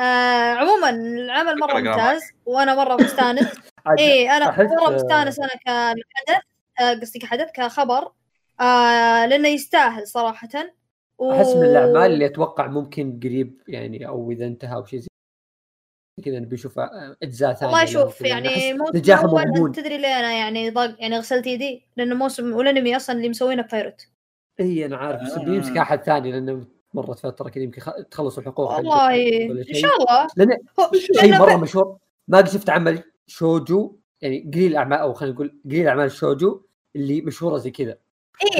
آه 0.00 0.54
عموما 0.54 0.90
العمل 0.90 1.58
مرة 1.58 1.78
ممتاز 1.78 2.22
وأنا 2.46 2.74
مرة 2.74 2.96
مستانس. 3.02 3.54
إيه 3.98 4.36
أنا 4.36 4.56
مرة 4.58 4.90
مستانس 4.90 5.38
أنا 5.38 5.50
كحدث 5.66 6.42
آه، 6.80 7.00
قصدي 7.00 7.18
كحدث 7.18 7.50
كخبر. 7.54 8.12
آه 8.60 9.26
لأنه 9.26 9.48
يستاهل 9.48 10.08
صراحة. 10.08 10.48
و... 11.18 11.32
أحس 11.32 11.56
من 11.56 11.64
الأعمال 11.64 12.12
اللي 12.12 12.26
أتوقع 12.26 12.66
ممكن 12.66 13.20
قريب 13.22 13.62
يعني 13.68 14.08
أو 14.08 14.30
إذا 14.30 14.46
انتهى 14.46 14.74
أو 14.74 14.84
شيء 14.84 14.98
زي 15.00 15.08
كذا 16.20 16.38
نبي 16.38 16.54
نشوف 16.54 16.78
أجزاء 17.22 17.52
ثانية 17.52 17.72
والله 17.74 17.92
لهم 17.92 18.04
شوف. 18.10 18.20
يعني 18.20 18.72
الأول 18.72 19.48
مضمون 19.48 19.72
تدري 19.72 19.98
ليه 19.98 20.18
أنا 20.20 20.32
يعني 20.32 20.70
ضاق 20.70 20.96
يعني 20.98 21.18
غسلت 21.18 21.46
يدي 21.46 21.82
لأنه 21.96 22.14
موسم 22.14 22.52
والانمي 22.52 22.96
أصلا 22.96 23.16
اللي 23.16 23.28
مسوينه 23.28 23.62
بايروت 23.62 24.06
إي 24.60 24.86
أنا 24.86 24.96
عارف 24.96 25.22
بس 25.22 25.32
آه. 25.32 25.44
بيمسك 25.44 25.76
أحد 25.76 26.02
ثاني 26.02 26.32
لأنه 26.32 26.64
مرت 26.94 27.18
فترة 27.18 27.48
كذا 27.48 27.64
يمكن 27.64 27.82
تخلصوا 28.10 28.42
الحقوق 28.42 28.70
والله 28.76 29.14
إن. 29.14 29.64
شاء 29.74 29.96
الله 29.96 30.26
لأن 30.36 30.58
هو- 30.80 30.90
شيء 31.20 31.38
مرة 31.38 31.56
مشهور 31.56 31.98
ما 32.28 32.38
قد 32.38 32.48
شفت 32.48 32.70
عمل 32.70 33.02
شوجو 33.26 33.96
يعني 34.20 34.50
قليل 34.54 34.76
أعمال 34.76 34.98
أو 34.98 35.12
خلينا 35.12 35.34
نقول 35.34 35.60
قليل 35.64 35.88
أعمال 35.88 36.12
شوجو 36.12 36.62
اللي 36.96 37.20
مشهورة 37.20 37.56
زي 37.58 37.70
كذا 37.70 37.98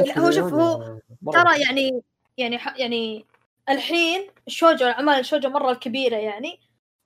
لا، 0.07 0.19
هو 0.19 0.31
شوف 0.31 0.53
هو 0.53 0.81
آه، 0.81 0.99
مرة 1.21 1.43
ترى. 1.43 1.61
يعني 1.61 2.01
يعني 2.37 2.57
ح- 2.57 2.77
يعني 2.79 3.25
الحين 3.69 4.27
الشوجو 4.47 4.85
الاعمال 4.85 5.19
الشوجو 5.19 5.49
مرة 5.49 5.71
الكبيره 5.71 6.15
يعني. 6.15 6.59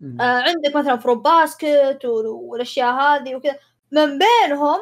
آه 0.04 0.24
عندك 0.24 0.76
مثلا 0.76 0.98
Fruits 0.98 1.16
Basket 1.16 2.06
والأشياء 2.06 2.94
هذه 2.94 3.36
وكذا. 3.36 3.60
من 3.92 4.20
بينهم 4.20 4.80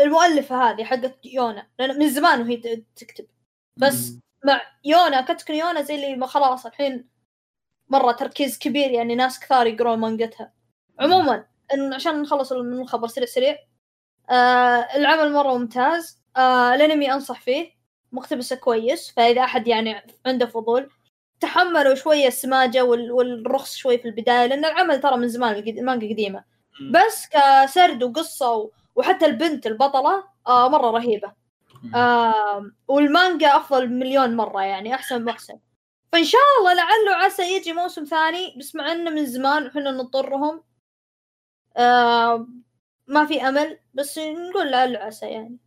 المؤلفة 0.00 0.70
هذه 0.70 0.84
حقت 0.84 1.18
يونا 1.24 1.66
لأن 1.78 1.98
من 1.98 2.10
زمان 2.10 2.42
وهي 2.42 2.56
تكتب. 2.96 3.26
بس 3.76 4.10
مم. 4.10 4.20
مع 4.44 4.62
يونا 4.84 5.20
كتكن 5.20 5.54
يونا 5.54 5.82
زي 5.82 5.94
اللي 5.94 6.16
ما 6.16 6.26
خلاص 6.26 6.66
الحين 6.66 7.08
مرة 7.88 8.12
تركيز 8.12 8.58
كبير 8.58 8.90
يعني 8.90 9.14
ناس 9.14 9.40
كثار 9.40 9.66
يقرون 9.66 9.98
مانجتها. 9.98 10.52
عموما 11.00 11.46
عشان 11.94 12.22
نخلص 12.22 12.52
من 12.52 12.80
الخبر 12.80 13.08
سريع 13.08 13.26
سريع 13.26 13.58
آه 14.30 14.96
العمل 14.96 15.32
مرة 15.32 15.58
ممتاز. 15.58 16.22
آه 16.36 16.74
الانمي 16.74 17.12
أنصح 17.12 17.40
فيه 17.40 17.70
مقتبسه 18.12 18.56
كويس. 18.56 19.10
فإذا 19.10 19.44
أحد 19.44 19.68
يعني 19.68 20.02
عنده 20.26 20.46
فضول 20.46 20.90
تحملوا 21.42 21.94
شوية 21.94 22.26
السماجة 22.28 22.84
وال- 22.84 23.12
والرخص 23.12 23.74
شوي 23.76 23.98
في 23.98 24.08
البداية 24.08 24.46
لأن 24.46 24.64
العمل 24.64 25.00
ترى 25.00 25.16
من 25.16 25.28
زمان 25.28 25.54
المانجا 25.54 26.08
قديمة. 26.08 26.44
بس 26.90 27.28
كسرد 27.28 28.02
وقصة. 28.02 28.70
وحتى 28.96 29.26
البنت 29.26 29.66
البطلة 29.66 30.24
آه 30.46 30.68
مرة 30.68 30.90
رهيبة. 30.90 31.32
آه 31.94 32.70
والمانجا 32.88 33.56
أفضل 33.56 33.88
مليون 33.88 34.36
مرة 34.36 34.62
يعني 34.62 34.94
أحسن 34.94 35.24
وأحسن 35.26 35.58
فإن 36.12 36.24
شاء 36.24 36.40
الله 36.60 36.74
لعله 36.74 37.24
عسى 37.24 37.56
يجي 37.56 37.72
موسم 37.72 38.04
ثاني 38.04 38.54
بس 38.58 38.74
مع 38.74 38.92
إنه 38.92 39.10
من 39.10 39.26
زمان 39.26 39.66
وحنا 39.66 39.90
نضطرهم 39.90 40.62
آه 41.76 42.46
ما 43.06 43.26
في 43.26 43.48
أمل 43.48 43.78
بس 43.94 44.18
نقول 44.18 44.70
لعله 44.70 44.98
عسى 44.98 45.26
يعني 45.26 45.58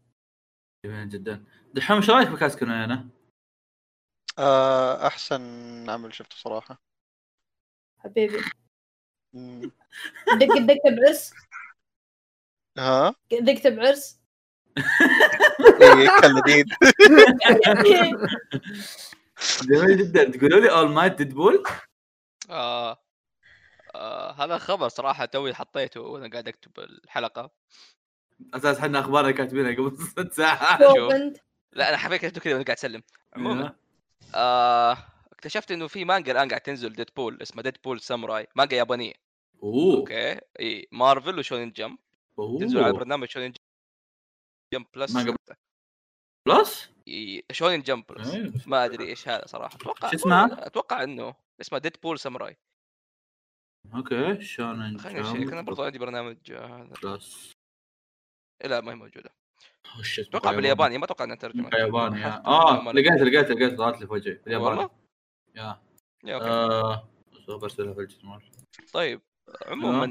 جميل 0.86 1.10
جدا 1.10 1.44
دحوم 1.74 1.98
إيش 1.98 2.10
رأيك 2.10 2.30
بكاسكو 2.30 2.66
أنا؟ 2.66 3.06
آه، 4.40 5.08
أحسن 5.08 5.42
عمل 5.90 6.14
شفته 6.14 6.36
صراحة. 6.36 6.82
حبيبي. 8.00 8.42
مم. 9.34 9.72
دق 10.28 10.58
دق 10.58 10.90
بعرس 10.90 11.34
ها؟ 12.78 13.16
دق 13.32 13.68
بعرس 13.68 14.20
إيه، 15.82 16.08
كان 16.22 16.32
لذيذ. 16.36 16.66
جميل 19.62 19.98
جدا. 19.98 20.24
تقولوا 20.32 20.60
لي 20.60 20.72
All 20.72 20.90
Might 20.90 21.14
Deadpool 21.14 21.64
آه. 22.50 22.98
آه 23.96 24.32
هذا 24.32 24.58
خبر 24.58 24.88
صراحة 24.90 25.26
توي 25.26 25.54
حطيته 25.54 26.02
وأنا 26.02 26.30
قاعد 26.32 26.48
أكتب 26.48 26.80
الحلقة. 26.80 27.52
أساس 28.54 28.78
إحنا 28.78 29.00
أخبارنا 29.00 29.32
كاتبينها 29.32 29.72
قبل 29.76 29.98
ست 29.98 30.34
ساعات. 30.34 30.80
شوف. 30.80 31.14
لا 31.72 31.90
أنا 31.90 31.98
حبيت 31.98 32.22
كتبته 32.22 32.42
كذا 32.42 32.54
وأنا 32.54 32.66
قاعد 32.66 32.78
أسلم. 32.78 33.04
عموما. 33.34 33.76
آه 34.36 34.98
اكتشفت 35.32 35.72
إنه 35.72 35.88
في 35.88 36.06
مانجا 36.06 36.32
الآن 36.32 36.50
قاعد 36.50 36.62
تنزل 36.62 36.94
Deadpool 36.94 37.42
اسمها 37.42 37.64
Deadpool 37.64 38.00
Samurai 38.00 38.48
مانجا 38.56 38.78
يابانية. 38.78 39.14
أوه. 39.64 39.98
okay. 39.98 40.40
إي 40.60 40.88
Marvel 40.92 41.40
و 41.40 41.44
Shonen 41.44 41.72
Jump. 41.72 41.98
تنزل 42.60 42.84
على 42.84 42.94
برنامج 42.94 43.30
Shonen 43.30 43.54
Jump 44.74 44.86
Plus 44.94 45.16
Manga 45.16 45.36
Plus؟ 46.48 46.90
Shonen 47.52 47.82
Jump 47.82 48.06
Plus 48.06 48.34
إيه. 48.34 48.54
ما 48.68 48.86
أدري 48.86 49.08
إيش 49.08 49.28
هذا 49.28 49.46
صراحة. 49.48 49.76
أتوقع 49.76 50.14
اسمها؟ 50.14 50.68
أتوقع 50.68 51.04
إنه 51.04 51.36
اسمها 51.62 51.80
Deadpool 51.80 52.20
Samurai 52.20 52.58
okay 53.96 54.42
Shonen 54.42 54.98
خليني 54.98 55.22
أشيك 55.22 55.52
أنا 55.52 55.62
برضو 55.62 55.84
عندي 55.84 56.00
برنامج 56.00 56.52
آه، 56.52 56.66
هذا. 56.66 56.94
Plus 57.04 57.52
لا 58.64 58.82
ما 58.82 58.92
هي 58.92 58.96
موجودة. 58.96 59.30
أوه، 59.96 60.04
shit، 60.04 60.28
أتوقع 60.28 60.52
بالياباني 60.52 60.98
ما 60.98 61.06
أتوقع 61.06 61.26
إنها 61.26 61.36
ترجمة. 61.36 61.64
مقا 61.64 61.78
ياباني 61.78 62.22
yeah. 62.22 62.32
حسب 62.32 62.46
آه. 62.46 62.92
لقيت 62.92 63.22
لقيت 63.22 63.52
لقيت 63.52 63.78
طلعت 63.78 64.02
لي 64.02 64.08
في 64.08 64.14
وجهي 64.14 64.34
بالياباني 64.34 64.90
yeah. 65.56 65.82
yeah 66.24 66.36
okay. 66.36 66.46
آه 66.46 67.10
برسلها 67.48 67.94
في 67.94 68.00
الجمال 68.00 68.42
طيب 68.94 69.22
عموما 69.66 70.06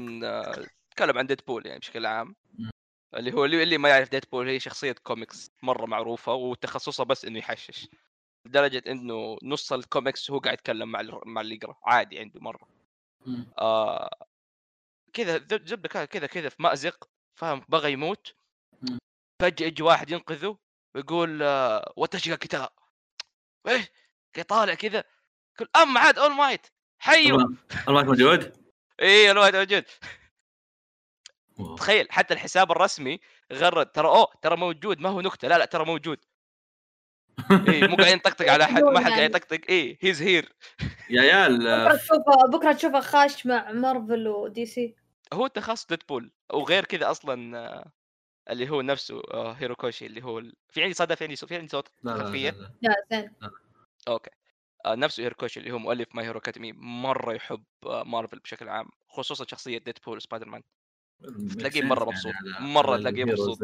نتكلم 0.89 1.17
عن 1.17 1.27
Deadpool 1.27 1.65
يعني 1.65 1.79
بشكل 1.79 2.05
عام. 2.05 2.35
اللي 3.15 3.33
هو 3.33 3.45
اللي, 3.45 3.77
ما 3.77 3.89
يعرف 3.89 4.09
Deadpool 4.09 4.47
هي 4.47 4.59
شخصية 4.59 4.91
كوميكس 4.91 5.51
مرة 5.63 5.85
معروفة 5.85 6.33
وتخصصها 6.33 7.03
بس 7.03 7.25
إنه 7.25 7.39
يحشش. 7.39 7.87
لدرجة 8.45 8.83
إنه 8.87 9.37
نص 9.43 9.73
الكوميكس 9.73 10.31
هو 10.31 10.39
قاعد 10.39 10.57
يتكلم 10.57 10.91
مع 10.91 11.01
مع 11.25 11.41
اللي 11.41 11.55
يقرأ 11.55 11.77
عادي 11.83 12.19
عنده 12.19 12.39
مم. 13.25 13.45
آه 13.57 14.09
كذا 15.13 15.37
زبده 15.65 16.05
كذا 16.05 16.27
كذا 16.27 16.49
في 16.49 16.63
مأزق 16.63 17.09
فاهم؟ 17.35 17.65
بغى 17.69 17.91
يموت. 17.91 18.35
فجأة 19.45 19.67
يجي 19.67 19.83
واحد 19.83 20.11
ينقذه 20.11 20.57
ويقول 20.95 21.43
آه 21.43 21.93
وتشيغا 21.95 22.35
كتاب؟ 22.35 22.69
إيه 23.67 23.91
كي 24.33 24.43
طالع 24.43 24.73
كذا 24.73 25.03
يقول 25.55 25.69
أم 25.75 25.97
عاد 25.97 26.19
أول 26.19 26.31
مايت 26.31 26.67
حيو. 26.99 27.35
الله 27.35 27.57
الله 27.87 28.03
موجود؟ 28.03 28.53
إيه 28.99 29.31
الواحد 29.31 29.55
موجود. 29.55 29.83
تخيل 31.77 32.11
حتى 32.11 32.33
الحساب 32.33 32.71
الرسمي 32.71 33.19
غرد 33.53 33.91
ترى 33.91 34.07
أوه 34.07 34.27
ترى 34.41 34.57
موجود 34.57 34.99
ما 34.99 35.09
هو 35.09 35.21
نكتة 35.21 35.47
لا 35.47 35.57
لا 35.57 35.65
ترى 35.65 35.85
موجود. 35.85 36.25
إيه 37.69 37.87
مو 37.87 37.95
قاعد 37.95 38.11
ينطقطق 38.11 38.51
على 38.51 38.63
أحد 38.63 38.83
ما 38.83 38.99
حد 38.99 39.11
قاعد 39.11 39.35
يطقطق. 39.35 39.61
إيه 39.69 39.97
he's 40.01 40.21
here 40.21 40.53
يا 41.09 41.21
عيال 41.21 41.57
بكرة 41.57 41.93
آه، 41.93 41.95
تشوفه 41.95 42.47
بكرة 42.47 42.73
تشوفه 42.73 42.99
خاش 42.99 43.45
مع 43.45 43.71
مارفل 43.71 44.27
ودي 44.27 44.65
سي. 44.65 44.95
هو 45.33 45.47
تخصص 45.47 45.85
ديدبول 45.85 46.31
وغير 46.53 46.85
كذا 46.85 47.11
أصلا 47.11 47.57
آه، 47.57 47.91
اللي 48.49 48.69
هو 48.69 48.81
نفسه 48.81 49.21
آه، 49.33 49.51
هيروكوشي 49.51 50.05
اللي 50.05 50.23
هو 50.23 50.39
ال... 50.39 50.53
في 50.69 50.81
عندي 50.83 50.93
صدى 50.93 51.15
في 51.15 51.23
عندي 51.23 51.35
صوت 51.35 51.49
في 51.49 51.55
عندي 51.55 51.67
صوت 51.67 51.87
لا 52.03 52.11
لا 52.11 52.23
خلفية. 52.23 52.49
لا 52.49 52.71
لا. 52.81 52.89
لا. 52.89 53.05
زين 53.11 53.31
okay. 54.07 54.29
آه، 54.85 54.95
نفسه 54.95 55.23
هيروكوشي 55.23 55.59
اللي 55.59 55.71
هو 55.71 55.79
مؤلف 55.79 56.15
My 56.15 56.25
Hero 56.25 56.39
Academy 56.39 56.71
مرة 56.77 57.33
يحب 57.33 57.63
آه، 57.85 58.03
مارفل 58.03 58.39
بشكل 58.39 58.69
عام 58.69 58.89
خصوصا 59.07 59.45
شخصية 59.47 59.77
ديدبول 59.77 60.17
وسبايدر 60.17 60.49
مان 60.49 60.61
تلاقيه 61.59 61.81
مرة 61.81 62.13
يعني 62.25 62.55
مبسوط. 62.59 62.89
على 62.89 62.97
تلاقيه 62.97 63.25
مبسوط. 63.25 63.57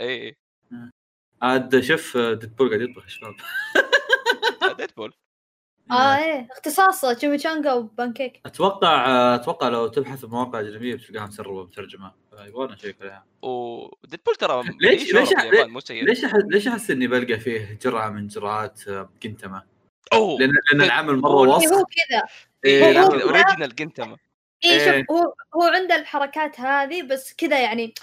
اي 0.00 0.28
اي 0.28 0.36
عاد 1.42 1.80
شوف 1.80 2.16
ديدبول 2.16 2.68
قاعد 2.68 2.80
يطبخ 2.80 3.04
يا 3.04 3.08
شباب 3.08 3.34
ديدبول 4.78 5.14
آه 5.92 6.16
إيه. 6.16 6.48
اختصاصه 6.52 7.12
chimichanga 7.12 7.72
و 7.72 7.80
pancake. 7.80 8.40
أتوقع 8.46 9.04
أتوقع 9.34 9.68
لو 9.68 9.86
تبحث 9.88 10.24
بمواقع 10.24 10.60
أجنبية 10.60 10.94
بتلقاها 10.94 11.26
مسربه 11.26 11.62
مترجمه 11.64 12.12
يبغى 12.46 12.74
نشيك 12.74 12.96
عليها 13.00 13.24
وديدبول 13.42 14.36
ترى 14.36 14.62
ليش- 14.80 15.14
ليش- 15.14 15.32
ليش 16.02 16.24
ليش 16.34 16.68
أحس 16.68 16.90
إني 16.90 17.06
بلقى 17.06 17.40
فيه 17.40 17.78
جرعة 17.84 18.10
من 18.10 18.26
جرعات 18.28 18.88
آه، 18.88 19.10
جنتما؟ 19.22 19.62
أوه! 20.12 20.38
لأن 20.40 20.52
لأن 20.72 20.82
العمل 20.82 21.16
مرة 21.16 21.42
إيه 21.44 21.56
وسخ 21.56 21.72
هو 21.72 21.84
كذا. 21.84 22.22
إيه، 22.64 23.00
هو- 23.02 23.12
original 23.20 23.74
جنتما. 23.74 24.16
اي 24.64 24.70
إيه. 24.70 25.00
شوف 25.00 25.10
هو 25.10 25.34
هو 25.54 25.62
عنده 25.62 25.96
الحركات 25.96 26.60
هذه 26.60 27.02
بس 27.02 27.34
كذا 27.34 27.60
يعني 27.60 27.94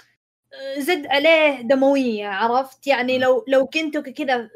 آه، 0.52 0.80
زد 0.80 1.06
عليه 1.06 1.60
دموية 1.60 2.28
عرفت؟ 2.28 2.86
يعني. 2.86 3.18
لو 3.18 3.44
لو 3.48 3.66
كنتوا 3.66 4.02
كذا 4.02 4.50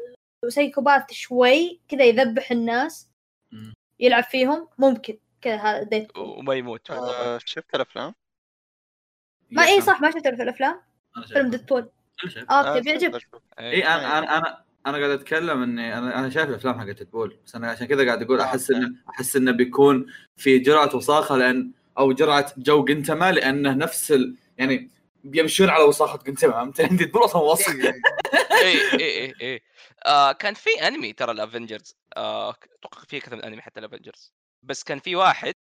psychopath 0.49 1.11
شوي 1.11 1.79
كذا 1.89 2.03
يذبح 2.03 2.51
الناس. 2.51 3.07
يلعب 3.99 4.23
فيهم 4.23 4.67
ممكن 4.77 5.17
كذا 5.41 5.55
هذا 5.57 5.83
ديت 5.83 6.17
وما 6.17 6.53
يموت 6.53 6.91
آه، 6.91 7.39
شفت 7.45 7.75
الأفلام؟ 7.75 8.13
ما 9.51 9.65
اي. 9.65 9.81
صح 9.81 10.01
ما 10.01 10.11
شفته 10.11 10.35
في 10.35 10.43
الافلام 10.43 10.81
فيلم. 11.33 11.49
ديدبول. 11.49 11.89
آه 12.49 12.53
آه، 12.53 12.67
okay 12.69 12.81
بيعجب 12.81 13.17
شفت- 13.17 13.41
اي 13.59 13.71
إيه. 13.71 13.95
أنا 13.95 14.17
أنا 14.17 14.37
أنا 14.37 14.63
أنا 14.87 14.97
قاعد 14.97 15.09
أتكلم 15.09 15.63
إني 15.63 15.97
أنا 15.97 16.19
أنا 16.19 16.29
شايف 16.29 16.49
الأفلام 16.49 16.79
حقت 16.79 16.89
ديدبول 16.97 17.37
بس 17.45 17.55
أنا 17.55 17.69
عشان 17.71 17.87
كذا 17.87 18.05
قاعد 18.05 18.21
أقول 18.23 18.41
أحس. 18.41 18.71
إنه 18.71 18.95
أحس 19.09 19.35
إنه 19.35 19.51
بيكون 19.51 20.05
في 20.37 20.59
جرعة 20.59 20.95
وساخة 20.95 21.37
لأن 21.37 21.71
أو 21.97 22.11
جرعة 22.13 22.53
جو 22.57 22.83
جنتما 22.85 23.31
لأنه 23.31 23.73
نفس 23.73 24.11
ال 24.11 24.35
يعني 24.57 24.89
بيمشون 25.23 25.69
على 25.69 25.83
وساخة 25.83 26.19
جنتما 26.27 26.51
فهمت 26.51 26.81
ديدبول 27.03 27.23
أصلا 27.25 27.41
وسخ 27.41 27.69
اي 27.69 27.93
اي 28.93 28.99
اي 29.25 29.33
اي 29.41 29.61
آه 30.05 30.31
كان 30.31 30.53
في 30.53 30.69
أنمي 30.87 31.13
ترى 31.13 31.31
ال 31.31 31.38
Avengers 31.38 31.95
آه 32.17 32.49
أتوقع 32.49 33.01
في 33.07 33.19
كذا 33.19 33.35
من 33.35 33.43
أنمي 33.43 33.61
حتى 33.61 33.79
ال 33.79 33.85
Avengers 33.85 34.33
بس 34.63 34.83
كان 34.83 34.99
في 34.99 35.15
واحد 35.15 35.53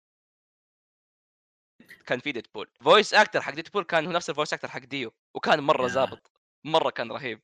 كان 2.06 2.18
في 2.18 2.32
ديدبول 2.32 2.68
voice 2.80 3.14
actor 3.14 3.40
حق 3.40 3.54
ديدبول 3.54 3.84
كان 3.84 4.06
هو 4.06 4.12
نفس 4.12 4.30
ال 4.30 4.34
voice 4.34 4.52
actor 4.52 4.68
حق 4.68 4.78
ديو 4.84 5.12
وكان 5.34 5.60
مرة 5.60 5.82
يا. 5.82 5.88
ضابط 5.88 6.30
مرة 6.64 6.90
كان 6.90 7.12
رهيب. 7.12 7.40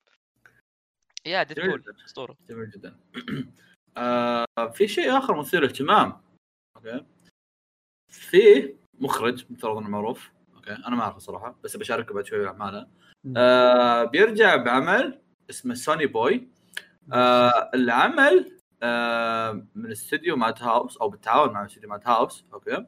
يا 1.26 1.42
ديدبول. 1.42 1.84
أسطورة. 2.04 2.36
جميل 2.48 2.70
جدا. 2.70 3.00
آه 3.96 4.44
في 4.74 4.88
شيء 4.88 5.18
آخر 5.18 5.38
مثير 5.38 5.64
اهتمام 5.64 6.22
okay? 6.76 7.04
في 8.08 8.74
مخرج 8.94 9.52
مفترض 9.52 9.76
إنه 9.76 9.88
معروف 9.88 10.30
okay? 10.54 10.70
أنا 10.72 10.96
ما 10.96 11.02
أعرفه 11.02 11.18
صراحة 11.18 11.58
بس 11.64 11.76
بشاركه 11.76 12.14
بعد 12.14 12.26
شوي 12.26 12.38
باعماله 12.38 12.88
آه 13.36 14.04
بيرجع 14.04 14.56
بعمل 14.56 15.22
اسمه 15.50 15.74
Sonny 15.74 16.06
Boy 16.06 16.48
آه 17.12 17.70
العمل 17.74 18.58
آه 18.82 19.66
من 19.74 19.90
استوديو 19.90 20.36
Madhouse 20.36 20.96
أو 20.96 21.08
بالتعاون 21.08 21.52
مع 21.52 21.64
استوديو 21.64 21.90
Madhouse 21.90 22.44
okay? 22.52 22.86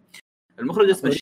المخرج 0.58 0.90
اسمه 0.90 1.16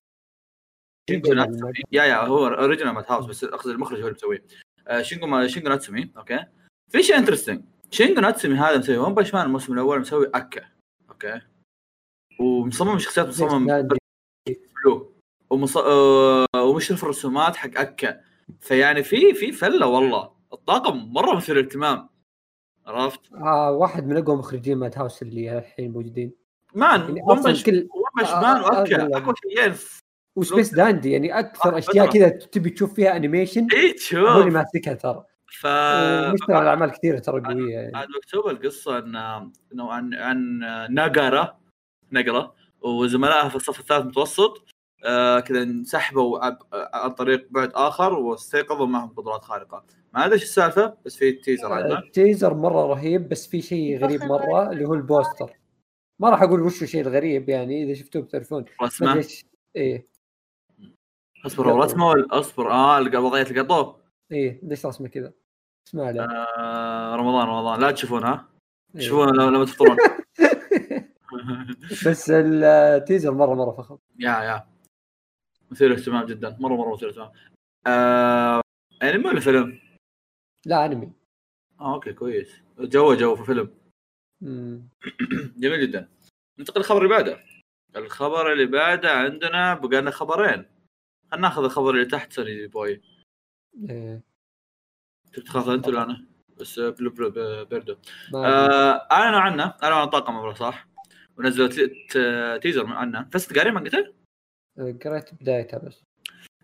شينجو 1.11 1.32
ناتسومي. 1.32 1.72
yeah 1.92 2.05
yeah 2.05 2.16
هو 2.16 2.46
original 2.46 2.92
Madhouse 2.94 3.27
بس 3.26 3.44
أقصد 3.44 3.70
المخرج 3.70 3.98
هو 3.98 4.06
اللي 4.06 4.16
مسويه. 4.16 4.44
آه 4.88 5.02
شينجو 5.02 5.26
ما 5.26 5.48
شينجو 5.48 5.68
ناتسومي 5.68 6.12
okay? 6.16 6.44
في 6.92 7.02
شيء 7.02 7.18
interesting 7.18 7.64
شينجو 7.90 8.20
ناتسومي 8.20 8.54
هذا 8.54 8.78
مسوي 8.78 8.96
One 8.96 9.14
Punch 9.14 9.35
Man 9.35 9.46
الموسم 9.46 9.72
الأول 9.72 10.00
مسوي 10.00 10.30
ACCA 10.35 10.64
okay? 11.11 11.40
ومصمم 12.40 12.98
شخصيات 12.98 13.28
مصمم 13.28 13.88
بلو. 14.84 15.14
ومص... 15.50 15.76
آه، 15.76 16.46
ومشرف 16.56 17.04
الرسومات 17.04 17.56
حق 17.56 17.78
ACCA. 17.79 18.20
فيعني 18.61 19.02
في 19.02 19.34
في 19.34 19.52
فلة 19.52 19.87
والله. 19.87 20.32
الطاقم 20.52 21.12
مرة 21.12 21.37
مثير 21.37 21.58
اهتمام 21.58 22.08
عرفت؟ 22.88 23.20
آه 23.35 23.70
واحد 23.70 24.07
من 24.07 24.16
أقوى 24.16 24.37
مخرجين 24.37 24.79
Madhouse 24.79 25.22
اللي 25.22 25.59
الحين 25.59 25.92
موجودين. 25.92 26.33
man 26.74 27.01
يعني 27.01 27.22
One 27.24 27.37
كل 27.37 27.88
Punch 28.16 28.31
آه، 28.31 28.40
Man 28.40 28.57
آه، 28.57 28.64
و 28.64 28.72
ACCA 28.72 29.03
آه، 29.03 29.18
اقوى 29.18 29.35
شيئين 29.42 29.74
و 30.37 30.43
Space 30.43 30.74
Dandy 30.74 31.12
يعني 31.12 31.38
أكثر 31.38 31.74
آه، 31.74 31.79
أشياء. 31.79 32.11
كذا 32.11 32.29
تبي 32.29 32.70
تشوف 32.70 32.94
فيها 32.94 33.16
animation 33.16 33.66
إي 33.72 33.77
هو 33.79 33.83
اللي 33.83 33.94
تشوف 33.94 34.55
ماسكها 34.55 34.94
ترى. 34.94 35.24
ف 35.61 35.66
ومشتغل 35.66 36.57
على 36.57 36.70
اعمال 36.70 36.90
كثيرة 36.90 37.18
ترى 37.18 37.40
قوية 37.40 37.74
يعني. 37.74 37.96
عاد 37.96 38.09
مكتوب 38.16 38.48
القصة 38.48 38.98
إن 38.98 39.16
إنه 39.72 39.92
عن 39.92 40.14
عن 40.14 40.59
ناقاره 40.94 41.59
نقره 42.12 42.55
وزملائها 42.81 43.48
في 43.48 43.57
الصف 43.57 43.81
الثالث 43.81 44.07
متوسط 44.07 44.64
آه 45.05 45.40
كذا 45.40 45.62
انسحبوا 45.62 46.38
عن 46.72 47.11
طريق 47.11 47.46
بعد 47.51 47.70
آخر 47.74 48.12
واستيقظوا 48.12 48.87
معهم 48.87 49.09
قدرات 49.09 49.44
خارقة. 49.44 49.85
ما 50.14 50.25
ادري 50.25 50.35
إيش 50.35 50.42
السالفة 50.42 50.97
بس 51.05 51.16
في 51.16 51.33
تيزر 51.33 51.73
عنه. 51.73 51.99
التيزر 51.99 52.55
مرة 52.55 52.87
رهيب 52.87 53.29
بس 53.29 53.47
في 53.47 53.62
شيء 53.62 53.99
غريب 53.99 54.25
مرة 54.25 54.73
اللي 54.73 54.85
هو 54.85 54.94
البوستر. 54.94 55.53
ما 56.21 56.31
راح 56.31 56.42
أقول 56.42 56.62
وش 56.62 56.83
الشيء 56.83 57.01
الغريب 57.01 57.49
يعني 57.49 57.83
إذا 57.85 57.94
شفتوه 57.94 58.23
بتعرفون. 58.23 58.64
رسمة؟ 58.83 59.27
إيه. 59.77 60.07
اصبر 61.47 61.66
رسمة 61.66 62.09
ولا 62.09 62.38
اصبر. 62.40 62.71
آه 62.73 63.01
وضعيه 63.01 63.42
القطو 63.42 63.94
إيه 64.33 64.61
ليش 64.62 64.87
رسمة 64.87 65.09
كذا؟ 65.09 65.33
اسمع 65.88 66.11
له 66.11 66.25
آه 66.25 67.16
رمضان 67.16 67.49
رمضان. 67.49 67.81
لا 67.81 67.90
تشوفونها 67.90 68.49
إيه. 68.94 69.01
تشوفونها 69.01 69.51
لما 69.51 69.64
تفطرون 69.64 69.97
بس 72.07 72.31
ال 72.31 72.45
teaser 72.45 73.33
مرة 73.35 73.55
مرة 73.55 73.71
فخم. 73.71 73.99
yeah 74.18 74.31
yeah. 74.31 74.66
مثير 75.71 75.92
اهتمام 75.92 76.27
جدا. 76.27 76.57
مرة 76.61 76.75
مرة 76.77 76.94
مثير 76.94 77.09
اهتمام. 77.09 77.31
آه 77.87 78.61
انمي 79.03 79.29
ولا 79.29 79.40
فيلم؟ 79.40 79.79
لا 80.68 80.85
انمي 80.85 81.12
آه 81.81 81.94
okay 81.94 82.12
كويس 82.12 82.62
جو 82.78 83.14
جو 83.14 83.37
في 83.37 83.44
فيلم. 83.44 83.74
جميل 85.62 85.81
جدا 85.81 86.09
ننتقل 86.59 86.81
للخبر 86.81 86.98
اللي 86.98 87.09
بعده 87.09 87.44
الخبر 87.96 88.52
اللي 88.52 88.66
بعده 88.66 89.12
عندنا 89.12 89.74
بقى 89.74 90.00
لنا 90.00 90.11
خبرين 90.11 90.64
خلينا 91.31 91.48
ناخذ 91.48 91.64
الخبر 91.64 91.90
اللي 91.90 92.04
تحت 92.04 92.33
Sonny 92.33 92.66
Boy 92.66 93.01
إيه. 93.90 94.22
تبي 95.33 95.44
تاخذ 95.44 95.72
أنت 95.72 95.88
ولا 95.88 96.02
أنا؟ 96.02 96.26
بس 96.61 96.81
Blue 96.81 97.11
Blue 97.11 97.31
Period 97.64 97.96
ما. 98.33 98.46
آه 98.46 99.09
أعلنوا 99.12 99.40
عنه 99.40 99.74
أعلنوا 99.83 99.98
عن 99.98 100.09
طاقم 100.09 100.37
أبرة 100.37 100.54
صح 100.54 100.88
ونزلوا 101.38 101.68
teaser 102.59 102.87
من 102.87 102.92
عنه 102.92 103.28
فست 103.33 103.59
قاري 103.59 103.70
مانجته؟ 103.70 104.12
قريت 104.78 105.35
بدايتها 105.35 105.78
بس 105.78 106.02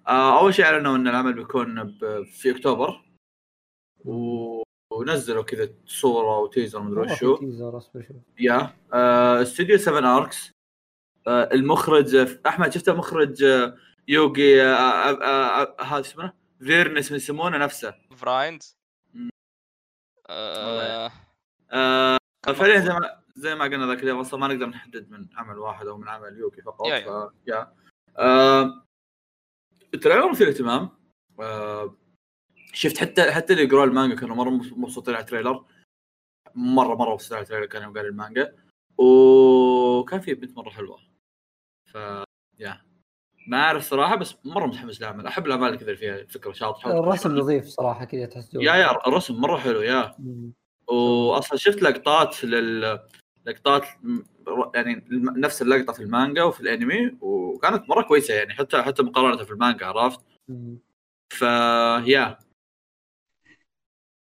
آه 0.09 0.41
أول 0.41 0.55
شيء 0.55 0.65
أعلنوا 0.65 0.97
إن 0.97 1.09
العمل 1.09 1.33
بيكون 1.33 1.99
في 2.25 2.51
أكتوبر. 2.51 3.04
ونزلوا 4.05 5.43
كذا 5.43 5.69
صورة 5.87 6.39
و 6.39 6.45
teaser 6.45 6.81
مدري 6.83 7.09
في 7.17 7.37
teaser 7.41 7.77
أصبر 7.79 8.03
شوف 8.03 8.17
yeah 8.39 8.77
آه، 8.93 9.43
استوديو 9.43 9.79
7 9.79 10.17
Arcs 10.17 10.51
آه، 11.27 11.49
المخرج 11.53 12.15
آه، 12.15 12.29
أحمد 12.47 12.73
شفته 12.73 12.95
مخرج 12.95 13.43
آه، 13.43 13.77
يوغي 14.09 14.63
آه، 14.63 14.67
آه، 14.75 15.23
آه، 15.25 15.63
آه، 15.81 15.83
هذا 15.83 16.01
اسمه؟ 16.01 16.33
VRAINS 16.61 17.11
يسمونه 17.11 17.59
نفسه. 17.59 17.95
VRAINS 18.17 18.77
مم. 19.15 19.31
آه 20.31 21.11
آه، 21.73 22.19
كان 22.47 22.55
فعليا. 22.55 22.81
زي 22.81 22.89
ما 22.93 23.21
زي 23.37 23.55
ما 23.55 23.65
قلنا 23.65 23.87
ذاك 23.87 24.03
اليوم 24.03 24.21
أصلا 24.21 24.41
ما 24.41 24.49
نقدر 24.49 24.67
نحدد 24.67 25.11
من 25.11 25.27
عمل 25.37 25.59
واحد 25.59 25.87
أو 25.87 25.97
من 25.99 26.09
عمل 26.09 26.39
يوغي 26.39 26.63
فقط 26.63 26.87
yeah- 26.87 27.01
ف... 27.29 27.31
yeah. 27.47 27.73
آه، 28.19 28.85
ال 29.95 29.99
trailer 29.99 30.31
مثير 30.31 30.49
اهتمام 30.49 30.89
آه، 31.41 31.97
شفت 32.75 32.99
حتى 32.99 33.33
حتى 33.33 33.53
اللي 33.53 33.65
يقرون 33.65 33.89
المانجا 33.89 34.17
كانوا 34.17 34.37
مرة 34.37 34.51
مبسوطين 34.51 35.15
على 35.15 35.23
ال 35.23 35.28
trailer. 35.28 35.65
مره 36.55 36.95
مرة 36.95 37.13
مبسوطين 37.13 37.37
على 37.37 37.45
ال 37.45 37.48
trailer 37.48 37.67
كانوا 37.67 37.95
قراء 37.95 38.07
المانجا. 38.07 38.55
وكان 38.99 40.21
في 40.21 40.35
بنت 40.35 40.57
مرة 40.57 40.71
حلوة. 40.71 41.01
ف 41.93 41.95
يا 42.59 42.81
ما 43.47 43.61
أعرف 43.61 43.83
صراحة 43.83 44.17
بس 44.17 44.35
مرة 44.45 44.67
متحمس 44.67 45.01
للعمل 45.01 45.27
أحب 45.27 45.47
الاعمال 45.47 45.67
اللي 45.67 45.79
كذا 45.79 45.87
اللي 45.87 45.99
فيها 45.99 46.25
فكرة 46.27 46.53
شاطحة. 46.53 46.99
الرسم 46.99 47.37
نظيف 47.37 47.67
صراحة 47.67 48.05
كذا 48.05 48.27
تحس 48.27 48.55
يا 48.55 48.75
يا 48.75 49.09
الرسم 49.09 49.41
مرة 49.41 49.57
حلو 49.57 49.81
يا. 49.81 50.17
واصلا 50.89 51.59
شفت 51.59 51.83
لقطات 51.83 52.45
لل 52.45 53.01
لقطات 53.47 53.87
يعني 54.75 55.05
نفس 55.37 55.63
اللقطة 55.63 55.93
في 55.93 56.03
المانجا 56.03 56.43
وفي 56.43 56.61
الأنمي 56.61 57.17
وكانت 57.21 57.89
مرة 57.89 58.03
كويسة 58.03 58.35
يعني. 58.35 58.55
حتى 58.55 58.83
حتى 58.83 59.03
مقارنة 59.03 59.45
في 59.45 59.51
المانجا 59.51 59.87
عرفت؟ 59.87 60.21
مم. 60.49 60.79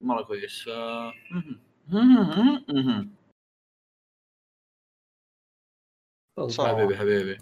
مرة 0.02 0.22
كويس 0.22 0.62
ف. 0.62 0.68
حبيبي 6.60 6.96
حبيبي. 6.96 7.38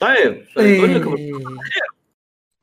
طيب 0.00 0.46
لكم 0.56 1.16
إيه. 1.16 1.32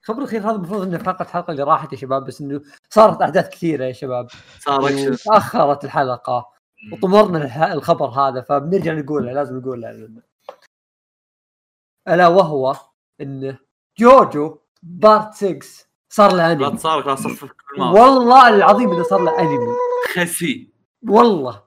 خبر 0.01 0.21
الخير. 0.21 0.41
هذا 0.41 0.51
المفروض 0.55 0.81
إنه 0.81 0.97
حلقة 0.97 1.23
الحلقة 1.23 1.51
اللي 1.51 1.63
راحت 1.63 1.93
يا 1.93 1.97
شباب 1.97 2.25
بس 2.25 2.41
إنه 2.41 2.61
صارت 2.89 3.21
أحداث 3.21 3.49
كثيرة 3.49 3.85
يا 3.85 3.91
شباب. 3.91 4.27
صار 4.59 4.85
اكشن 4.85 5.15
تاخرت 5.15 5.83
الحلقة. 5.85 6.53
وطمرنا 6.91 7.73
الخبر 7.73 8.07
هذا 8.07 8.41
فبنرجع 8.41 8.93
نقوله 8.93 9.33
لازم 9.33 9.57
نقوله. 9.57 10.21
ألا 12.07 12.27
وهو 12.27 12.75
انه 13.21 13.59
جوجو 13.97 14.59
part 14.83 15.33
6 15.33 15.88
صار 16.09 16.35
له 16.35 16.51
انمي 16.51 16.65
كل 17.69 17.79
ما 17.79 17.91
والله 17.91 18.49
العظيم 18.55 18.91
انه 18.91 19.03
صار 19.03 19.21
له 19.21 19.39
انمي 19.39 19.75
خسي. 20.13 20.73
والله. 21.07 21.63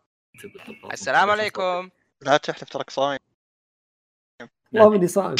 السلام 0.92 1.30
عليكم. 1.30 1.90
لا 2.20 2.36
تحلف 2.36 2.64
تراك 2.68 2.90
صايم. 2.90 3.18
والله 4.72 4.88
ماني 4.90 5.08
صعب 5.08 5.34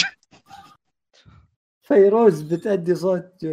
فيروز 1.83 2.43
بتأدي 2.43 2.95
صوت 2.95 3.45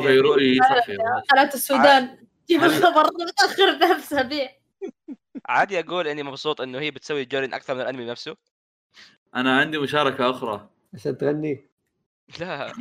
فيرو 0.00 0.34
أقول- 0.34 0.38
إي 0.38 0.58
صح 0.58 0.86
فيروز. 0.86 1.22
قناة 1.30 1.50
السودان. 1.54 2.26
جيب 2.48 2.64
الخبر 2.64 3.10
متاخر 3.28 3.76
بثلاث 3.76 4.12
اسابيع 4.12 4.50
عادي 5.46 5.80
أقول 5.80 6.08
إني 6.08 6.22
مبسوط 6.22 6.60
إنه 6.60 6.78
هي 6.78 6.90
بتسوي 6.90 7.24
جولين 7.24 7.54
أكثر 7.54 7.74
من 7.74 7.80
الأنمي 7.80 8.06
نفسه. 8.06 8.36
أنا 9.36 9.58
عندي 9.60 9.78
مشاركة 9.78 10.30
أخرى. 10.30 10.70
عشان 10.94 11.18
تغني. 11.18 11.69
لا 12.38 12.72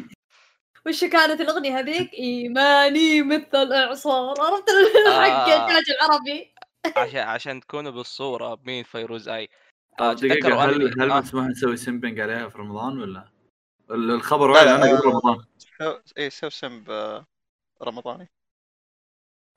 وش 0.88 1.04
كانت 1.04 1.42
الأغنية 1.42 1.80
هذيك؟ 1.80 2.14
إيماني 2.14 3.22
مثل 3.22 3.56
الإعصار 3.56 4.36
عرفت 4.42 4.70
آه. 5.08 5.22
حق 5.22 5.48
الإنتاج 5.48 5.84
العربي 5.92 6.54
عشان 6.98 7.20
عشان 7.28 7.60
تكونوا 7.62 7.92
بالصورة 7.92 8.60
مين 8.64 8.84
فيروز 8.84 9.30
أي 9.30 9.50
آه، 10.00 10.14
دقيقة 10.14 10.36
تذكروا 10.36 10.58
هل 10.62 11.02
هل 11.02 11.12
آه. 11.12 11.20
مسموح 11.20 11.46
نسوي 11.46 11.78
simping 11.78 12.20
عليها 12.20 12.50
في 12.50 12.58
رمضان 12.58 13.00
ولا؟ 13.02 13.30
ال- 13.92 14.12
الخبر 14.12 14.48
لا، 14.48 14.54
وعد 14.54 14.66
لا، 14.68 14.74
عنه 14.74 14.86
آه. 14.86 14.98
قبل 14.98 15.08
رمضان 15.10 15.46
إيه 16.18 16.30
سو 16.30 16.50
سمب 16.50 16.90
آه، 16.92 17.26
رمضاني 17.84 18.30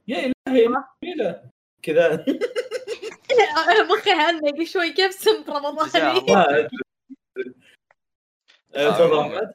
يا 0.09 0.33
إلهي 0.49 0.69
جميله 1.03 1.43
كذا 1.83 2.25
مخي 3.91 4.11
هنق 4.11 4.63
شوي 4.65 4.93
كيف 4.93 5.13
سم 5.13 5.43
جزاء 5.43 6.17
رمضاني. 6.19 6.69
آه، 8.75 8.91
تفضل 8.91 9.53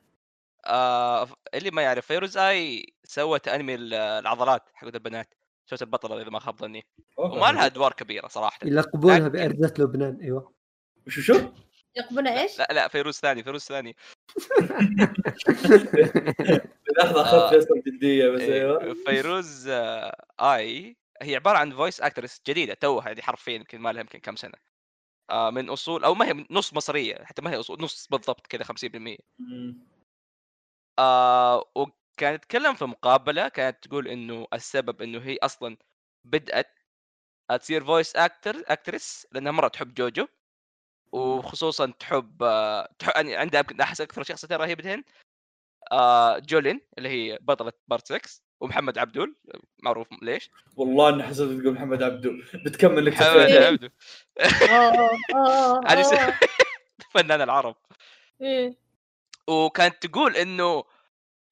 آه 0.67 1.27
اللي 1.53 1.71
ما 1.71 1.82
يعرف 1.82 2.06
فيروز 2.06 2.38
اي 2.38 2.86
سوت 3.03 3.47
أنمي 3.47 3.75
ال- 3.75 3.93
العضلات 3.93 4.69
حقت 4.73 4.95
البنات 4.95 5.34
سوت 5.65 5.82
البطلة 5.82 6.21
إذا 6.21 6.30
ما 6.30 6.39
خاب 6.39 6.58
ظني. 6.58 6.86
وما 7.17 7.51
لها 7.51 7.65
أدوار 7.65 7.93
كبيرة 7.93 8.27
صراحة 8.27 8.60
يلقبونها 8.63 9.19
لكن- 9.19 9.30
بأرزة 9.30 9.73
لبنان 9.80 10.19
أيوه 10.21 10.53
شو 11.08 11.21
شو؟ 11.21 11.51
يقبلنا 11.95 12.41
إيش؟ 12.41 12.60
لا 12.60 12.67
لا 12.71 12.88
فيروز 12.88 13.15
ثاني 13.19 13.43
فيروز 13.43 13.62
ثاني 13.62 13.95
لحظة 16.97 17.21
آه. 17.21 17.21
اخذت 17.21 17.53
فيصل 17.53 17.82
جدية 17.88 18.30
بس 18.30 18.41
إيه، 18.41 18.80
أيوه 18.82 18.93
فيروز 19.06 19.67
آه، 19.67 20.25
آي 20.39 20.97
هي 21.21 21.36
عبارة 21.36 21.58
عن 21.58 21.71
voice 21.72 22.02
actress 22.02 22.41
جديدة 22.47 22.73
توها 22.73 23.08
يعني 23.08 23.21
حرفيا 23.21 23.53
يمكن 23.53 23.80
ما 23.80 23.93
لها 23.93 24.01
يمكن 24.01 24.19
كم 24.19 24.36
سنة 24.36 24.53
آه 25.30 25.49
من 25.49 25.69
أصول 25.69 26.03
أو 26.03 26.13
ما 26.15 26.25
هي 26.27 26.45
نص 26.51 26.73
مصرية 26.73 27.23
حتى 27.23 27.41
ما 27.41 27.51
هي 27.51 27.60
أصول 27.60 27.82
نص 27.82 28.08
بالضبط 28.12 28.47
كذا 28.47 28.63
50% 28.63 29.17
مم. 29.39 29.88
آه 31.00 31.64
وكانت 31.76 32.44
تتكلم 32.44 32.74
في 32.76 32.86
مقابلة 32.86 33.48
كانت 33.48 33.88
تقول 33.88 34.08
إنه 34.08 34.48
السبب 34.54 35.02
إنه 35.02 35.20
هي 35.20 35.38
أصلا 35.44 35.78
بدأت 36.26 36.80
تصير 37.60 37.84
voice 37.86 38.15
actor 38.15 38.63
actress 38.67 39.28
لأنها 39.32 39.52
مرة 39.52 39.68
تحب 39.68 39.94
جوجو. 39.94 40.28
وخصوصا 41.12 41.94
تحب 42.00 42.44
آه 42.44 42.90
تحب 43.00 43.12
يعني 43.16 43.36
عندها 43.36 43.60
يمكن 43.62 43.82
احس 43.82 44.02
أكثر 44.02 44.24
شخصيتين 44.24 44.58
رهيبتين 44.58 45.04
آه 45.92 46.40
جولين 46.40 46.82
اللي 46.98 47.10
هي 47.10 47.38
بطلة 47.42 47.74
part 47.88 48.06
6 48.14 48.42
ومحمد 48.62 48.98
عبدول. 48.98 49.36
معروف 49.84 50.08
ليش؟ 50.22 50.50
والله 50.76 51.10
إني 51.10 51.24
حسيت 51.24 51.62
تقول 51.62 51.74
محمد 51.74 52.04
عبدو 52.04 52.32
بتكمل 52.54 53.06
لك 53.06 53.14
محمد. 53.14 53.28
عبدول. 53.52 53.92
آه 54.70 55.10
آه 55.36 55.82
هذه 55.88 56.02
س- 56.02 56.14
آه. 56.14 56.40
فنان 57.14 57.42
العرب. 57.42 57.76
إيه. 58.42 58.87
وكانت 59.50 60.06
تقول 60.08 60.38
إنه 60.38 60.84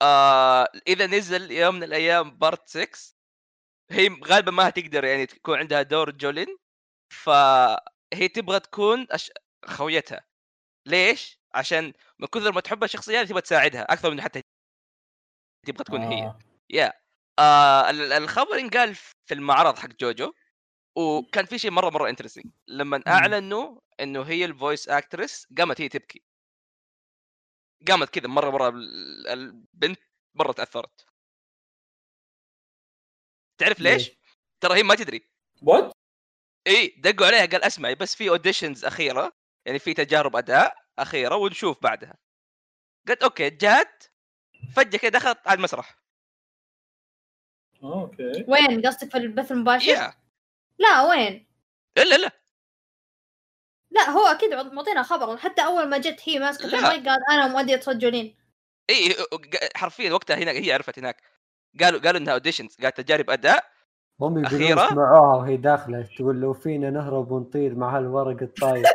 آه 0.02 0.68
إذا 0.88 1.08
نزل 1.08 1.52
يوم 1.52 1.76
من 1.76 1.84
الأيام 1.84 2.38
بارت 2.38 2.70
6 2.70 3.16
هي 3.92 4.10
غالبا 4.26 4.52
ما 4.52 4.68
هتقدر 4.70 5.04
يعني 5.06 5.26
تكون 5.26 5.60
عندها 5.60 5.82
دور 5.82 6.12
جولين 6.12 6.58
فهي 7.14 8.28
تبغى 8.34 8.60
تكون 8.60 9.08
أش... 9.12 9.32
خويتها. 9.66 10.26
ليش؟ 10.88 11.40
عشان 11.54 11.94
من 12.20 12.28
كثر 12.28 12.52
ما 12.52 12.62
تحب 12.62 12.84
الشخصيه 12.84 13.24
تبغى 13.24 13.42
تساعدها 13.42 13.82
أكثر 13.94 14.12
من 14.12 14.22
حتى 14.22 14.42
تبغى 15.68 15.84
تكون 15.84 16.02
هي. 16.02 16.24
آه. 16.24 16.40
يا 16.70 16.94
آه 17.40 17.90
ال- 17.90 18.14
الخبر 18.14 18.60
انقال 18.60 18.96
في 18.96 19.34
المعرض 19.34 19.78
حق 19.80 19.88
جوجو 20.00 20.34
وكان 20.98 21.46
في 21.46 21.58
شيء 21.60 21.72
مرة 21.72 21.90
مرة 21.90 22.10
interesting 22.10 22.46
لما 22.68 23.04
أعلنوا 23.08 23.80
إنه 24.00 24.22
هي 24.24 24.46
ال 24.46 24.53
voice 24.53 24.90
actress 24.90 25.48
قامت 25.58 25.82
هي 25.82 25.90
تبكي. 25.90 26.24
قامت 27.88 28.10
كذا 28.10 28.28
مرة 28.28 28.50
مره 28.50 28.70
ال- 28.70 29.28
البنت 29.28 30.00
مرة 30.36 30.52
تأثرت. 30.52 31.06
تعرف 33.58 33.80
ليش؟ 33.80 34.12
ترى 34.60 34.78
هي 34.80 34.84
ما 34.84 34.96
تدري. 34.96 35.30
what؟ 35.62 35.92
اي 36.68 36.88
دقوا 36.88 37.28
عليها 37.28 37.46
قال 37.46 37.64
أسمعي 37.64 37.96
بس 37.96 38.16
في 38.16 38.30
auditions 38.30 38.86
أخيرة 38.86 39.34
يعني 39.66 39.80
في 39.80 39.94
تجارب 39.94 40.36
أداء 40.36 40.86
أخيرة 41.00 41.36
ونشوف 41.36 41.84
بعدها. 41.84 42.18
قلت 43.08 43.24
okay 43.24 43.50
جات 43.50 44.04
فجأة 44.76 45.00
كذا 45.00 45.10
دخلت 45.10 45.48
على 45.48 45.58
المسرح. 45.58 46.00
okay. 47.84 48.46
وين؟ 48.48 48.88
قصدك 48.88 49.12
في 49.12 49.18
البث 49.18 49.52
المباشر؟ 49.52 49.88
يا 49.88 50.14
لا 50.80 51.02
وين؟ 51.10 51.48
الا 51.98 52.16
لا. 52.16 52.32
لا 53.92 54.10
هو 54.10 54.26
أكيد 54.26 54.54
معطينا 54.54 55.04
خبر 55.04 55.38
حتى 55.38 55.66
أول 55.66 55.90
ما 55.90 55.98
جت 55.98 56.20
هي 56.24 56.40
ماسكة. 56.40 56.66
المايك 56.66 57.08
قال 57.08 57.20
أنا 57.32 57.48
مؤدية 57.48 57.80
صوت 57.80 57.96
جولين 57.96 58.36
إي 58.90 59.16
حرفيا 59.76 60.14
وقتها 60.14 60.36
هنا 60.38 60.52
هي 60.52 60.72
عرفت 60.74 61.00
هناك 61.00 61.22
قالوا 61.82 62.00
قالوا 62.00 62.20
إنها 62.22 62.34
auditions 62.34 62.76
قالت 62.84 62.98
تجارب 63.02 63.30
أداء 63.30 63.64
هم 64.22 64.44
يقولون 64.44 64.62
أخيرة؟ 64.62 64.90
سمعوها 64.90 65.38
وهي 65.38 65.58
داخلة 65.58 66.08
تقول 66.18 66.42
لو 66.42 66.54
فينا 66.54 66.90
نهرب 66.90 67.32
ونطير 67.32 67.76
مع 67.76 67.98
هالورق 67.98 68.42
الطاير 68.42 68.86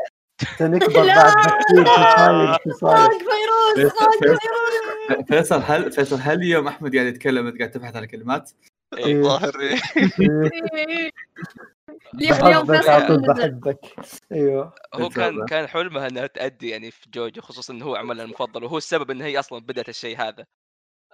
سنكبر 0.59 1.03
لا. 1.05 1.15
بعد 1.17 1.35
بكثير 1.37 1.85
تصاير 1.85 2.57
تصاير 2.57 3.09
فيروز 3.19 3.91
فيصل 5.29 5.63
هل 5.67 5.93
فيصل 5.93 6.17
هل 6.21 6.43
يوم 6.43 6.69
أحمد 6.69 6.95
قاعد 6.97 7.07
يتكلم 7.07 7.47
انت 7.47 7.59
قاعد 7.59 7.71
تبحث 7.71 7.97
عن 7.97 8.05
كلمات؟ 8.05 8.51
إيه. 8.99 9.17
الظاهر 9.17 9.61
إيه. 9.61 9.81
اليوم 12.15 12.67
بحبك 12.67 12.89
على 12.89 13.07
طول 13.07 13.17
نزل. 13.17 13.35
بحبك 13.35 13.95
أيوه 14.33 14.75
هو 14.95 15.09
كان. 15.09 15.45
كان 15.47 15.67
حلمها 15.67 16.09
إنها 16.09 16.27
تأدي 16.27 16.69
يعني 16.69 16.91
في 16.91 17.11
جوجو 17.11 17.41
خصوصا 17.41 17.73
إنه 17.73 17.85
هو 17.85 17.97
عملها 17.97 18.25
المفضل 18.25 18.65
وهو 18.65 18.77
السبب 18.77 19.11
إن 19.11 19.23
هي 19.23 19.39
أصلا 19.39 19.59
بدأت 19.59 19.89
الشيء 19.89 20.19
هذا 20.19 20.47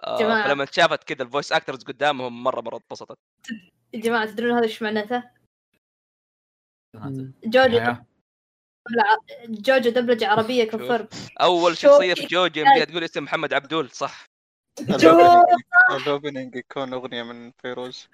آه. 0.05 0.17
فلما 0.17 0.67
شافت 0.73 1.05
كذا 1.05 1.23
ال 1.23 1.28
voice 1.28 1.53
actors 1.53 1.85
قدامهم 1.85 2.43
مرة 2.43 2.61
مرة 2.61 2.77
انبسطت 2.77 3.19
يا 3.93 4.01
جماعة 4.01 4.27
تدرون 4.27 4.53
هذا 4.53 4.65
إيش 4.65 4.83
معناته؟ 4.83 5.23
جوجو. 7.45 7.97
جوجو 9.45 9.91
دبلجة 9.91 10.29
عربية 10.29 10.65
كفر 10.65 11.09
أول 11.41 11.77
شوف. 11.77 11.91
شخصية 11.91 12.15
في 12.15 12.27
جوجو 12.27 12.65
تقول 12.85 13.05
اسم 13.05 13.25
محمد 13.25 13.55
عبدول 13.55 13.91
صح 13.91 14.27
ال 15.91 15.99
opening 15.99 16.57
يكون 16.57 16.93
أغنية 16.93 17.23
من 17.23 17.53
فيروز. 17.63 18.09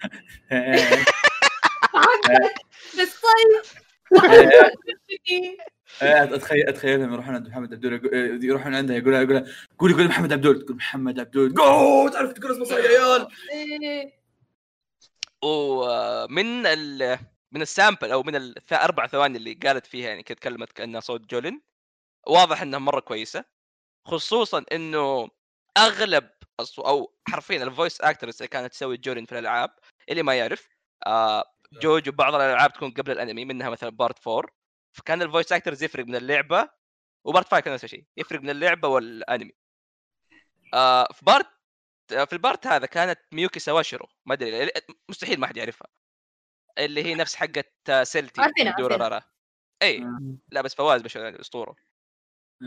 بس 2.99 3.21
طيب 3.21 3.63
إيه، 5.29 5.57
اتخيل 6.01 6.69
اتخيلهم 6.69 7.13
يروحون 7.13 7.35
عند 7.35 7.47
محمد 7.47 7.73
عبدول 7.73 7.93
يقول- 7.93 8.43
يروحون 8.45 8.75
عندها 8.75 8.95
يقول 8.97 9.13
يقول 9.13 9.45
قولي 9.79 9.93
قولي 9.93 10.07
محمد 10.07 10.33
عبدول. 10.33 10.61
تقول 10.65 10.75
محمد 10.77 11.19
عبدول. 11.19 11.53
جو 11.53 12.09
تعرف 12.09 12.33
تقول 12.33 12.51
اسمه 12.51 12.65
صح 12.65 12.75
يا 12.75 12.81
عيال؟ 12.81 13.27
إيه. 13.51 14.23
ومن 15.43 16.65
ال 16.65 17.17
من 17.51 17.61
ال 17.61 17.68
sample 17.68 18.11
أو 18.11 18.23
من 18.23 18.35
الاربع 18.35 19.07
ثواني 19.07 19.37
اللي 19.37 19.53
قالت 19.53 19.85
فيها 19.85 20.09
يعني 20.09 20.23
كانت 20.23 20.39
تكلمت 20.39 20.71
كأنها 20.71 20.99
صوت 20.99 21.21
جولين 21.31 21.61
واضح 22.27 22.61
إنها 22.61 22.79
مرة 22.79 22.99
كويسة 22.99 23.45
خصوصا 24.05 24.65
إنه 24.71 25.29
أغلب 25.77 26.29
الصو- 26.61 26.85
أو 26.87 27.13
حرفيا 27.27 27.63
ال 27.63 27.69
voice 27.69 28.01
actress 28.01 28.35
اللي 28.35 28.47
كانت 28.47 28.71
تسوي 28.73 28.97
جولين 28.97 29.25
في 29.25 29.31
الألعاب 29.31 29.69
اللي 30.09 30.23
ما 30.23 30.35
يعرف 30.37 30.67
آه 31.07 31.43
جوجو 31.81 32.11
بعض 32.11 32.35
الألعاب 32.35 32.73
تكون 32.73 32.91
قبل 32.91 33.11
الأنمي 33.11 33.45
منها 33.45 33.69
مثلا 33.69 33.89
part 33.89 34.27
4 34.27 34.51
فكان 34.97 35.21
ال 35.21 35.26
voice 35.26 35.51
actress 35.51 35.83
يفرق 35.83 36.05
من 36.05 36.15
اللعبة 36.15 36.69
و 37.25 37.29
part 37.29 37.45
5 37.47 37.59
كان 37.59 37.73
نفس 37.73 37.83
الشيء 37.83 38.05
يفرق 38.17 38.39
من 38.41 38.49
اللعبة 38.49 38.87
والأنمي. 38.87 39.51
آه 40.73 41.07
في 41.13 41.25
part 41.25 41.47
في 42.07 42.33
ال 42.33 42.40
part 42.40 42.67
هذا 42.67 42.85
كانت 42.85 43.19
ميوكي 43.31 43.59
سواشيرو 43.59 44.07
ما 44.25 44.33
أدري 44.33 44.71
مستحيل 45.09 45.39
ما 45.39 45.47
حد 45.47 45.57
يعرفها. 45.57 45.87
اللي 46.77 47.03
هي 47.03 47.15
نفس 47.15 47.35
حقت 47.35 47.91
سيلتي 48.03 48.41
عارفينها، 48.41 48.75
دورارارا 48.77 49.21
اي 49.81 49.99
مم. 49.99 50.37
لا 50.51 50.61
بس 50.61 50.75
فواز 50.75 51.01
بش 51.01 51.17
أسطورة. 51.17 51.75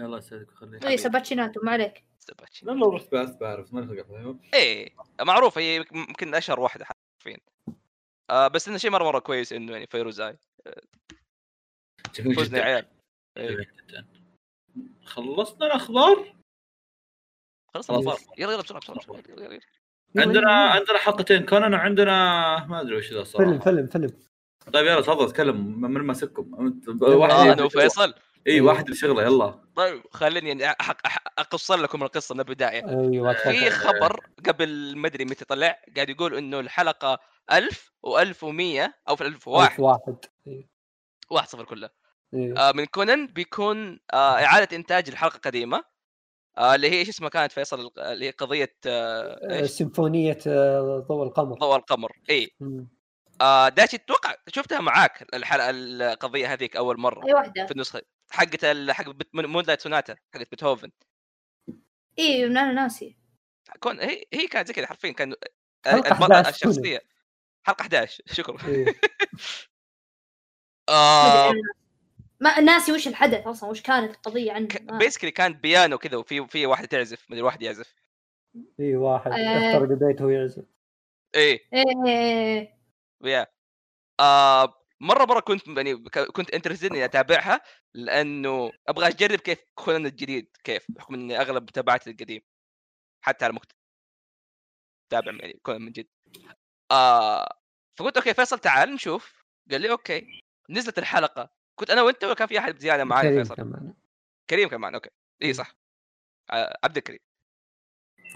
الله 0.05 0.19
يسعدك 0.19 0.49
ويخليك. 0.51 0.87
اي 0.87 0.97
سباتشيناتو 0.97 1.61
ما 1.63 1.73
عليك. 1.73 2.05
سباتشي. 2.19 2.67
لا 2.67 2.73
لو 2.73 2.91
رحت 2.91 3.13
بعث 3.13 3.37
بعرف 3.37 3.75
ما 3.75 3.87
ثقافة. 3.87 4.39
إيه 4.55 4.95
معروفة 5.21 5.61
هي 5.61 5.77
يمكن 5.77 6.35
أشهر 6.35 6.61
واحدة 6.61 6.85
حرفيا. 6.85 7.39
آه 8.31 8.49
بس 8.49 8.69
إنه 8.69 8.79
شيء 8.79 8.91
مره 8.91 9.05
مرة 9.05 9.19
كويس 9.19 9.53
إنه 9.53 9.73
يعني 9.73 9.87
فيروز 9.87 10.21
اي 10.21 10.39
جميل 12.15 12.37
فزنا 12.37 12.59
يا 12.59 12.63
جدا 12.63 12.65
عيال 12.65 12.87
إيه. 13.37 13.51
جميل 13.51 13.67
جدا. 13.77 14.07
خلصنا 15.05 15.67
الأخبار؟ 15.67 16.37
خلاص. 17.75 17.91
الأخبار. 17.91 18.19
يلا 18.39 18.53
يلا 18.53 18.63
بسرعة 18.63 18.81
بسرعة. 18.81 18.99
بسرعة 18.99 19.23
يلا 19.29 19.45
يلا. 19.45 19.61
عندنا 20.17 20.53
عندنا 20.53 20.99
حلقتين. 20.99 21.47
كونان 21.47 21.75
وعندنا 21.75 22.67
ما 22.67 22.81
أدري 22.81 22.97
وش 22.97 23.13
ذا 23.13 23.25
فيلم 23.25 23.25
صراحة 23.25 23.65
فيلم 23.65 23.87
فيلم. 23.87 24.21
طيب 24.73 24.87
يلا 24.87 25.01
تفضل 25.01 25.33
تكلم 25.33 25.81
من 25.81 26.01
ماسككم. 26.01 26.79
يلا، 26.89 27.15
واحد 27.15 27.33
إيه، 27.33 27.53
أنا 27.53 27.63
وفيصل 27.63 28.15
اي 28.47 28.61
واحد 28.61 28.85
اللي 28.85 28.97
شغله 28.97 29.23
يلا. 29.23 29.65
طيب 29.77 30.03
خليني 30.11 30.49
يعني 30.49 30.77
أقصر 31.39 31.77
لكم 31.77 32.03
القصة 32.03 32.35
من 32.35 32.41
البداية. 32.41 32.89
أيوه 32.89 33.33
في 33.33 33.71
خبر 33.71 34.21
قبل 34.47 34.97
ما 34.97 35.09
أدري 35.09 35.25
متى 35.25 35.45
طلع 35.45 35.79
قاعد 35.97 36.09
يقول 36.11 36.35
إنه 36.35 36.61
الحلقة 36.61 37.19
1000 37.53 37.93
و1100 38.07 38.91
أو 39.09 39.17
في 39.17 39.27
1001 39.27 39.71
ألف 39.71 39.81
واحد. 39.81 40.17
إيه. 40.47 40.69
واحد 41.31 41.49
صفر 41.49 41.65
كله. 41.65 41.91
إيه. 42.35 42.55
آه، 42.59 42.73
من 42.73 42.85
كونن 42.85 43.27
بيكون 43.27 44.01
آه، 44.13 44.45
إعادة 44.45 44.77
إنتاج 44.77 45.09
الحلقة 45.09 45.39
قديمة 45.39 45.85
آه، 46.59 46.75
اللي 46.75 46.91
هي 46.91 46.99
إيش 46.99 47.09
اسمها 47.09 47.29
كانت 47.31 47.53
فيصل 47.53 47.91
اللي 47.99 48.27
هي 48.27 48.31
قضية 48.31 48.77
آه، 48.87 49.41
آه، 49.51 49.61
إيش؟ 49.61 49.71
سيمفونية 49.71 50.39
آه، 50.47 51.05
ضوء 51.09 51.27
القمر. 51.27 51.59
ضوء 51.59 51.77
القمر. 51.77 52.13
اي. 52.31 52.51
آه، 53.41 53.69
داش 53.69 53.95
أتوقع 53.95 54.35
شفتها 54.49 54.81
معاك 54.81 55.35
الحلقة 55.35 55.71
القضية 55.71 56.53
هذيك 56.53 56.77
أول 56.77 57.01
مرة 57.01 57.27
أي 57.27 57.35
واحدة؟ 57.35 57.67
في 57.67 57.73
النسخة؟ 57.73 58.03
حقت 58.31 58.65
ال- 58.65 58.93
حق 58.93 59.05
Moonlight 59.35 59.81
Sonata 59.81 60.17
حقت 60.35 60.51
بيتهوفن. 60.51 60.91
اي 62.19 62.47
أنا 62.47 62.73
ناسي. 62.73 63.17
كون 63.81 64.01
هي 64.01 64.25
هي 64.33 64.47
كانت 64.47 64.69
زي 64.69 64.75
كذا 64.75 64.87
حرفيا 64.87 65.13
كان 65.13 65.35
حلقة 65.87 66.09
البطل 66.09 66.33
11 66.33 66.49
الشخصية. 66.49 67.01
حلقة 67.67 67.83
11 67.83 68.23
شكرا. 68.27 68.69
إيه. 68.69 68.85
ما 70.89 70.95
آه. 70.95 71.53
ما 72.41 72.61
ناسي 72.61 72.93
وش 72.93 73.09
الحدث 73.09 73.47
أصلا 73.47 73.71
وش 73.71 73.83
كانت 73.83 74.15
القضية 74.15 74.53
عنه 74.53 74.69
basically 74.81 75.31
كان 75.31 75.53
بيانو 75.53 75.99
كذا 75.99 76.17
وفي 76.17 76.47
في 76.47 76.67
واحدة 76.67 76.87
تعزف 76.87 77.31
مدري 77.31 77.43
واحد 77.43 77.63
يعزف. 77.63 77.95
اي 78.81 78.97
واحد. 78.97 79.33
آه. 79.33 79.37
اخترق 79.77 79.99
بيته 79.99 80.25
ويعزف. 80.25 80.65
إيه. 81.35 81.61
إيه. 82.07 82.77
يا 83.25 83.47
آه. 84.21 84.86
مرة 85.01 85.25
مرة 85.25 85.41
كنت 85.41 85.69
يعني 85.69 85.95
كنت 86.33 86.51
interested 86.51 86.91
إني 86.91 87.05
أتابعها 87.05 87.61
لأنه 87.95 88.73
أبغى 88.89 89.09
أجرب 89.09 89.39
كيف 89.39 89.59
كونان 89.75 90.07
الجديد 90.07 90.57
كيف 90.65 90.87
بحكم 90.89 91.15
إني 91.15 91.41
أغلب 91.41 91.71
تابعت 91.71 92.09
القديم 92.09 92.43
حتى 93.25 93.45
على 93.45 93.55
مكتب 93.55 93.77
تابع 95.11 95.33
يعني 95.33 95.61
كونان 95.63 95.83
من 95.83 95.93
جد. 95.93 96.09
آه 96.91 97.59
فقلت 97.99 98.17
okay 98.17 98.35
فيصل 98.35 98.59
تعال 98.59 98.95
نشوف. 98.95 99.45
قال 99.71 99.81
لي 99.81 99.91
okay. 99.91 100.43
نزلت 100.71 100.99
الحلقة. 100.99 101.51
كنت 101.75 101.91
أنا 101.91 102.03
وأنت 102.03 102.25
ولا 102.25 102.35
كان 102.35 102.49
في 102.49 102.59
أحد 102.59 102.79
زياده 102.79 103.05
معانا 103.05 103.29
كريم 103.29 103.43
فيصل؟ 103.43 103.55
كمان. 103.55 103.95
كريم 104.51 104.69
كمان 104.69 104.95
okay. 104.95 105.11
إي 105.43 105.53
صح. 105.55 105.75
آه 106.51 106.79
عبد 106.85 106.97
الكريم. 106.97 107.21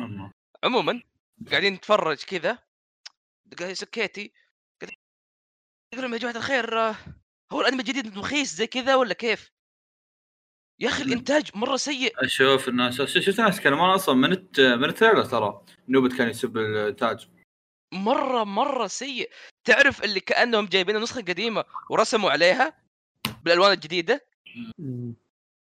أما. 0.01 0.33
عموما 0.65 1.03
قاعدين 1.51 1.73
نتفرج 1.75 2.25
كذا. 2.25 2.59
قال 3.59 3.77
سكيتي 3.77 4.33
يقول 5.93 6.05
لهم 6.05 6.13
يا 6.13 6.19
جماعة 6.19 6.37
الخير 6.37 6.79
آه، 6.79 6.95
هو 7.53 7.61
الأنمي 7.61 7.81
الجديد 7.81 8.19
رخيص 8.19 8.55
زي 8.55 8.67
كذا 8.67 8.95
ولا 8.95 9.15
كيف؟ 9.15 9.53
يا 10.81 10.89
أخي 10.89 11.03
الإنتاج 11.03 11.51
مرة 11.55 11.77
سيء. 11.77 12.25
أشوف 12.25 12.69
الناس 12.69 13.03
شفت 13.03 13.41
ناس 13.41 13.59
يتكلمون 13.59 13.91
أصلا 13.91 14.15
من 14.15 14.33
الت... 14.33 14.61
من 14.61 14.85
ال 14.85 14.90
trailer 14.90 15.25
ترى 15.25 15.65
نوبت 15.89 16.13
كان 16.13 16.29
يسب 16.29 16.59
التاج. 16.59 17.29
مرة 17.95 18.45
مرة 18.45 18.87
سيء. 18.87 19.31
تعرف 19.65 20.05
اللي 20.05 20.21
كأنهم 20.21 20.67
جايبين 20.67 20.97
نسخة 20.97 21.21
قديمة 21.21 21.65
ورسموا 21.91 22.31
عليها 22.31 22.79
بالألوان 23.45 23.73
الجديدة. 23.73 24.27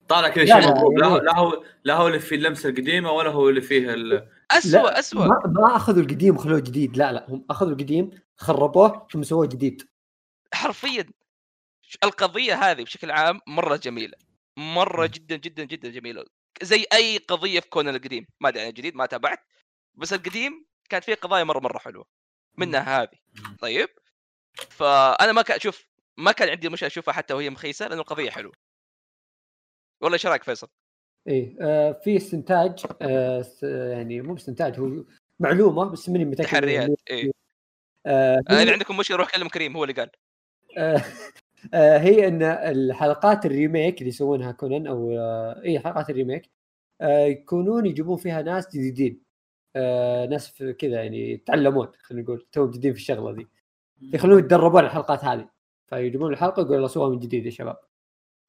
طالع 0.10 0.30
كذا 0.30 0.46
شيء 0.46 0.60
لا، 0.60 0.70
مضروب 0.70 0.98
لا 0.98 1.08
هو 1.08 1.18
لا. 1.18 1.38
هو 1.38 1.64
لا 1.84 1.96
هو 1.96 2.08
اللي 2.08 2.20
فيه 2.20 2.36
اللمسة 2.36 2.70
القديمة 2.70 3.12
ولا 3.12 3.30
هو 3.30 3.50
اللي 3.50 3.62
فيه 3.62 3.94
ال... 3.94 4.30
اسوء 4.52 5.00
اسوء 5.00 5.28
ما, 5.28 5.42
ما 5.46 5.76
أخذوا 5.76 6.04
القديم 6.04 6.36
وخلوه 6.36 6.60
جديد 6.60 6.98
لا 6.98 7.12
لا 7.12 7.26
هم 7.30 7.46
أخذوا 7.50 7.72
القديم 7.72 8.10
خربوه 8.38 9.08
ثم 9.12 9.24
سووه 9.24 9.46
جديد. 9.46 9.89
حرفيا 10.54 11.06
القضية 12.04 12.54
هذه 12.54 12.84
بشكل 12.84 13.12
عام 13.12 13.40
مرة 13.48 13.76
جميلة 13.76 14.18
مرة 14.58 15.06
جدا 15.06 15.36
جدا 15.36 15.64
جدا 15.64 15.90
جميلة 15.90 16.26
زي 16.62 16.86
أي 16.94 17.18
قضية 17.18 17.60
في 17.60 17.70
كونان 17.70 17.96
القديم. 17.96 18.28
ما 18.40 18.50
أدري 18.50 18.62
عن 18.62 18.68
الجديد 18.70 18.96
ما 18.96 19.06
تابعت 19.06 19.40
بس 19.96 20.14
القديم 20.14 20.66
كانت 20.90 21.04
فيه 21.04 21.16
قضايا 21.16 21.44
مرة 21.44 21.60
مرة 21.60 21.78
حلوة 21.78 22.06
منها 22.58 23.02
هذه. 23.02 23.20
طيب 23.60 23.90
فأنا 24.54 25.32
ما 25.32 25.42
كان 25.42 25.56
أشوف 25.56 25.88
ما 26.18 26.32
كان 26.32 26.50
عندي 26.50 26.70
مشكلة 26.70 26.88
أشوفها 26.88 27.14
حتى 27.14 27.34
وهي 27.34 27.50
مخيسة 27.50 27.88
لأنه 27.88 28.02
القضية 28.02 28.30
حلوة. 28.30 28.54
والله 30.02 30.14
إيش 30.14 30.26
رأيك 30.26 30.44
فيصل؟ 30.44 30.68
إيه 31.28 31.56
آه 31.62 31.92
في 31.92 32.18
استنتاج 32.18 32.86
آه 33.02 33.46
يعني 33.64 34.22
مو 34.22 34.36
استنتاج 34.36 34.80
هو 34.80 35.04
معلومة 35.40 35.86
بس 35.90 36.10
ماني 36.10 36.26
متأكد 36.26 36.50
تحريات 36.50 37.02
إيه. 37.10 37.32
آه 38.06 38.42
إذا 38.50 38.74
عندكم 38.74 38.98
مشكلة 38.98 39.18
روح 39.18 39.32
كلم 39.32 39.48
كريم 39.48 39.78
هو 39.78 39.84
اللي 39.84 39.94
قال. 39.94 40.10
هي 41.74 42.28
إن 42.28 42.44
الحلقات 42.44 43.46
ال 43.46 43.53
remake 43.53 43.98
اللي 43.98 44.10
يسوونها 44.10 44.52
كونان 44.52 44.88
أو 44.88 45.12
آه 45.12 45.62
اي 45.64 45.80
حلقات 45.80 46.10
ال 46.10 46.16
remake 46.16 46.50
آه 47.02 47.26
يكونون 47.26 47.86
يجيبون 47.86 48.18
فيها 48.18 48.42
ناس 48.42 48.68
جديدين. 48.76 49.22
آه 49.76 50.26
ناس 50.26 50.64
كذا 50.80 51.04
يعني 51.04 51.32
يتعلمون 51.32 51.88
خلينا 52.02 52.24
نقول 52.24 52.48
توهم 52.52 52.70
جديدين 52.70 52.94
في 52.94 53.00
الشغلة 53.00 53.32
ذي. 53.32 53.48
يخلون 54.02 54.40
يتدربون 54.40 54.78
على 54.78 54.88
الحلقات 54.88 55.26
هذه. 55.26 55.50
فيجيبون 55.88 56.34
الحلقة 56.34 56.62
يقولوا 56.62 56.88
سووها 56.88 57.10
من 57.10 57.20
جديد 57.20 57.46
يا 57.46 57.52
شباب. 57.52 57.78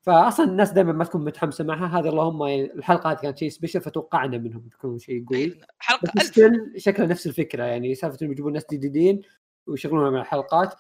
فاصلا 0.03 0.47
الناس 0.47 0.73
دائما 0.73 0.93
ما 0.93 1.05
تكون 1.05 1.25
متحمسة 1.25 1.65
معها. 1.65 1.99
هذا 2.01 2.09
اللهم 2.09 2.43
الحلقة 2.43 3.11
هذه 3.11 3.17
كانت 3.17 3.39
شيء 3.39 3.49
special 3.49 3.81
فتوقعنا 3.81 4.39
منهم 4.39 4.69
تكون 4.69 4.99
شيء 4.99 5.25
قوي 5.25 5.39
إيه، 5.39 5.59
حلقة 5.79 6.13
بس 6.17 6.23
1000 6.23 6.27
still 6.27 6.73
شكلها 6.77 7.09
نفس 7.09 7.27
الفكرة 7.27 7.65
يعني 7.65 7.95
سالفة 7.95 8.19
إنهم 8.23 8.33
يجيبون 8.33 8.53
ناس 8.53 8.67
جديدين 8.73 9.23
ويشغلونها 9.67 10.11
مع 10.11 10.21
الحلقات. 10.21 10.75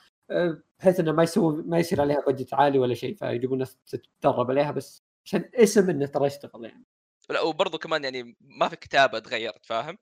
بحيث 0.78 1.01
إنه 1.01 1.12
ما 1.12 1.22
يسوون 1.22 1.68
ما 1.68 1.78
يصير 1.78 2.01
عليها 2.01 2.20
budget 2.26 2.55
عالي 2.55 2.78
ولا 2.78 2.95
شيء 2.95 3.14
فيجيبون 3.14 3.59
ناس 3.59 3.78
تتدرب 3.87 4.51
عليها 4.51 4.70
بس 4.70 5.03
عشان 5.24 5.51
اسم 5.55 5.91
إنه 5.91 6.07
ترى 6.07 6.26
يشتغل 6.26 6.64
يعني. 6.64 6.85
لا 7.31 7.41
وبرضه 7.41 7.78
كمان 7.78 8.05
يعني 8.05 8.37
ما 8.41 8.68
في 8.68 8.76
كتابة 8.76 9.18
تغيرت 9.18 9.66
فاهم؟ 9.66 9.99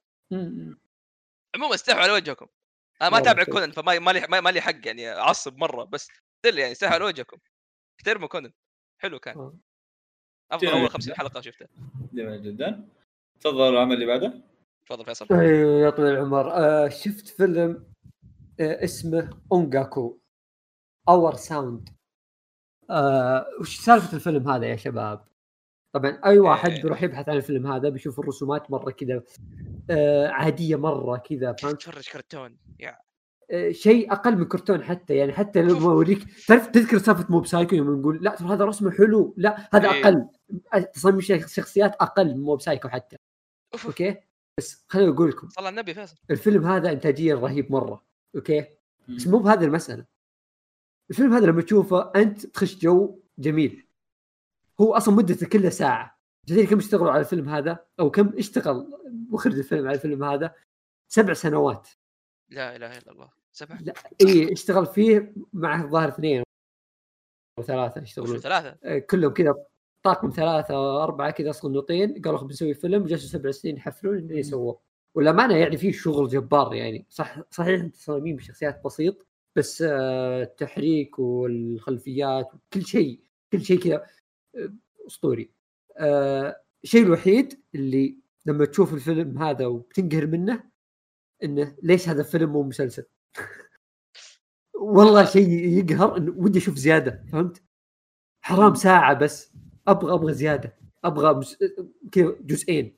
عموما 1.55 1.75
استحوا 1.75 2.01
على 2.01 2.13
وجهكم. 2.13 2.47
أنا 3.03 3.11
ما 3.11 3.19
أتابع 3.19 3.45
شوف. 3.45 3.55
كونان 3.55 3.71
فما 3.71 3.99
ما 3.99 4.11
لي 4.11 4.27
ما 4.29 4.41
ما 4.41 4.51
لي 4.51 4.61
حق 4.61 4.87
يعني 4.87 5.11
أعصب 5.11 5.57
مرة 5.57 5.85
بس 5.85 6.09
يعني 6.45 6.73
استحوا 6.73 6.95
على 6.95 7.05
وجهكم. 7.05 7.37
احترموا 7.99 8.29
كونان 8.29 8.53
حلو 8.99 9.19
كان. 9.19 9.39
آه. 9.39 9.55
أفضل. 10.53 10.69
أول 10.69 10.91
50 10.91 11.15
حلقة 11.15 11.41
شفتها. 11.41 11.69
جميل 12.13 12.43
جدا. 12.43 12.89
تفضل 13.41 13.69
العمل 13.69 13.95
اللي 13.95 14.07
بعده. 14.07 14.43
تفضل 14.87 15.05
فيصل. 15.05 15.27
أيوه 15.31 15.85
يا 15.85 15.91
طويل 15.91 16.15
العمر. 16.15 16.53
آه 16.53 16.89
شفت 16.89 17.29
فيلم 17.29 17.87
اسمه 18.61 19.31
On-Gaku 19.53 20.19
Our 21.09 21.35
Sound 21.35 21.89
آه 22.91 23.47
وش 23.61 23.77
سالفة 23.81 24.15
الفيلم 24.17 24.49
هذا 24.49 24.67
يا 24.67 24.77
شباب؟ 24.77 25.25
طبعا 25.95 26.21
أي 26.25 26.39
واحد 26.39 26.71
إيه. 26.71 26.83
بيروح 26.83 27.03
يبحث 27.03 27.29
عن 27.29 27.37
الفيلم 27.37 27.67
هذا 27.67 27.89
بيشوف 27.89 28.21
الرسومات 28.21 28.71
مرة 28.71 28.91
كذا 28.91 29.23
آه 29.91 30.29
عادية 30.29 30.77
مرة 30.77 31.17
كذا 31.17 31.53
فهمت؟ 31.53 31.83
تفرج 31.83 32.09
كرتون 32.09 32.59
يا. 32.81 32.99
آه، 33.51 33.71
شيء 33.71 34.13
أقل 34.13 34.37
من 34.39 34.45
كرتون 34.45 34.83
حتى 34.85 35.15
يعني 35.17 35.33
حتى 35.33 35.63
لما 35.63 35.91
اوريك 35.93 36.19
تعرف 36.49 36.67
تذكر 36.67 36.99
سالفة 36.99 37.27
Mob 37.29 37.47
Psycho 37.47 37.75
يوم 37.77 38.01
نقول 38.01 38.19
لا 38.25 38.35
ترى 38.35 38.49
هذا 38.49 38.65
رسمه 38.65 38.91
حلو 38.91 39.35
لا 39.37 39.69
هذا 39.75 39.93
إيه. 39.93 40.03
أقل 40.05 40.29
تصميم 40.93 41.21
شخ- 41.21 41.47
شخصيات 41.47 41.95
أقل 41.95 42.35
من 42.35 42.41
Mob 42.43 42.61
Psycho 42.61 42.89
حتى. 42.89 43.17
أوكي؟ 43.87 44.17
بس 44.59 44.85
خليني 44.89 45.11
أقول 45.13 45.29
لكم 45.29 45.49
صلى 45.49 45.69
النبي 45.69 45.95
فيصل. 45.95 46.17
الفيلم 46.31 46.67
هذا 46.67 46.93
انتاجيا 46.93 47.35
رهيب 47.35 47.73
مرة. 47.73 48.05
أوكي؟ 48.39 48.67
بس. 49.09 49.27
مو 49.27 49.39
بهذه 49.39 49.65
المسألة. 49.65 50.05
الفيلم 51.11 51.33
هذا 51.33 51.47
لما 51.47 51.63
تشوفه 51.63 52.13
أنت 52.17 52.47
تخش 52.47 52.79
جو 52.79 53.21
جميل. 53.39 53.87
هو 54.81 54.95
أصلا 54.95 55.15
مدته 55.15 55.47
كلها 55.47 55.71
ساعة. 55.71 56.19
تدري 56.47 56.67
كم 56.67 56.79
اشتغلوا 56.79 57.11
على 57.11 57.21
الفيلم 57.21 57.49
هذا؟ 57.49 57.87
أو 58.01 58.11
كم 58.11 58.39
اشتغل 58.39 58.91
مخرج 59.31 59.59
الفيلم 59.59 59.87
على 59.87 59.95
الفيلم 59.95 60.25
هذا؟ 60.25 60.55
سبع 61.09 61.33
سنوات. 61.33 61.89
لا 62.51 62.77
إله 62.77 62.99
إلا 62.99 63.13
الله. 63.13 63.31
سبعه 63.53 63.83
لا 63.83 63.95
إي 64.21 64.53
اشتغل 64.53 64.87
فيه 64.87 65.35
مع 65.53 65.83
الظاهر 65.83 66.09
اثنين. 66.09 66.43
أو 67.59 67.63
ثلاثة 67.63 68.01
وش 68.01 68.09
يشتغلون 68.09 68.39
ثلاثة. 68.39 68.99
كلهم 68.99 69.33
كذا 69.33 69.55
طاقم 70.03 70.31
ثلاثة 70.31 71.03
أربعة 71.05 71.31
كذا 71.31 71.53
صنوطين 71.53 72.23
قالوا 72.23 72.39
خب 72.39 72.51
نسوي 72.51 72.75
فيلم. 72.75 73.05
جلسوا 73.05 73.29
سبع 73.29 73.51
سنين 73.51 73.77
يحفلون. 73.77 74.19
اللي 74.19 74.43
سووه 75.15 75.25
والامانه 75.25 75.57
يعني 75.57 75.77
في 75.77 75.93
شغل 75.93 76.29
جبار 76.29 76.75
يعني. 76.75 77.07
صح 77.11 77.41
صحيح 77.51 77.87
تصاميم 77.87 78.37
الشخصيات 78.37 78.85
بسيط 78.85 79.27
بس 79.57 79.83
آه، 79.83 80.43
التحريك 80.43 81.19
والخلفيات 81.19 82.55
وكل 82.55 82.87
شيء 82.87 83.21
كل 83.53 83.65
شيء 83.65 83.81
كذا 83.81 84.07
آه، 84.57 84.73
أسطوري. 85.07 85.51
آه، 85.99 86.63
الشيء 86.85 87.03
الوحيد 87.03 87.63
اللي 87.75 88.19
لما 88.47 88.65
تشوف 88.65 88.95
الفيلم 88.95 89.43
هذا 89.43 89.67
وبتنقهر 89.67 90.27
منه 90.27 90.65
إنه 91.43 91.77
ليش 91.83 92.09
هذا 92.09 92.23
فيلم 92.23 92.53
مو 92.53 92.63
مسلسل؟ 92.63 93.05
والله 94.75 95.25
شيء 95.25 95.49
يقهر 95.51 96.17
انه 96.17 96.35
ودي 96.37 96.59
أشوف 96.59 96.77
زيادة 96.77 97.25
فهمت؟ 97.33 97.63
حرام 98.43 98.75
ساعة 98.75 99.15
بس 99.15 99.53
أبغى 99.89 100.15
أبغى 100.15 100.35
زيادة 100.35 100.77
أبغى 101.05 101.35
مس... 101.35 101.59
كذا 102.13 102.37
جزئين. 102.41 102.98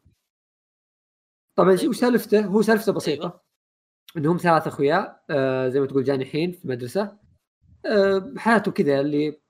طبعا 1.56 1.76
شو 1.76 1.92
سالفته 1.92 2.44
هو 2.46 2.62
سالفته 2.62 2.92
بسيطة. 2.92 3.40
انهم 4.16 4.36
ثلاث 4.36 4.66
أخويا 4.66 5.16
آه 5.30 5.68
زي 5.68 5.80
ما 5.80 5.86
تقول 5.86 6.04
جانحين 6.04 6.52
في 6.52 6.64
المدرسة 6.64 7.16
آه، 7.86 8.34
حياته 8.36 8.72
كذا 8.72 9.00
اللي 9.00 9.40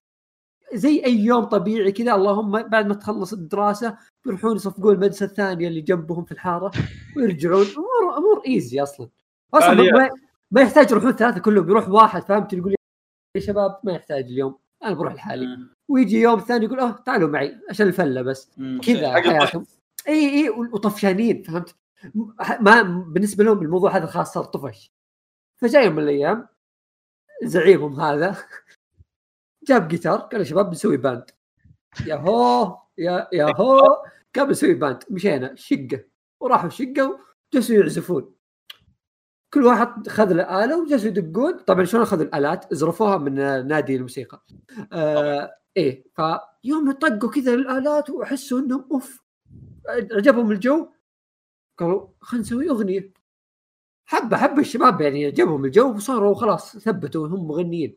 زي 0.74 1.04
أي 1.04 1.18
يوم 1.18 1.44
طبيعي 1.44 1.92
كذا 1.92 2.14
اللهم 2.14 2.62
بعد 2.62 2.86
ما 2.86 2.94
تخلص 2.94 3.32
الدراسة 3.32 3.98
بيروحون 4.24 4.56
يصفقون 4.56 4.94
المدرسة 4.94 5.26
الثانية 5.26 5.68
اللي 5.68 5.80
جنبهم 5.80 6.24
في 6.24 6.32
الحارة 6.32 6.70
ويرجعون. 7.16 7.66
أمور 7.66 8.18
أمور 8.18 8.42
ايزي 8.46 8.82
أصلا. 8.82 9.08
أصلا 9.54 9.74
ما. 9.74 10.08
ما- 10.50 10.60
يحتاج 10.60 10.90
يروحون 10.90 11.12
ثلاثة 11.12 11.40
كلهم 11.40 11.68
يروح 11.68 11.88
واحد 11.88 12.22
فهمت؟ 12.22 12.52
يقول 12.52 12.74
يا 13.36 13.40
شباب 13.40 13.80
ما 13.84 13.92
يحتاج 13.92 14.24
اليوم 14.24 14.58
أنا 14.84 14.94
بروح 14.94 15.14
لحالي. 15.14 15.46
ويجي 15.88 16.20
يوم 16.20 16.40
ثاني 16.40 16.64
يقول 16.64 16.80
آه 16.80 16.90
تعالوا 17.06 17.28
معي 17.28 17.60
عشان 17.70 17.86
الفلة 17.86 18.22
بس. 18.22 18.50
كذا. 18.86 19.12
حياتهم. 19.12 19.66
إي 20.08 20.28
إي 20.44 20.50
وطفشانين 20.50 21.42
فهمت؟ 21.42 21.74
ما 22.60 22.82
بالنسبة 22.82 23.44
لهم 23.44 23.62
الموضوع 23.62 23.96
هذا 23.96 24.06
خاص 24.06 24.34
صار 24.34 24.44
طفش. 24.44 24.92
فجاء 25.56 25.84
يوم 25.84 25.96
من 25.96 26.02
الأيام 26.02 26.48
زعيمهم 27.44 28.00
هذا 28.00 28.36
جاب 29.68 29.88
جيتار 29.88 30.18
قال 30.18 30.40
يا 30.40 30.44
شباب 30.44 30.66
بنسوي 30.66 30.96
band. 30.96 31.30
يا 32.06 32.14
هو 32.14 32.78
يا 32.98 33.28
يا 33.32 33.54
هو 33.56 34.04
قام 34.36 34.46
بنسوي 34.46 34.74
band. 34.74 35.04
مشينا 35.10 35.54
شقة. 35.54 36.04
وراحوا 36.40 36.68
شقة 36.68 37.20
وجلسوا 37.52 37.76
يعزفون. 37.76 38.34
كل 39.54 39.64
واحد 39.66 40.08
خذ 40.08 40.32
له 40.32 40.64
اله 40.64 40.82
وجلسوا 40.82 41.08
يدقون. 41.08 41.58
طبعا 41.58 41.84
شلون 41.84 42.02
اخذوا 42.02 42.24
الآلات؟ 42.24 42.74
زرفوها 42.74 43.18
من 43.18 43.34
نادي 43.66 43.96
الموسيقى. 43.96 44.42
آه 44.92 45.56
إيه 45.76 46.04
فيوم 46.16 46.92
طقوا 46.92 47.30
كذا 47.30 47.54
الآلات 47.54 48.10
وأحسوا 48.10 48.60
إنهم 48.60 48.88
أوف 48.92 49.22
عجبهم 49.88 50.50
الجو. 50.50 50.88
قالوا 51.80 52.06
خلينا 52.20 52.46
نسوي 52.46 52.70
أغنية. 52.70 53.12
حبة 54.06 54.36
حبة 54.36 54.60
الشباب 54.60 55.00
يعني 55.00 55.26
عجبهم 55.26 55.64
الجو 55.64 55.94
وصاروا 55.94 56.34
خلاص 56.34 56.78
ثبتوا 56.78 57.28
هم 57.28 57.48
مغنيين. 57.48 57.96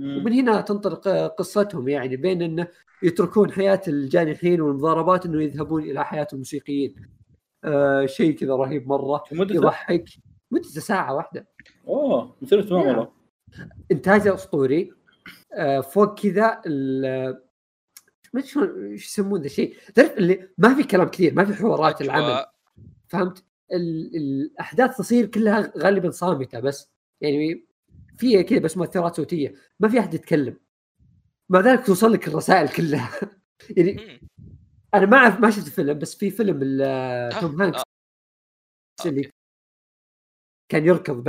ومن 0.00 0.32
هنا 0.32 0.60
تنطلق 0.60 1.08
قصتهم 1.08 1.88
يعني 1.88 2.16
بين 2.16 2.42
إنه 2.42 2.68
يتركون 3.02 3.52
حياة 3.52 3.80
الجانحين 3.88 4.60
والمضاربات 4.60 5.26
إنه 5.26 5.42
يذهبون 5.42 5.82
إلى 5.82 6.04
حياة 6.04 6.26
الموسيقيين. 6.32 6.94
آه 7.64 8.06
شيء 8.06 8.34
كذا 8.34 8.54
رهيب 8.54 8.88
مرة. 8.88 9.24
يضحك. 9.32 10.04
مدته 10.50 10.80
ساعة 10.80 11.14
واحدة. 11.14 11.48
أوه 11.88 12.36
مثير 12.42 12.58
اهتمام 12.58 12.86
نعم. 12.86 12.88
والله. 12.88 13.12
انتاجه 13.92 14.34
أسطوري. 14.34 14.92
آه 15.52 15.80
فوق 15.80 16.20
كذا 16.20 16.60
ال- 16.66 17.48
ما 18.32 18.40
أدري 18.40 18.50
شلون 18.50 18.90
إيش 18.90 19.06
يسمون 19.06 19.40
ذا 19.40 19.46
الشيء 19.46 19.76
تعرف 19.94 20.18
اللي 20.18 20.48
ما 20.58 20.74
في 20.74 20.82
كلام 20.82 21.08
كثير 21.08 21.34
ما 21.34 21.44
في 21.44 21.54
حوارات 21.54 22.00
العمل. 22.00 22.44
فهمت؟ 23.08 23.44
ال- 23.72 24.16
الأحداث 24.16 24.96
تصير 24.96 25.26
كلها 25.26 25.72
غالبا 25.78 26.10
صامتة 26.10 26.60
بس 26.60 26.90
يعني 27.20 27.66
فيها 28.18 28.42
كذا 28.42 28.58
بس 28.58 28.76
مؤثرات 28.76 29.16
صوتية 29.16 29.54
ما 29.80 29.88
في 29.88 30.00
أحد 30.00 30.14
يتكلم. 30.14 30.56
مع 31.48 31.60
ذلك 31.60 31.86
توصل 31.86 32.12
لك 32.12 32.28
الرسائل 32.28 32.68
كلها. 32.68 33.10
يعني. 33.76 34.20
أنا 34.94 35.06
ما 35.06 35.16
أعرف 35.16 35.40
ما 35.40 35.50
شفت 35.50 35.66
الفيلم 35.66 35.98
بس 35.98 36.14
في 36.16 36.30
فيلم 36.30 36.58
ال- 36.62 37.40
توم 37.40 37.62
هانكس 37.62 37.78
آه. 37.78 39.08
اللي 39.08 39.30
كان 40.68 40.86
يركض؟ 40.86 41.28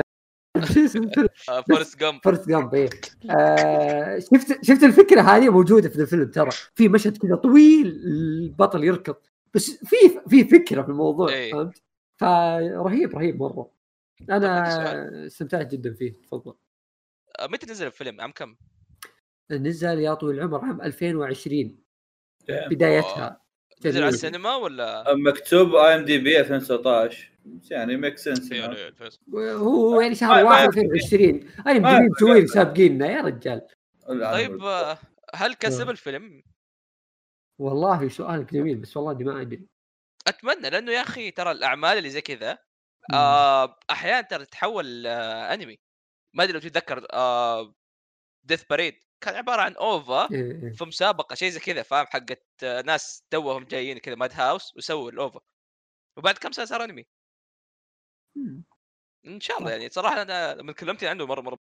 آه، 1.50 1.62
فورست 1.62 2.00
جامب. 2.00 2.20
فورست 2.24 2.50
جامب 2.50 2.76
إيه. 2.76 2.90
آه 3.30 4.20
شفت 4.20 4.66
شفت 4.66 4.84
الفكرة 4.84 5.22
هذه؟ 5.22 5.50
موجودة 5.50 5.90
في 5.90 5.96
الفيلم 6.02 6.32
ترى. 6.32 6.50
في 6.76 6.88
مشهد 6.90 7.18
كذا 7.18 7.36
طويل 7.36 7.88
البطل 7.88 8.84
يركض. 8.84 9.16
بس 9.54 9.72
في 9.86 9.96
في 10.30 10.44
فكرة 10.44 10.82
في 10.82 10.90
الموضوع 10.90 11.30
إيه. 11.30 11.52
فهمت 11.52 11.82
فرهيب 12.18 13.16
رهيب 13.16 13.40
مرة 13.42 13.72
أنا 14.30 15.26
استمتعت 15.26 15.72
جدا 15.72 15.94
فيه 15.94 16.14
تفضل 16.22 16.54
آه، 17.40 17.48
متى 17.48 17.72
نزل 17.72 17.88
الفيلم 17.88 18.22
عام 18.22 18.32
كم؟ 18.32 18.56
نزل 19.52 20.00
يا 20.00 20.14
طويل 20.14 20.36
العمر 20.40 20.66
عام 20.66 20.82
2020 20.82 21.78
Damn. 22.52 22.70
بدايتها 22.70 23.42
نزل 23.86 24.02
على. 24.04 24.10
السينما 24.10 24.56
ولا؟ 24.56 25.16
مكتوب 25.16 25.76
IMDb 25.76 26.40
2019 26.40 27.32
بس 27.46 27.72
يعني 27.72 27.98
make 27.98 28.18
sense 28.18 28.52
يعني 28.52 28.88
الفيس- 28.88 29.20
هو 29.36 30.02
يعني 30.02 30.16
شهر 30.16 30.44
ما 30.44 30.50
واحد 30.50 30.70
يفرق. 30.70 30.84
2020 30.84 31.48
أنا 31.68 31.80
مدري. 31.80 32.08
مسوين 32.10 32.48
سابقيننا 32.48 33.08
يا 33.12 33.22
رجال 33.22 33.62
طيب 34.08 34.64
آه، 34.64 34.98
هل 35.36 35.54
كسب 35.54 35.88
آه. 35.88 35.92
الفيلم؟ 35.92 36.44
والله 37.60 38.10
سؤالك 38.10 38.54
جميل 38.54 38.78
بس 38.78 38.98
والله 38.98 39.12
إني 39.12 39.24
ما 39.24 39.42
أدري. 39.42 39.68
أتمنى 40.28 40.70
لأنه 40.70 40.92
يا 40.92 41.02
أخي 41.02 41.32
ترى 41.32 41.52
الأعمال 41.52 41.98
اللي 41.98 42.10
زي 42.10 42.22
كذا 42.22 42.58
آه 43.14 43.76
أحيانا 43.92 44.22
ترى 44.22 44.46
تتحول 44.46 45.08
آه 45.08 45.54
أنمي. 45.54 45.78
ما 46.34 46.44
أدري 46.44 46.54
لو 46.54 46.60
تتذكر 46.60 47.08
آه 47.14 47.74
Death 48.44 48.64
Parade 48.70 48.96
كان 49.24 49.36
عبارة 49.36 49.62
عن 49.62 49.74
OVA 49.76 50.32
إيه 50.32 50.52
إيه. 50.64 50.72
في 50.74 50.86
مسابقة 50.86 51.36
شيء 51.36 51.50
زي 51.50 51.60
كذا 51.60 51.84
فاهم؟ 51.84 52.06
حقت 52.06 52.46
آه، 52.64 52.82
ناس 52.82 53.24
توهم 53.32 53.64
جايين 53.64 53.98
كذا 53.98 54.16
Madhouse 54.16 54.78
وسووا 54.78 55.12
ال 55.12 55.17
OVA. 55.17 55.40
وبعد 56.18 56.38
كم 56.38 56.52
سنة 56.52 56.66
صار 56.66 56.84
أنمي؟ 56.84 57.06
مم. 58.36 58.64
إن 59.26 59.40
شاء 59.40 59.60
الله 59.60 59.72
يعني. 59.72 59.90
صراحة 59.90 60.22
أنا 60.22 60.56
لما 60.56 60.74
كلمتني 60.74 61.10
عنه 61.10 61.26
مرة 61.26 61.42
مرة 61.42 61.58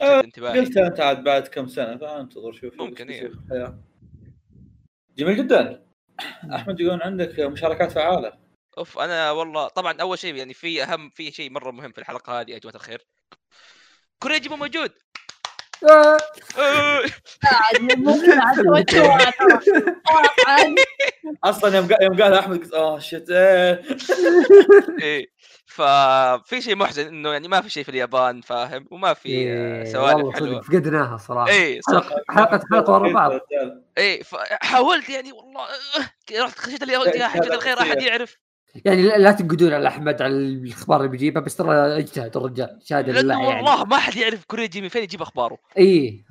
آه، 0.00 0.18
شد 0.18 0.24
انتباهي. 0.24 0.60
قلت 0.60 0.76
أنت 0.76 1.00
عاد 1.00 1.24
بعد 1.24 1.48
كم 1.48 1.68
سنة 1.68 1.96
فأنتظر 1.96 2.52
شوف 2.52 2.74
ممكن، 2.74 3.10
إيه. 3.10 3.32
جميل 5.18 5.36
جدا. 5.36 5.86
أحمد 6.54 6.80
يقولون 6.80 7.02
عندك 7.02 7.40
مشاركات 7.40 7.92
فعالة. 7.92 8.32
أوف 8.78 8.98
أنا 8.98 9.30
والله 9.30 9.68
طبعا 9.68 10.00
أول 10.00 10.18
شيء 10.18 10.34
يعني 10.34 10.54
في 10.54 10.82
أهم 10.82 11.10
في 11.10 11.30
شيء 11.30 11.50
مرة 11.50 11.70
مهم 11.70 11.92
في 11.92 11.98
الحلقة 11.98 12.40
هذه 12.40 12.50
يا 12.50 12.58
جماعة 12.58 12.76
الخير. 12.76 13.06
كوريجي 14.22 14.48
مو 14.48 14.56
موجود. 14.56 14.92
أصلا 21.44 21.76
يوم 21.76 21.88
قال 21.88 22.02
يوم 22.02 22.22
قال 22.22 22.34
أحمد 22.34 22.58
قلت 22.58 22.74
اوه 22.74 22.98
شت. 22.98 23.30
إيه 25.02 25.26
ففي 25.66 26.60
شيء 26.60 26.76
محزن 26.76 27.06
إنه 27.06 27.32
يعني 27.32 27.48
ما 27.48 27.60
في 27.60 27.70
شيء 27.70 27.82
في 27.82 27.88
اليابان 27.88 28.40
فاهم؟ 28.40 28.86
وما 28.90 29.14
في 29.14 29.28
آه، 29.28 29.82
إيه، 29.82 29.92
سوالف 29.92 30.34
حلوة. 30.34 30.60
فقدناها 30.60 31.16
صراحة. 31.16 31.50
اي 31.50 31.80
حلقه 32.30 32.64
حلقة 32.70 32.92
ورا 32.92 33.12
بعض. 33.12 33.32
اي 33.98 34.24
فحاولت 34.24 35.08
يعني 35.08 35.32
والله 35.32 35.66
رحت 36.40 36.58
خشيت 36.58 36.82
اليهود 36.82 37.06
يا 37.06 37.28
حاجة 37.28 37.54
الخير 37.54 37.80
أحد 37.80 38.02
يعرف. 38.02 38.36
يعني 38.84 39.02
لا 39.02 39.32
تنقدون 39.32 39.72
على 39.72 39.88
أحمد 39.88 40.22
على 40.22 40.36
الأخبار 40.36 40.98
اللي 41.00 41.10
بيجيبها 41.10 41.42
بس 41.42 41.56
ترى 41.56 41.98
اجتهد 41.98 42.36
الرجال 42.36 42.78
شهاده 42.84 43.12
لله 43.12 43.34
يعني. 43.34 43.46
والله 43.46 43.84
ما 43.84 43.96
حد 43.96 44.16
يعرف 44.16 44.44
كوريجي 44.44 44.80
من 44.80 44.88
فين 44.88 45.02
يجيب 45.02 45.22
أخباره. 45.22 45.58
اي 45.78 46.24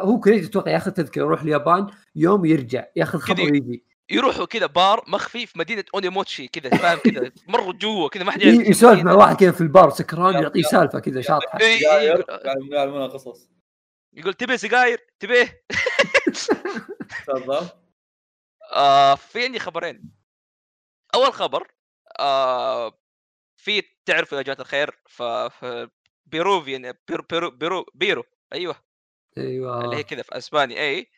هو 0.00 0.20
كريدي 0.20 0.46
أتوقع 0.46 0.70
ياخذ 0.70 0.90
تذكرة 0.90 1.22
يروح 1.22 1.42
اليابان 1.42 1.86
يوم 2.16 2.44
يرجع 2.44 2.84
ياخذ 2.96 3.18
خبر 3.18 3.42
ويجي. 3.42 3.84
يروحوا 4.10 4.44
كذا 4.44 4.66
بار 4.66 5.04
مخفي 5.08 5.46
في 5.46 5.58
مدينة 5.58 5.84
أونيموتشي 5.94 6.48
كذا 6.48 6.70
فاهم 6.70 6.98
كذا؟ 6.98 7.30
مره 7.48 7.72
جوا 7.72 8.08
كذا 8.08 8.24
ما 8.24 8.32
حد 8.32 8.42
يعرف 8.42 8.68
يسولف 8.68 9.02
مع 9.02 9.12
واحد 9.12 9.36
كذا 9.36 9.52
في 9.52 9.60
البار 9.60 9.90
سكران 9.90 10.34
يعطيه 10.42 10.62
سالفة 10.62 10.98
كذا 10.98 11.20
شاطحه 11.20 11.58
يعلمونا 12.72 13.06
قصص. 13.06 13.50
يقول 14.12 14.34
تبي 14.34 14.56
سجاير؟ 14.56 15.00
تبيه 15.20 15.64
تفضل 17.26 17.66
آه 18.74 19.14
في 19.14 19.44
عندي 19.44 19.58
خبرين. 19.58 20.10
أول 21.14 21.32
خبر 21.32 21.66
آه 22.20 22.98
في 23.56 23.82
تعرفوا 24.06 24.38
يا 24.38 24.42
جماعة 24.42 24.60
الخير 24.60 24.98
ف 25.08 25.22
Peruvian 26.26 26.92
بيرو 27.08 27.22
بيرو 27.30 27.50
بيرو 27.50 27.84
بيرو 27.94 28.24
أيوه 28.52 28.76
أيوه 29.38 29.84
اللي 29.84 29.96
هي 29.96 30.02
كذا 30.02 30.22
في 30.22 30.36
أسبانيا 30.36 30.80
إي 30.80 31.10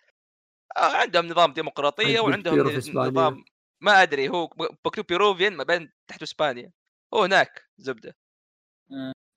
آه 0.77 0.97
عندهم 0.97 1.27
نظام 1.27 1.53
ديمقراطية 1.53 2.21
وعندهم. 2.21 2.59
نظام 2.89 3.45
ما 3.81 4.03
أدري 4.03 4.29
هو 4.29 4.51
مكتوب 4.87 5.07
Peruvian 5.07 5.57
ما 5.57 5.65
بين 5.65 5.93
تحت 6.09 6.23
إسبانيا 6.23 6.73
هو 7.15 7.23
هناك 7.23 7.63
زبدة. 7.79 8.17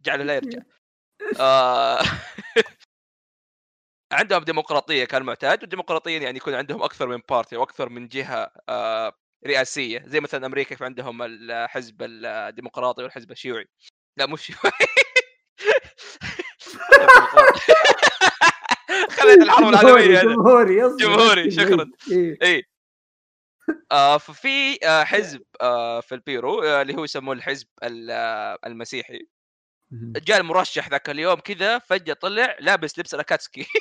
جعله 0.01 0.23
لا 0.23 0.35
يرجع 0.35 0.59
آه 1.41 1.99
عندهم 4.11 4.43
ديمقراطية 4.43 5.05
كالمعتاد 5.05 5.61
والديمقراطيه 5.61 6.19
يعني 6.21 6.37
يكون 6.37 6.53
عندهم 6.53 6.83
أكثر 6.83 7.07
من 7.07 7.21
party 7.29 7.57
وأكثر 7.57 7.89
من 7.89 8.07
جهة 8.07 8.51
آه 8.69 9.13
رئاسية 9.47 10.03
زي 10.07 10.19
مثلا 10.19 10.45
أمريكا 10.45 10.75
في 10.75 10.85
عندهم 10.85 11.21
الحزب 11.21 11.95
الديمقراطي 12.01 13.03
والحزب 13.03 13.31
الشيوعي 13.31 13.65
لا 14.17 14.25
مو 14.25 14.35
الشيوعي 14.35 14.71
خليت 19.09 19.41
الحرب 19.41 19.69
العالمية 19.69 20.19
هذا. 20.19 20.23
جمهوري 20.23 20.85
أصلاً. 20.85 20.97
جمهوري، 20.97 21.51
شكراً. 21.51 21.91
إيه. 22.11 22.37
اي 22.43 22.63
آه 23.91 24.17
ففي 24.17 24.77
آه 24.87 25.03
حزب 25.03 25.41
آه 25.61 26.01
في 26.01 26.15
البيرو 26.15 26.63
آه 26.63 26.81
اللي 26.81 26.95
هو 26.95 27.03
يسموه 27.03 27.33
الحزب 27.33 27.67
ال- 27.83 28.11
المسيحي 28.65 29.27
جاء 30.15 30.37
المرشح 30.41 30.89
ذاك 30.89 31.09
اليوم 31.09 31.39
كذا 31.39 31.79
فجأة 31.79 32.13
طلع 32.13 32.55
لابس 32.59 32.99
لبس 32.99 33.13
الاكاتسكي. 33.13 33.65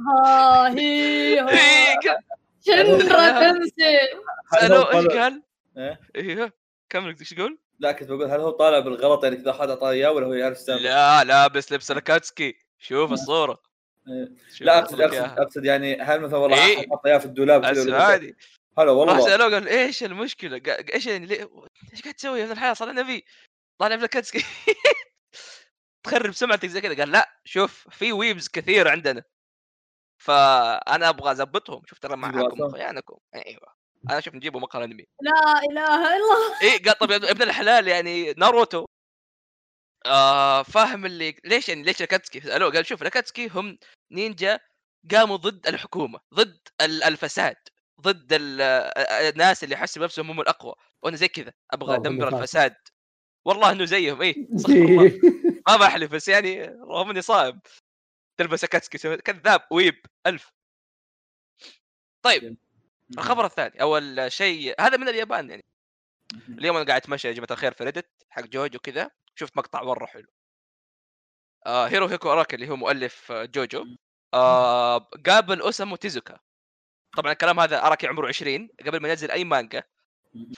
شنرا 2.66 3.52
تمثل 3.52 3.70
سالوه 4.60 4.98
إيش 4.98 5.06
قال؟ 5.06 5.42
إيه؟ 5.76 6.00
أيوه 6.16 6.52
كمل 6.88 7.16
إيش 7.20 7.32
يقول؟ 7.32 7.58
لا 7.78 7.92
كنت 7.92 8.08
بقول 8.08 8.30
هل 8.30 8.40
هو 8.40 8.50
طالع 8.50 8.78
بالغلط 8.78 9.24
يعني 9.24 9.36
كذا 9.36 9.52
حد 9.52 9.68
أعطاه 9.68 9.90
إياه 9.90 10.10
ولا 10.10 10.26
هو 10.26 10.32
يعرف 10.32 10.56
السالفه؟ 10.56 10.82
لا 10.82 11.24
لابس 11.24 11.72
لبس 11.72 11.90
الاكاتسكي 11.90 12.56
شوف 12.78 13.12
الصورة 13.12 13.62
إيه. 14.08 14.28
شوف 14.52 14.62
لا 14.62 14.78
اقصد 14.78 15.00
اقصد. 15.00 15.38
أقصد 15.38 15.64
يعني 15.64 16.00
هل 16.00 16.20
مثلا 16.20 16.38
والله 16.38 16.66
إيه. 16.66 16.88
حط 16.90 17.06
إياه 17.06 17.18
في 17.18 17.24
الدولاب؟ 17.26 17.64
عادي 17.64 18.36
هلا 18.78 18.92
راح 18.92 18.96
والله 18.96 19.20
سألوه 19.20 19.50
قال 19.50 19.68
إيش 19.68 20.04
المشكلة؟ 20.04 20.62
إيش 20.94 21.06
يعني 21.06 21.26
ليه 21.26 21.50
إيش 21.92 22.02
قاعد 22.02 22.14
تسوي 22.14 22.38
يا 22.38 22.44
ابن 22.44 22.52
الحلال 22.52 22.76
صار 22.76 22.92
نبي 22.92 23.24
طالع 23.78 23.96
بالاكاتسكي 23.96 24.44
تخرب 26.04 26.32
سمعتك 26.32 26.68
زي 26.68 26.80
كذا 26.80 26.96
قال 26.96 27.12
لا 27.12 27.40
شوف 27.44 27.88
في 27.90 28.12
weebs 28.12 28.48
كثير 28.48 28.88
عندنا 28.88 29.22
فأنا 30.20 31.08
أبغى 31.08 31.30
اظبطهم 31.30 31.82
شوف 31.86 31.98
ترى 31.98 32.16
معاكم 32.16 32.38
راسهم. 32.38 32.70
خيانكم. 32.72 33.16
أيوه. 33.34 33.74
أنا 34.10 34.18
أشوف 34.18 34.34
نجيبوا 34.34 34.60
مقهى 34.60 34.84
انمي 34.84 35.06
لا 35.20 35.58
إله 35.70 35.96
إلا 35.96 36.16
الله. 36.16 36.60
إيه 36.62 36.82
قال 36.82 36.98
طب 36.98 37.12
ابن 37.12 37.42
الحلال 37.42 37.88
يعني 37.88 38.32
ناروتو. 38.32 38.86
آه 40.06 40.62
فاهم 40.62 41.06
اللي 41.06 41.36
ليش 41.44 41.68
يعني 41.68 41.82
ليش 41.82 42.00
لاكاتسكي 42.00 42.40
سألوه 42.40 42.72
قال 42.72 42.86
شوف 42.86 43.02
لاكاتسكي 43.02 43.48
هم 43.48 43.78
نينجا 44.12 44.60
قاموا 45.10 45.36
ضد 45.36 45.66
الحكومة 45.68 46.20
ضد 46.34 46.58
ال- 46.80 47.02
الفساد 47.02 47.56
ضد 48.00 48.32
ال- 48.32 48.60
آه، 48.60 49.28
الناس 49.30 49.64
اللي 49.64 49.74
يحسبوا 49.74 50.04
نفسهم 50.04 50.30
هم 50.30 50.40
الأقوى. 50.40 50.74
وأنا 51.02 51.16
زي 51.16 51.28
كذا 51.28 51.52
أبغى 51.70 51.96
أوه، 51.96 52.00
أدمر. 52.06 52.28
الفساد. 52.38 52.74
والله 53.44 53.72
إنه 53.72 53.84
زيهم. 53.84 54.22
الله. 54.68 55.20
ما 55.68 55.76
بحلف 55.76 56.12
بس 56.12 56.28
يعني 56.28 56.62
رغم 56.64 57.10
إني 57.10 57.22
صائب 57.22 57.60
تلبس 58.40 58.64
اكاتسكي 58.64 59.16
كذاب 59.16 59.66
weeb 59.70 60.06
ألف. 60.26 60.52
طيب 62.22 62.56
الخبر 63.18 63.44
الثاني 63.44 63.82
أول 63.82 64.32
شيء 64.32 64.74
هذا 64.80 64.96
من 64.96 65.08
اليابان 65.08 65.50
يعني. 65.50 65.64
اليوم 66.48 66.76
أنا 66.76 66.84
قاعد 66.86 67.00
أتمشى 67.00 67.28
يا 67.28 67.32
جماعة 67.32 67.48
الخير 67.50 67.72
في 67.72 67.84
Reddit 67.84 68.10
حق 68.30 68.42
جوجو 68.42 68.78
كذا 68.78 69.10
شفت 69.34 69.56
مقطع 69.56 69.82
مرة 69.82 70.06
حلو. 70.06 70.26
آه 71.66 71.86
هيرو 71.86 72.06
هيكو 72.06 72.32
اراكي 72.32 72.56
اللي 72.56 72.68
هو 72.68 72.76
مؤلف 72.76 73.32
آه، 73.32 73.44
جوجو. 73.44 73.86
آه 74.34 74.98
قابل 74.98 75.60
أوسامو 75.60 75.96
تيزوكا. 75.96 76.38
طبعا 77.16 77.32
الكلام 77.32 77.60
هذا 77.60 77.86
أراكي 77.86 78.06
عمره 78.06 78.28
20 78.28 78.68
قبل 78.86 79.02
ما 79.02 79.08
ينزل 79.08 79.30
أي 79.30 79.44
مانجا. 79.44 79.82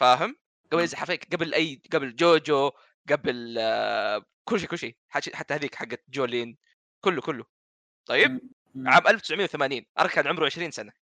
فاهم؟ 0.01 0.37
قبل 0.73 0.81
ينزل 0.81 0.97
حرفيا 0.97 1.19
قبل 1.33 1.55
أي 1.55 1.83
قبل 1.93 2.17
جوجو 2.17 2.71
قبل 3.11 3.57
آه 3.59 4.25
كل 4.45 4.61
شيء 4.61 4.69
كل 4.69 4.79
شيء. 4.79 4.97
حتى 5.11 5.55
هذيك 5.55 5.75
حقت 5.75 6.05
جولين 6.09 6.59
كله 7.01 7.21
كله. 7.23 7.62
طيب 8.07 8.41
عام 8.87 9.07
1980 9.07 9.87
اراكي 9.99 10.15
كان 10.15 10.27
عمره 10.27 10.47
20 10.47 10.71
سنة 10.71 10.93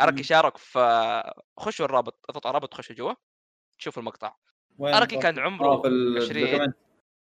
مم. 0.00 0.22
شارك 0.22 0.56
في 0.56 1.32
خشوا 1.58 1.84
الرابط 1.86 2.24
أضغط 2.30 2.46
على 2.46 2.50
الرابط 2.50 2.74
خشوا 2.74 2.94
جوا 2.96 3.14
شوفوا 3.78 4.02
المقطع 4.02 4.36
اراكي 4.80 5.16
كان 5.16 5.38
آه، 5.38 5.42
عمره 5.42 5.82
في 5.82 5.88
ال- 5.88 6.16
20 6.22 6.36
ال 6.44 6.47
document. 6.47 6.76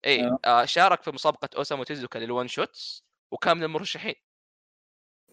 إي 0.05 0.21
أيوه. 0.21 0.39
آه 0.45 0.65
شارك 0.65 1.03
في 1.03 1.11
مسابقة 1.11 1.49
أوسامو 1.57 1.85
تيزوكا 1.85 2.19
لل 2.19 2.31
one 2.31 2.49
shots 2.49 3.05
وكان 3.31 3.57
من 3.57 3.63
المرشحين 3.65 4.15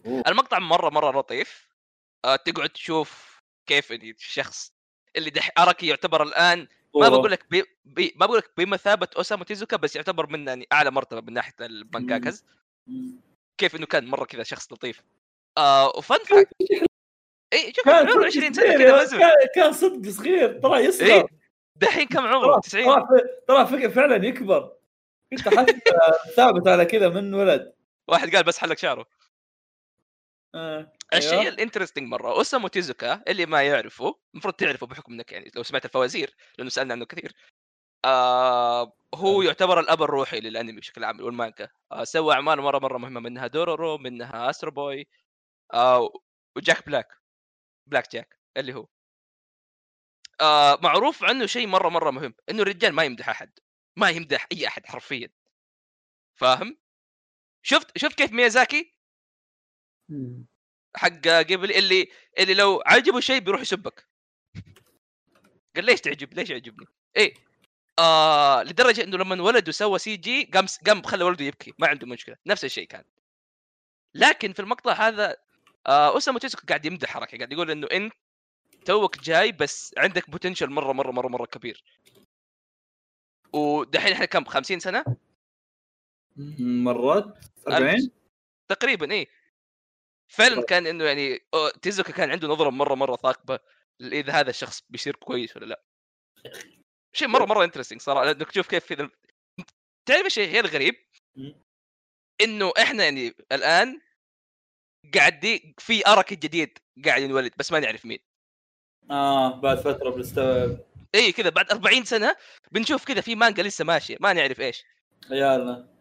أوه. 0.06 0.22
المقطع 0.26 0.58
مرة 0.58 0.90
مرة 0.90 1.18
لطيف 1.20 1.68
آه 2.24 2.36
تقعد 2.36 2.68
تشوف 2.70 3.40
كيف 3.66 3.92
الشخص 3.92 4.72
اللي 5.16 5.30
دح 5.30 5.50
اراكي 5.58 5.86
يعتبر 5.86 6.22
الآن 6.22 6.68
ما. 6.94 7.08
بقول 7.08 7.30
لك 7.30 7.50
بي... 7.50 7.64
بي... 7.84 8.14
ما 8.16 8.26
بقول 8.26 8.38
لك 8.38 8.50
بمثابة 8.56 9.08
أوسامو 9.16 9.44
تيزوكا 9.44 9.76
بس 9.76 9.96
يعتبر 9.96 10.26
من 10.30 10.48
يعني 10.48 10.66
أعلى 10.72 10.90
مرتبة 10.90 11.20
من 11.20 11.32
ناحية 11.32 11.54
ال 11.60 11.69
mangakas 11.69 12.44
مم. 12.86 13.20
كيف 13.58 13.76
إنه 13.76 13.86
كان 13.86 14.06
مرة 14.06 14.24
كذا 14.24 14.42
شخص 14.42 14.72
لطيف. 14.72 15.02
آه 15.58 15.88
و 15.96 16.01
fun 16.01 16.18
fact 16.18 16.48
اي 17.52 17.72
شوف 17.76 17.84
كان 17.84 17.94
عمره 18.08 18.12
صدق 18.12 18.26
20 18.26 18.52
سنة 18.52 18.78
كذا 18.78 19.02
مزمع 19.02 19.30
كان- 19.54 19.72
صدق 19.72 20.10
صغير 20.10 20.60
ترى 20.60 20.78
إيه. 20.78 20.84
يصغر 20.84 21.28
دحين 21.76 22.06
كم 22.06 22.26
عمره؟ 22.26 22.60
90 22.60 23.02
ترى 23.48 23.90
فعلا 23.90 24.26
يكبر. 24.26 24.76
انت 25.32 25.48
حاسس 25.48 25.72
ثابت 26.36 26.68
على 26.68 26.84
كذا 26.84 27.08
من 27.08 27.34
ولد. 27.34 27.72
واحد 28.08 28.34
قال 28.36 28.44
بس 28.44 28.58
حلق 28.58 28.76
شعره. 28.78 29.06
آه. 30.54 30.92
الشيء 31.14 31.38
أيوه. 31.40 31.48
ال 31.48 31.53
interesting 31.53 32.08
مرة 32.08 32.30
أوسامو 32.32 32.68
تيزوكا 32.68 33.22
اللي 33.28 33.46
ما 33.46 33.62
يعرفه 33.62 34.18
المفروض 34.34 34.54
تعرفه 34.54 34.86
بحكم 34.86 35.12
إنك 35.12 35.32
يعني 35.32 35.50
لو 35.56 35.62
سمعت 35.62 35.84
الفوازير 35.84 36.34
لأنه 36.58 36.70
سألنا 36.70 36.94
عنه 36.94 37.04
كثير. 37.06 37.32
آه 38.06 38.92
هو 39.14 39.42
يعتبر 39.42 39.80
الأب 39.80 40.02
الروحي 40.02 40.40
للأنمي 40.40 40.80
بشكل 40.80 41.04
عام 41.04 41.20
والمانجا. 41.20 41.68
آه 41.92 42.04
سوى 42.04 42.34
أعمال 42.34 42.60
مرة 42.62 42.78
مرة 42.78 42.98
مهمة 42.98 43.20
منها 43.20 43.46
دورورو 43.46 43.98
منها 43.98 44.50
Astro 44.50 44.70
Boy 44.70 45.06
آه 45.74 46.12
و 46.56 46.62
Jack 46.62 46.86
Black 46.86 47.08
Black 47.86 48.12
Jack 48.12 48.40
اللي 48.56 48.74
هو. 48.74 48.88
آه 50.40 50.78
معروف 50.82 51.24
عنه 51.24 51.46
شيء 51.46 51.66
مرة 51.66 51.88
مرة 51.88 52.10
مهم 52.10 52.34
إنه 52.50 52.62
الرجال 52.62 52.92
ما 52.92 53.04
يمدح 53.04 53.28
أحد. 53.28 53.52
ما 53.96 54.10
يمدح 54.10 54.46
أي 54.52 54.66
أحد 54.68 54.86
حرفيا. 54.86 55.28
فاهم؟ 56.36 56.78
شفت 57.62 57.98
شفت 57.98 58.18
كيف 58.18 58.32
ميازاكي. 58.32 58.92
حق 60.96 61.28
قبل 61.28 61.72
اللي 61.72 62.08
اللي 62.38 62.54
لو 62.54 62.82
عجبه 62.86 63.20
شيء 63.20 63.40
بيروح 63.40 63.60
يسبك. 63.60 64.08
قال 65.76 65.84
ليش 65.84 66.00
تعجب 66.00 66.34
ليش 66.34 66.50
يعجبني؟ 66.50 66.86
إيه. 67.16 67.45
آه 67.98 68.62
لدرجة 68.62 69.04
إنه 69.04 69.16
لما 69.16 69.42
ولده 69.42 69.72
سوى 69.72 69.98
CG 69.98 70.44
قام 70.44 70.66
قام 70.86 71.02
خلى 71.02 71.24
ولده 71.24 71.44
يبكي. 71.44 71.72
ما 71.78 71.88
عنده 71.88 72.06
مشكلة. 72.06 72.36
نفس 72.46 72.64
الشيء 72.64 72.86
كان. 72.86 73.04
لكن 74.14 74.52
في 74.52 74.60
المقطع 74.60 74.92
هذا 74.92 75.36
آه 75.86 76.08
أوسامو 76.08 76.38
تيزوكا 76.38 76.66
قاعد 76.66 76.84
يمدح 76.86 77.08
حركة. 77.08 77.38
قاعد 77.38 77.52
يقول 77.52 77.70
إنه 77.70 77.86
أنت 77.92 78.12
توك 78.84 79.18
جاي 79.18 79.52
بس 79.52 79.94
عندك 79.98 80.30
potential 80.30 80.70
مرة 80.70 80.92
مرة 80.92 81.10
مرة 81.10 81.28
مرة 81.28 81.46
كبير. 81.46 81.84
ودحين 83.52 84.12
إحنا 84.12 84.24
كم؟ 84.24 84.44
50 84.44 84.80
سنة؟ 84.80 85.04
مرات؟ 86.58 87.44
40 87.68 88.10
تقريبا 88.68 89.12
إيه. 89.12 89.28
فعلا 90.28 90.62
كان 90.62 90.86
إنه 90.86 91.04
يعني 91.04 91.40
تيزوكا 91.82 92.12
كان 92.12 92.30
عنده 92.30 92.48
نظرة 92.48 92.70
مرة 92.70 92.94
مرة 92.94 93.16
ثاقبة. 93.16 93.58
إذا 94.00 94.32
هذا 94.32 94.50
الشخص 94.50 94.82
بيصير 94.90 95.16
كويس 95.16 95.56
ولا 95.56 95.66
لا. 95.66 95.82
شيء 97.16 97.28
مرة 97.28 97.44
مرة 97.44 97.64
انترستنج 97.64 98.00
صراحة 98.00 98.30
إنك 98.30 98.50
تشوف 98.50 98.66
كيف 98.68 98.92
كذا 98.92 99.10
تعرف 100.06 100.24
إيش 100.24 100.38
الشيء 100.38 100.60
الغريب؟ 100.60 100.94
مم. 101.36 101.54
إنه 102.40 102.72
إحنا 102.78 103.04
يعني 103.04 103.34
الآن 103.52 104.00
قاعدين 105.14 105.74
في 105.78 106.06
أرك 106.06 106.34
جديد 106.34 106.78
قاعد 107.04 107.22
ينولد 107.22 107.52
بس 107.56 107.72
ما 107.72 107.80
نعرف 107.80 108.04
مين 108.04 108.18
آه 109.10 109.60
بعد 109.60 109.78
فترة 109.78 110.10
بنستوعب 110.10 110.78
اي 111.14 111.32
كذا 111.32 111.48
بعد 111.50 111.70
40 111.70 112.04
سنة 112.04 112.36
بنشوف 112.72 113.04
كذا 113.04 113.20
في 113.20 113.34
مانجا 113.34 113.62
لسه 113.62 113.84
ماشية 113.84 114.16
ما 114.20 114.32
نعرف 114.32 114.60
إيش 114.60 114.84
عيالنا 115.30 115.95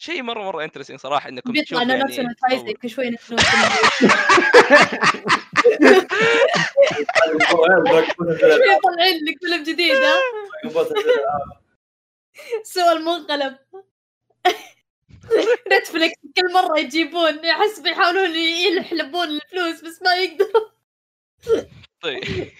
شيء 0.00 0.22
مرة 0.22 0.42
مرة 0.42 0.64
انترستنج 0.64 0.98
صراحة 0.98 1.28
إنكم 1.28 1.52
بيطلع 1.52 1.82
يعني 1.82 2.02
نفسنا 2.02 2.34
تايزنج 2.48 2.76
كل 2.76 2.90
شوي 2.90 3.16
شوي 3.18 3.36
طالعين 8.84 9.24
لك 9.24 9.38
فيلم 9.40 9.62
جديد 9.62 9.96
ها؟ 9.96 10.14
سوى 12.62 12.92
المنقلب 12.92 13.56
نتفلكس 15.72 16.16
كل 16.36 16.52
مرة 16.52 16.78
يجيبون 16.78 17.46
احس 17.46 17.80
بيحاولون 17.80 18.36
يحلبون 18.36 19.28
الفلوس 19.28 19.80
بس 19.80 20.02
ما 20.02 20.14
يقدروا 20.14 20.70
طيب. 22.00 22.50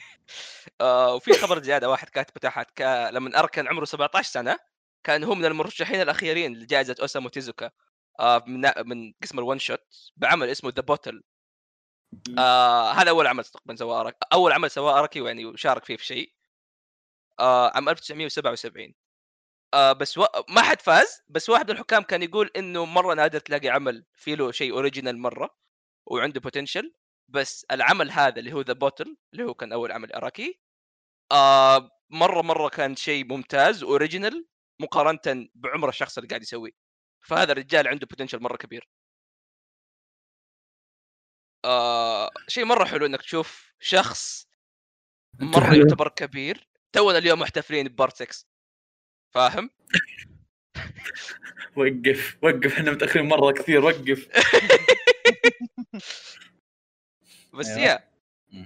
آه 0.80 1.14
وفي 1.14 1.32
خبر 1.32 1.62
زيادة 1.62 1.90
واحد 1.90 2.08
كاتبه 2.08 2.40
تحت 2.40 2.70
ك... 2.76 3.10
لما 3.12 3.38
اراكي 3.38 3.56
كان 3.56 3.68
عمره 3.68 3.84
17 3.84 4.30
سنة 4.30 4.69
كان 5.04 5.24
هو 5.24 5.34
من 5.34 5.44
المرشحين 5.44 6.00
الأخيرين 6.00 6.54
لجائزة 6.56 6.96
أوسامو 7.00 7.28
تيزوكا 7.28 7.70
آه 8.20 8.44
من 8.46 8.72
من 8.86 9.12
قسم 9.22 9.38
ال 9.38 9.43
one 9.43 9.58
shot 9.58 10.12
بعمل 10.16 10.48
اسمه 10.48 10.72
The 10.76 10.82
Bottle 10.82 11.22
آه 12.38 12.92
هذا 12.92 13.10
أول 13.10 13.26
عمل 13.26 13.44
تقريبا 13.44 13.76
سواه. 13.76 14.14
أول 14.32 14.52
عمل 14.52 14.70
سواه 14.70 14.98
اراكي 14.98 15.24
يعني 15.24 15.44
وشارك 15.46 15.84
فيه 15.84 15.96
في 15.96 16.04
شيء. 16.04 16.34
آه 17.40 17.70
عام 17.74 17.88
1977 17.88 18.94
آه 19.74 19.92
بس 19.92 20.18
و... 20.18 20.24
ما 20.48 20.62
حد 20.62 20.80
فاز 20.82 21.22
بس 21.28 21.50
واحد 21.50 21.66
من 21.70 21.76
الحكام 21.76 22.02
كان 22.02 22.22
يقول 22.22 22.50
إنه 22.56 22.84
مرة 22.84 23.14
نادر 23.14 23.40
تلاقي 23.40 23.68
عمل 23.68 24.04
فيه 24.14 24.34
له 24.34 24.52
شيء 24.52 24.72
original 24.72 25.18
مرة 25.18 25.56
وعنده 26.06 26.40
potential 26.40 26.94
بس 27.28 27.66
العمل 27.70 28.10
هذا 28.10 28.38
اللي 28.38 28.52
هو 28.52 28.60
The 28.60 28.72
Bottle 28.72 29.16
اللي 29.32 29.44
هو 29.44 29.54
كان 29.54 29.72
أول 29.72 29.92
عمل 29.92 30.12
اراكي 30.12 30.60
آه 31.32 31.90
مرة 32.10 32.42
مرة 32.42 32.68
كان 32.68 32.96
شيء 32.96 33.24
ممتاز 33.26 33.82
و 33.84 33.91
original 33.91 34.46
مقارنة 34.80 35.48
بعمر 35.54 35.88
الشخص 35.88 36.18
اللي 36.18 36.28
قاعد 36.28 36.42
يسويه 36.42 36.72
فهذا 37.26 37.52
الرجال 37.52 37.88
عنده 37.88 38.06
potential 38.06 38.40
مرة 38.40 38.56
كبير 38.56 38.88
آه 41.64 42.30
شيء 42.48 42.64
مرة 42.64 42.84
حلو 42.84 43.06
إنك 43.06 43.20
تشوف 43.22 43.74
شخص 43.80 44.48
مرة. 45.40 45.74
يعتبر 45.74 46.08
كبير 46.08 46.68
تونا 46.92 47.18
اليوم 47.18 47.40
محتفلين 47.40 47.88
ب 47.88 47.95
part 47.95 48.22
6 48.22 48.46
فاهم؟ 49.34 49.70
وقف 51.76 52.38
وقف 52.42 52.72
إحنا 52.72 52.90
متأخرين 52.90 53.28
مرة 53.28 53.52
كثير 53.52 53.84
وقف 53.84 54.28
بس 57.54 57.66
أيوة. 57.68 57.80
يا 57.80 58.10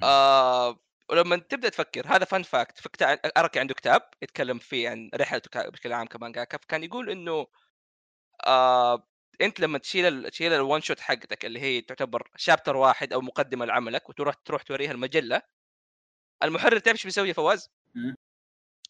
آه 0.02 0.83
ولما 1.10 1.36
تبدأ 1.36 1.68
تفكر 1.68 2.06
هذا 2.06 2.24
fun 2.24 2.42
fact 2.42 2.78
في 2.80 2.88
كتاب 2.88 3.20
اراكي 3.36 3.60
عنده 3.60 3.74
كتاب 3.74 4.02
يتكلم 4.22 4.58
فيه 4.58 4.88
عن 4.88 5.10
رحلته 5.14 5.68
بشكل 5.68 5.92
عام 5.92 6.06
كمانجاكا 6.06 6.58
فكان 6.58 6.84
يقول 6.84 7.10
إنه 7.10 7.46
آه 8.46 9.08
أنت 9.40 9.60
لما 9.60 9.78
تشيل 9.78 10.06
ال... 10.06 10.30
تشيل 10.30 10.52
ال 10.52 10.59
one 10.59 10.80
shot 10.80 11.00
حقتك 11.00 11.44
اللي 11.44 11.60
هي 11.60 11.80
تعتبر 11.80 12.30
chapter 12.36 12.76
واحد 12.76 13.12
أو 13.12 13.20
مقدمة 13.20 13.64
لعملك 13.64 14.08
وتروح 14.08 14.34
تروح 14.34 14.62
توريها 14.62 14.92
المجلة 14.92 15.42
المحرر 16.42 16.78
تعرف 16.78 16.96
إيش 16.96 17.04
بيسوي 17.04 17.28
يا 17.28 17.32
فواز؟ 17.34 17.70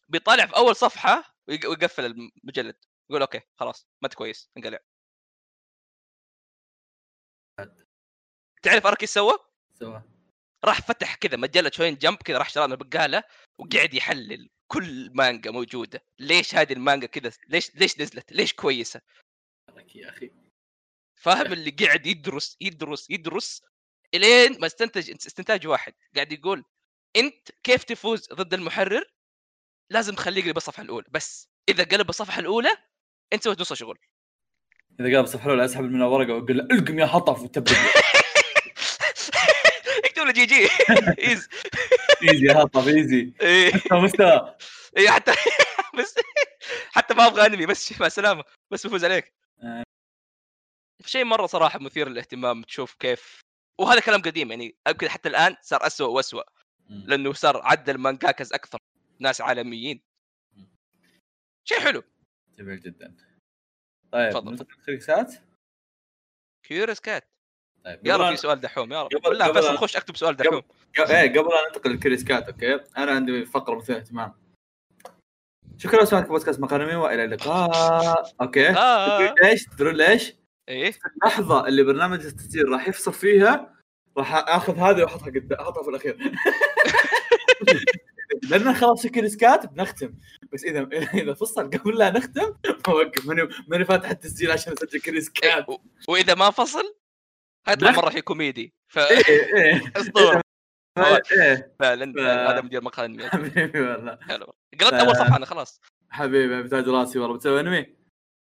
بيطالع 0.09 0.45
في 0.45 0.55
أول 0.57 0.75
صفحة 0.75 1.35
ويق- 1.47 1.69
ويقفل 1.69 2.05
المجلد 2.05 2.75
يقول 3.09 3.21
okay 3.21 3.41
خلاص 3.55 3.87
ما 4.01 4.05
انت 4.05 4.13
كويس 4.13 4.49
انقلع 4.57 4.79
تعرف 8.63 8.87
أركي 8.87 9.01
إيش 9.01 9.09
سوى؟ 9.09 9.33
راح 10.65 10.81
فتح 10.81 11.15
كذا 11.15 11.37
مجلة 11.37 11.71
شوين 11.73 11.95
جمب 11.95 12.17
كذا 12.17 12.37
راح 12.37 12.49
شرى 12.49 12.67
من 12.67 12.73
البقالة 12.73 13.23
وقعد 13.57 13.93
يحلل 13.93 14.49
كل 14.67 15.11
مانجا 15.13 15.51
موجودة. 15.51 16.03
ليش 16.19 16.55
هذه 16.55 16.73
المانجا 16.73 17.07
كذا 17.07 17.31
ليش 17.47 17.75
ليش 17.75 17.99
نزلت؟ 17.99 18.31
ليش 18.31 18.53
كويسة؟ 18.53 19.01
يا 19.95 20.09
أخي. 20.09 20.31
فاهم 21.15 21.53
اللي 21.53 21.71
قاعد 21.71 22.07
يدرس 22.07 22.57
يدرس 22.61 23.09
يدرس 23.09 23.61
إلين 24.13 24.59
ما 24.59 24.67
استنتج 24.67 25.11
استنتاج 25.11 25.67
واحد 25.67 25.93
قاعد 26.15 26.31
يقول 26.31 26.63
أنت 27.15 27.51
كيف 27.63 27.83
تفوز 27.83 28.33
ضد 28.33 28.53
المحرر؟ 28.53 29.03
لازم 29.89 30.15
تخليه 30.15 30.41
يقلب 30.41 30.57
الصفحة 30.57 30.83
الأولى. 30.83 31.05
بس 31.11 31.49
إذا 31.69 31.83
قلب 31.83 32.09
الصفحة 32.09 32.39
الأولى 32.39 32.69
أنت 33.33 33.43
سويت 33.43 33.61
نص 33.61 33.73
شغل. 33.73 33.97
إذا 34.99 35.17
قال 35.17 35.29
صفحه 35.29 35.45
الأولى 35.45 35.65
أسحب 35.65 35.83
من 35.83 36.01
الورقه 36.01 36.33
وأقول 36.33 36.57
له 36.57 36.67
ألقم 36.71 36.99
يا 36.99 37.05
حطف 37.05 37.41
وتبدأ. 37.41 37.73
له 40.25 40.31
جي 40.31 40.45
جي؟ 40.45 40.67
إيز. 41.27 41.49
إيزي 42.23 42.45
يا 42.45 42.53
حطف 42.53 42.87
إيزي. 42.87 43.33
إيه. 43.41 43.71
مستوى. 43.91 44.55
إيه 44.97 45.09
حتى 45.09 45.31
بس 45.99 46.15
حتى 46.95 47.13
ما 47.13 47.27
أبغى 47.27 47.45
أنمي 47.45 47.65
بس 47.65 47.99
مع 47.99 48.05
السلامة. 48.07 48.43
بس 48.71 48.87
بفوز 48.87 49.05
عليك. 49.05 49.33
آه. 49.63 49.83
شيء 51.05 51.23
مرة 51.23 51.45
صراحة 51.45 51.79
مثير 51.79 52.09
للاهتمام 52.09 52.63
تشوف 52.63 52.95
كيف. 52.95 53.39
وهذا 53.79 53.99
كلام 53.99 54.21
قديم 54.21 54.51
يعني 54.51 54.77
يمكن 54.87 55.09
حتى 55.09 55.29
الآن 55.29 55.55
صار 55.61 55.87
أسوأ 55.87 56.07
وأسوأ. 56.07 56.43
مم. 56.89 57.03
لأنه 57.07 57.33
صار 57.33 57.61
عدل 57.63 57.97
مانجاكاز 57.97 58.53
أكثر 58.53 58.79
ناس 59.19 59.41
عالميين. 59.41 60.01
شيء 61.67 61.79
حلو. 61.79 62.03
جميل 62.57 62.79
جدا. 62.79 63.17
طيب 64.11 64.29
تفضل. 64.29 64.67
Curious 66.63 66.99
Cat. 66.99 67.34
طيب 67.85 67.99
يا 68.07 68.13
قبل 68.13 68.23
رب 68.23 68.31
في 68.31 68.37
سؤال 68.37 68.61
دحوم 68.61 68.93
يا 68.93 69.03
رب. 69.03 69.09
قبل- 69.09 69.29
بالله 69.29 69.45
قبل 69.45 69.61
فيصل 69.61 69.77
أن- 69.77 69.79
خش 69.79 69.95
أكتب 69.97 70.17
سؤال 70.17 70.37
قبل- 70.37 70.49
دحوم. 70.49 70.61
ق- 70.97 71.09
إيه 71.11 71.29
قبل 71.29 71.49
لا 71.49 71.67
ننتقل 71.67 71.89
لل 71.91 72.00
Curious 72.00 72.33
Cat 72.33 72.47
okay؟ 72.47 72.79
أنا 72.97 73.11
عندي 73.11 73.45
فقرة 73.45 73.75
مثيرة 73.75 73.97
اهتمام 73.97 74.33
شكرا 75.77 76.03
لسماعكم 76.03 76.27
بودكاست 76.27 76.59
مقارنمي 76.59 76.95
وإلى 76.95 77.23
اللقاء. 77.23 77.71
okay؟ 78.41 78.69
آه. 78.69 79.17
تدرون 79.17 79.33
ليش؟ 79.43 79.65
تدرون 79.65 79.95
ليش؟ 79.95 80.33
إيه؟ 80.69 80.93
اللحظة 81.23 81.67
اللي 81.67 81.83
برنامج 81.83 82.25
التسجيل 82.25 82.69
راح 82.69 82.87
يفصل 82.87 83.13
فيها 83.13 83.75
راح 84.17 84.35
آخذ 84.35 84.77
هذه 84.77 85.01
وأحطها 85.03 85.25
قدام 85.25 85.59
أحطها 85.59 85.83
في 85.83 85.89
الأخير. 85.89 86.17
لأن 88.49 88.73
خلاص 88.73 89.05
الكريسكات 89.05 89.65
بنختم. 89.65 90.13
بس 90.53 90.63
اذا 90.63 90.87
إذا 91.13 91.33
فصل 91.33 91.69
قبل 91.69 91.97
لا 91.97 92.09
نختم 92.09 92.53
بوقف 92.87 93.25
ماني 93.25 93.47
ماني 93.67 93.85
فاتح 93.85 94.09
التسجيل 94.09 94.51
عشان 94.51 94.73
أسجل 94.73 95.01
كريسكات 95.01 95.69
و- 95.69 95.77
وإذا 96.07 96.35
ما 96.35 96.49
فصل 96.49 96.95
هيطلع 97.67 97.91
مرة 97.91 98.09
شيء 98.09 98.21
كوميدي. 98.21 98.73
ف 98.87 98.97
إيه 98.97 99.23
إيه 99.55 99.91
اسطوره 99.95 100.41
إيه. 101.31 101.75
فعلا 101.79 102.13
ف- 102.13 102.17
هذا 102.19 102.61
مدير 102.61 102.81
مقال 102.81 103.05
انمي 103.05 103.29
حبيبي 103.29 103.81
والله. 103.81 104.19
حلو. 104.21 104.53
قرأت 104.79 104.93
أول 104.93 105.15
صفحة 105.15 105.37
أنا 105.37 105.45
خلاص. 105.45 105.81
حبيبي 106.09 106.63
بتاج 106.63 106.87
راسي 106.89 107.19
والله. 107.19 107.35
بتسوي 107.35 107.59
أنمي؟ 107.59 107.95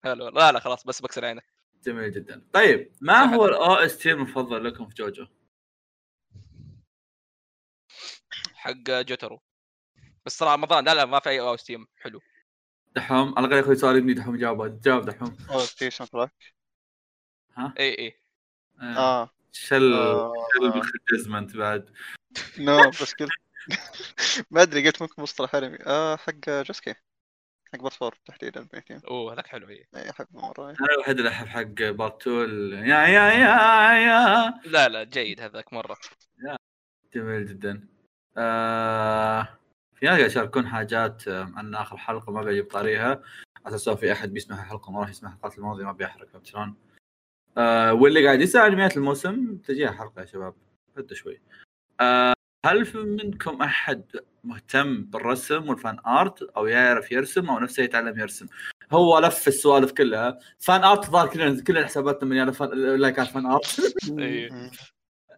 حلو. 0.03 0.27
لا 0.27 0.51
لا 0.51 0.59
خلاص 0.59 0.83
بس 0.83 1.01
بكسر 1.01 1.25
عينك 1.25 1.45
جميل 1.83 2.11
جدا. 2.11 2.47
طيب 2.53 2.91
ما 3.01 3.35
هو 3.35 3.45
ال 3.45 3.73
OST 3.73 4.11
المفضل 4.11 4.63
لكم 4.63 4.87
في 4.87 4.95
جوجو؟ 4.95 5.27
حق 8.53 8.71
جوترو. 8.89 9.41
بس 10.25 10.37
صراحة 10.37 10.55
رمضان 10.55 10.85
لا 10.85 10.93
لا 10.93 11.05
ما 11.05 11.19
في 11.19 11.29
أي 11.29 11.39
أو 11.39 11.57
ستيم 11.57 11.87
حلو. 11.97 12.21
دحوم؟ 12.95 13.33
على 13.37 13.39
الأقل 13.47 13.55
يا 13.55 13.61
أخوي 13.61 13.75
سؤال 13.75 13.97
ابني 13.97 14.13
دحوم 14.13 14.35
جاوبه 14.37 14.67
جاوب 14.67 15.05
دحوم. 15.05 15.37
أو 15.51 15.59
ستيشن 15.59 16.05
تراك 16.05 16.53
اي 17.57 17.99
اي 17.99 18.07
آه. 18.07 18.24
آه. 18.81 19.29
شل 19.51 19.93
آه. 19.93 20.33
شل 20.59 20.71
بالخجزمنت 20.71 21.57
بعد. 21.57 21.89
نو 22.59 22.89
بس 22.89 23.13
كذا 23.13 23.27
ما 24.51 24.61
أدري 24.61 24.85
قلت 24.85 25.01
ممكن 25.01 25.21
مصطلح 25.21 25.55
أنمي. 25.55 25.77
آه 25.85 26.15
حق 26.15 26.49
جوسكي. 26.49 26.93
حق 27.73 27.79
بطفور 27.81 28.15
تحديدا 28.25 28.67
بيتين 28.73 29.01
أوه 29.07 29.33
هذاك 29.33 29.47
حلو 29.47 29.69
اي 29.69 29.87
احبه 30.09 30.41
مرة 30.41 30.69
أنا 30.69 30.77
الوحيد 30.95 31.17
اللي 31.17 31.29
أحب 31.29 31.47
حق 31.47 31.61
بارتول 31.89 32.73
يا 32.73 33.07
يا 33.07 33.31
يا 33.31 33.93
يا. 33.93 34.53
لا 34.65 34.89
لا 34.89 35.03
جيد 35.03 35.41
هذاك 35.41 35.73
مرة. 35.73 35.97
جميل 37.15 37.45
جدا. 37.45 37.87
آه... 38.37 39.43
في 39.95 40.05
ناس 40.05 40.17
قاعد 40.17 40.31
يشاركون 40.31 40.67
حاجات 40.67 41.27
آه، 41.27 41.51
عن 41.55 41.75
آخر 41.75 41.97
حلقة 41.97 42.31
ما 42.31 42.41
بجيب 42.43 42.67
طاريها 42.71 43.21
على 43.65 43.75
أساس 43.75 43.89
في 43.89 44.11
أحد 44.11 44.33
بيسمع 44.33 44.59
الحلقة 44.63 44.91
ما 44.91 44.99
راح 44.99 45.09
يسمع 45.09 45.29
الحلقات 45.29 45.57
الماضية 45.57 45.83
ما 45.85 45.91
بيحرق 45.91 46.27
فهمت 46.29 46.45
شلون؟ 46.45 46.75
آه 47.57 47.93
واللي 47.93 48.25
قاعد 48.25 48.41
يسأل 48.41 48.61
انميات 48.61 48.97
الموسم 48.97 49.57
تجيها 49.67 49.91
حلقة 49.91 50.21
يا 50.21 50.25
شباب 50.25 50.53
هدوا 50.97 51.15
شوي. 51.17 51.41
آه 52.01 52.33
هل 52.65 52.85
في 52.85 52.97
منكم 52.97 53.61
أحد 53.61 54.03
مهتم 54.43 55.03
بالرسم 55.03 55.69
والفان 55.69 55.97
آرت 56.07 56.43
أو 56.43 56.65
يعرف 56.67 57.11
يرسم 57.11 57.49
أو 57.49 57.59
نفسه 57.59 57.83
يتعلم 57.83 58.19
يرسم؟ 58.19 58.47
هو 58.91 59.19
لف 59.19 59.47
السوالف 59.47 59.91
كلها. 59.91 60.39
فان 60.59 60.83
آرت 60.83 61.05
ظهر 61.05 61.27
كلنا 61.27 61.63
كل 61.63 61.85
حساباتنا 61.85 62.45
من 62.45 62.51
فان 62.51 62.69
لايكات 62.97 63.27
فان 63.27 63.45
آرت. 63.45 63.79
إيه. 64.19 64.49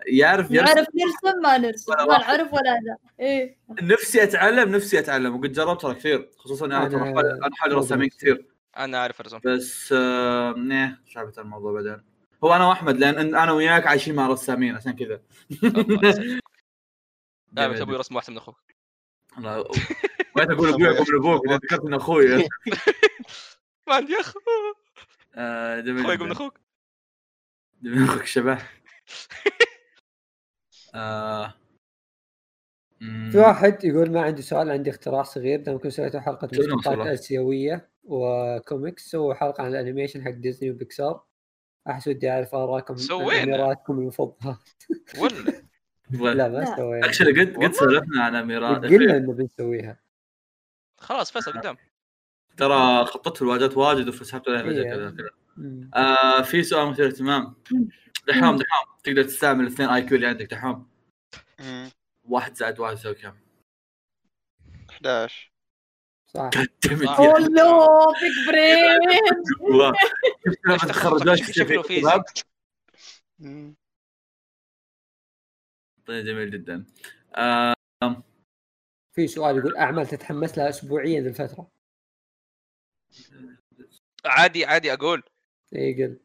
يعرف 0.08 0.52
يرسم؟ 0.52 0.66
نعرف 0.66 0.88
نرسم 0.96 1.42
ما 1.44 1.58
نرسم. 1.58 1.94
ما. 1.94 2.18
نعرف 2.18 2.54
ولا 2.54 2.80
لا. 2.80 2.98
إيه. 3.20 3.58
نفسي 3.82 4.24
أتعلم 4.24 4.76
نفسي 4.76 5.00
أتعلم 5.00 5.36
وقد 5.36 5.52
جربت 5.52 5.86
كثير 5.86 6.30
خصوصا 6.38 6.66
أنا 6.66 6.86
أنا 6.88 7.56
حولي 7.56 7.76
رسامين 7.76 8.10
كثير. 8.10 8.46
أنا 8.78 8.98
اعرف 8.98 9.22
ارسم 9.22 9.40
بس 9.46 9.94
آه 9.94 10.54
نه 10.54 10.98
صعبة 11.14 11.34
الموضوع 11.38 11.74
بعدين. 11.74 12.04
هو 12.44 12.54
أنا 12.54 12.68
وأحمد 12.68 12.98
لأن 12.98 13.36
أنا 13.36 13.52
وياك 13.52 13.88
عايشين 13.88 14.16
مع 14.16 14.28
رسامين 14.28 14.76
عشان 14.76 14.96
كذا. 14.96 15.22
بس 17.58 17.82
أبوي. 17.82 17.98
رسم 17.98 18.18
احسن 18.18 18.32
من 18.32 18.38
أخوك. 18.38 18.58
والله 19.38 19.64
بغيت 20.36 20.50
أقول 20.50 20.70
أبوي 20.70 20.88
قبل 21.00 21.16
أبوك 21.16 21.46
بعدين 21.48 21.60
ذكرت 21.64 21.86
إن 21.86 21.94
أخوي. 21.94 22.26
ما 23.88 23.96
عندي 23.96 24.20
أخ. 24.20 24.34
آه، 25.36 25.82
أخوي. 25.82 26.16
قبل 26.16 26.32
أخوك. 26.32 26.60
جميل 27.82 28.04
أخوك 28.04 28.26
شبح 28.26 28.74
آه. 30.96 31.54
في 33.32 33.38
واحد 33.38 33.84
يقول 33.84 34.12
ما 34.12 34.22
عندي 34.22 34.42
سؤال 34.42 34.72
عندي 34.72 34.90
اختراع 34.90 35.24
صغير. 35.24 35.60
إذا 35.60 35.74
ممكن 35.74 35.90
سويتوا 35.90 36.20
حلقة 36.20 36.50
والله؟ 36.86 37.14
آسيوية. 37.14 37.90
وكوميكس 38.08 39.12
سووا 39.12 39.34
حلقه 39.34 39.64
عن 39.64 39.70
ال 39.72 39.77
animation 39.77 40.24
حق 40.24 40.32
ديزني 40.32 40.72
وبيكسار 40.72 41.24
أحس 41.90 42.08
ودي 42.08 42.30
أعرف 42.32 42.56
اراءكم 42.56 42.94
عن 42.94 43.00
سوينا. 43.00 43.44
اميراتكم 43.44 44.00
المفضله 44.00 44.60
ولا 45.20 46.34
لا 46.38 46.48
ما. 46.50 46.76
سوينا 46.76 47.06
actually 47.06 47.42
قد 47.42 47.64
قد. 47.64 47.74
سولفنا 47.74 48.24
عن 48.24 48.36
اميرات 48.36 48.86
قلنا 48.86 49.18
إنه 49.18 49.34
بنسويها 49.34 50.00
خلاص 50.98 51.32
فيصل 51.32 51.52
قدام 51.52 51.78
ترى 52.58 53.06
خططت 53.06 53.42
الواجهات 53.42 53.78
واجد 53.78 54.08
وسحبت 54.08 54.50
عليها 54.50 54.64
فجاه. 54.64 55.10
كذا. 55.10 55.40
آه 55.96 56.42
في 56.42 56.64
سؤال 56.64 56.88
مثير 56.90 57.08
اهتمام 57.08 57.56
دحوم 58.28 58.56
دحوم 58.56 58.86
تقدر 59.04 59.24
تستعمل 59.24 59.68
الاثنين 59.68 59.90
IQ 59.90 60.16
اللي 60.16 60.28
عندك 60.28 60.46
دحوم. 60.46 60.88
واحد 62.24 62.56
زائد 62.56 62.80
واحد 62.80 62.94
يساوي 62.94 63.16
كم؟ 63.16 63.34
11 64.90 65.52
صح. 66.28 66.50
اوه 67.20 67.40
no 67.40 67.88
big 68.22 68.48
brain 68.48 69.00
شفت 70.46 70.66
لما 70.66 70.78
تخرجوش؟ 70.78 71.52
شكله 71.52 71.82
في. 71.82 72.02
طيب 76.06 76.26
جميل 76.26 76.52
جدا 76.52 76.86
في 79.12 79.28
سؤال 79.28 79.58
يقول 79.58 79.78
أعمال 79.78 80.08
تتحمس 80.08 80.58
لها 80.58 80.70
اسبوعيا 80.70 81.22
للفتره 81.22 81.72
عادي 84.26 84.66
عادي 84.66 84.94
أقول. 84.94 85.24
اي 85.76 86.04
قل. 86.04 86.20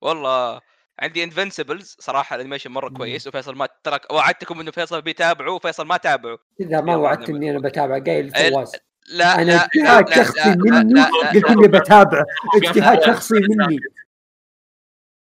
والله 0.00 0.60
عندي 0.98 1.24
Invincible 1.24 1.96
صراحة 2.00 2.36
ال 2.36 2.39
animation 2.39 2.70
مرة 2.70 2.88
مم. 2.88 2.96
كويس 2.96 3.26
وفيصل 3.26 3.54
ما 3.54 3.68
ترك 3.84 4.12
وعدتكم 4.12 4.60
إنه 4.60 4.70
فيصل 4.70 5.02
بيتابعه 5.02 5.52
وفيصل 5.52 5.86
ما 5.86 5.96
تابعه. 5.96 6.38
إذا 6.60 6.80
ما 6.80 6.92
يلا 6.92 7.02
وعدت 7.02 7.28
أنا 7.28 7.38
إني 7.38 7.50
أنا 7.50 7.68
بتابع 7.68 7.98
قايل 7.98 8.30
فواز 8.30 8.72
لا 9.08 9.34
أنا 9.34 9.42
لا 9.42 9.64
اجتهاد 9.64 10.10
لا 10.10 10.14
لا 10.16 10.24
شخصي 10.24 10.48
لا 10.50 10.56
مني 10.56 10.92
لا 10.94 11.10
لا 11.10 11.30
قلت 11.30 11.44
اني 11.44 11.68
بتابع. 11.68 12.24
اجتهاد 12.56 12.98
لا. 12.98 13.06
شخصي 13.06 13.34
مني. 13.34 13.78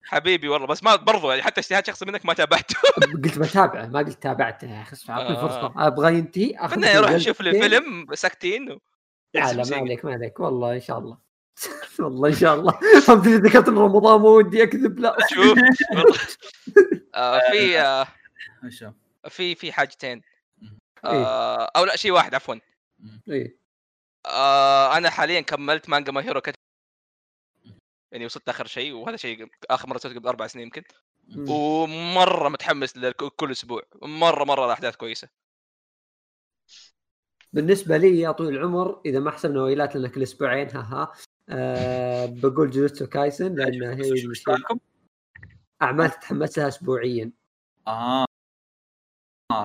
حبيبي 0.03 0.47
والله 0.47 0.67
بس 0.67 0.83
ما 0.83 0.95
برضو 0.95 1.29
يعني 1.29 1.41
حتى 1.41 1.61
اجتهاد 1.61 1.87
شخصي 1.87 2.05
منك 2.05 2.25
ما 2.25 2.33
تابعته. 2.33 2.75
قلت 3.23 3.39
بتابعه 3.39 3.85
ما 3.85 3.99
قلت 3.99 4.23
تابعته 4.23 4.77
يا 4.77 4.81
أخي 4.81 4.95
أعطني 5.09 5.37
آه. 5.37 5.41
فرصة. 5.41 5.87
أبغى 5.87 6.17
ينتهي؟ 6.17 6.67
خلنا 6.67 6.95
نروح 6.95 7.09
لي 7.09 7.15
نشوف 7.15 7.41
لي. 7.41 7.61
فيلم 7.61 8.07
ساكتين 8.13 8.71
و... 8.71 8.79
لا 9.33 9.53
لا 9.53 9.63
ما. 9.69 9.77
عليك 9.77 10.05
ما 10.05 10.13
عليك. 10.13 10.39
والله 10.39 10.75
إن 10.75 10.81
شاء 10.81 10.97
الله. 10.99 11.17
والله 11.99 12.29
إن 12.29 12.35
شاء 12.35 12.55
الله. 12.55 12.79
فهمت 13.01 13.27
إذا 13.27 13.37
ذكرت 13.37 13.69
رمضان 13.69 14.21
ما 14.21 14.29
ودي 14.29 14.63
أكذب 14.63 14.99
لا. 14.99 15.17
شوف. 15.29 15.59
آه 17.15 17.41
في 17.51 17.79
آه 17.79 18.07
في 19.29 19.55
في 19.55 19.71
حاجتين. 19.71 20.21
إيه. 21.05 21.25
أو 21.65 21.85
لا 21.85 21.95
شيء 21.95 22.11
واحد 22.11 22.35
عفوا. 22.35 22.55
إيه. 23.29 23.66
آه 24.27 24.97
أنا 24.97 25.09
حاليا 25.09 25.41
كملت 25.41 25.89
مانجا 25.89 26.11
ما 26.11 26.23
هيرو 26.23 26.41
كت... 26.41 26.55
يعني 28.11 28.25
وصلت 28.25 28.49
اخر 28.49 28.65
شيء 28.67 28.93
وهذا 28.93 29.17
شيء 29.17 29.47
آخر 29.69 29.89
مرة 29.89 29.97
سويته 29.97 30.19
قبل 30.19 30.27
أربع 30.27 30.47
سنين 30.47 30.63
يمكن. 30.65 30.83
ومرة 31.49 32.49
متحمس 32.49 32.97
لك- 32.97 33.23
كل 33.35 33.51
أسبوع. 33.51 33.81
مرة 34.01 34.43
مرة 34.43 34.65
الاحداث 34.65 34.95
كويسة. 34.95 35.29
بالنسبة 37.53 37.97
لي 37.97 38.19
يا 38.19 38.31
طويل 38.31 38.55
العمر 38.57 39.01
إذا 39.05 39.19
ما 39.19 39.31
حسبنا 39.31 39.63
ويلات 39.63 39.95
لنا 39.95 40.07
كل 40.07 40.23
أسبوعين 40.23 40.69
ها 40.69 40.81
ها 40.81 41.13
أه 41.49 42.25
بقول 42.25 42.69
جوجوتسو 42.69 43.07
كايسن 43.07 43.55
لأن 43.55 43.83
هي؟ 44.01 44.13
أعمال 45.81 46.11
تتحمس 46.11 46.57
لها 46.57 46.67
اسبوعيا. 46.67 47.31
آه. 47.87 48.26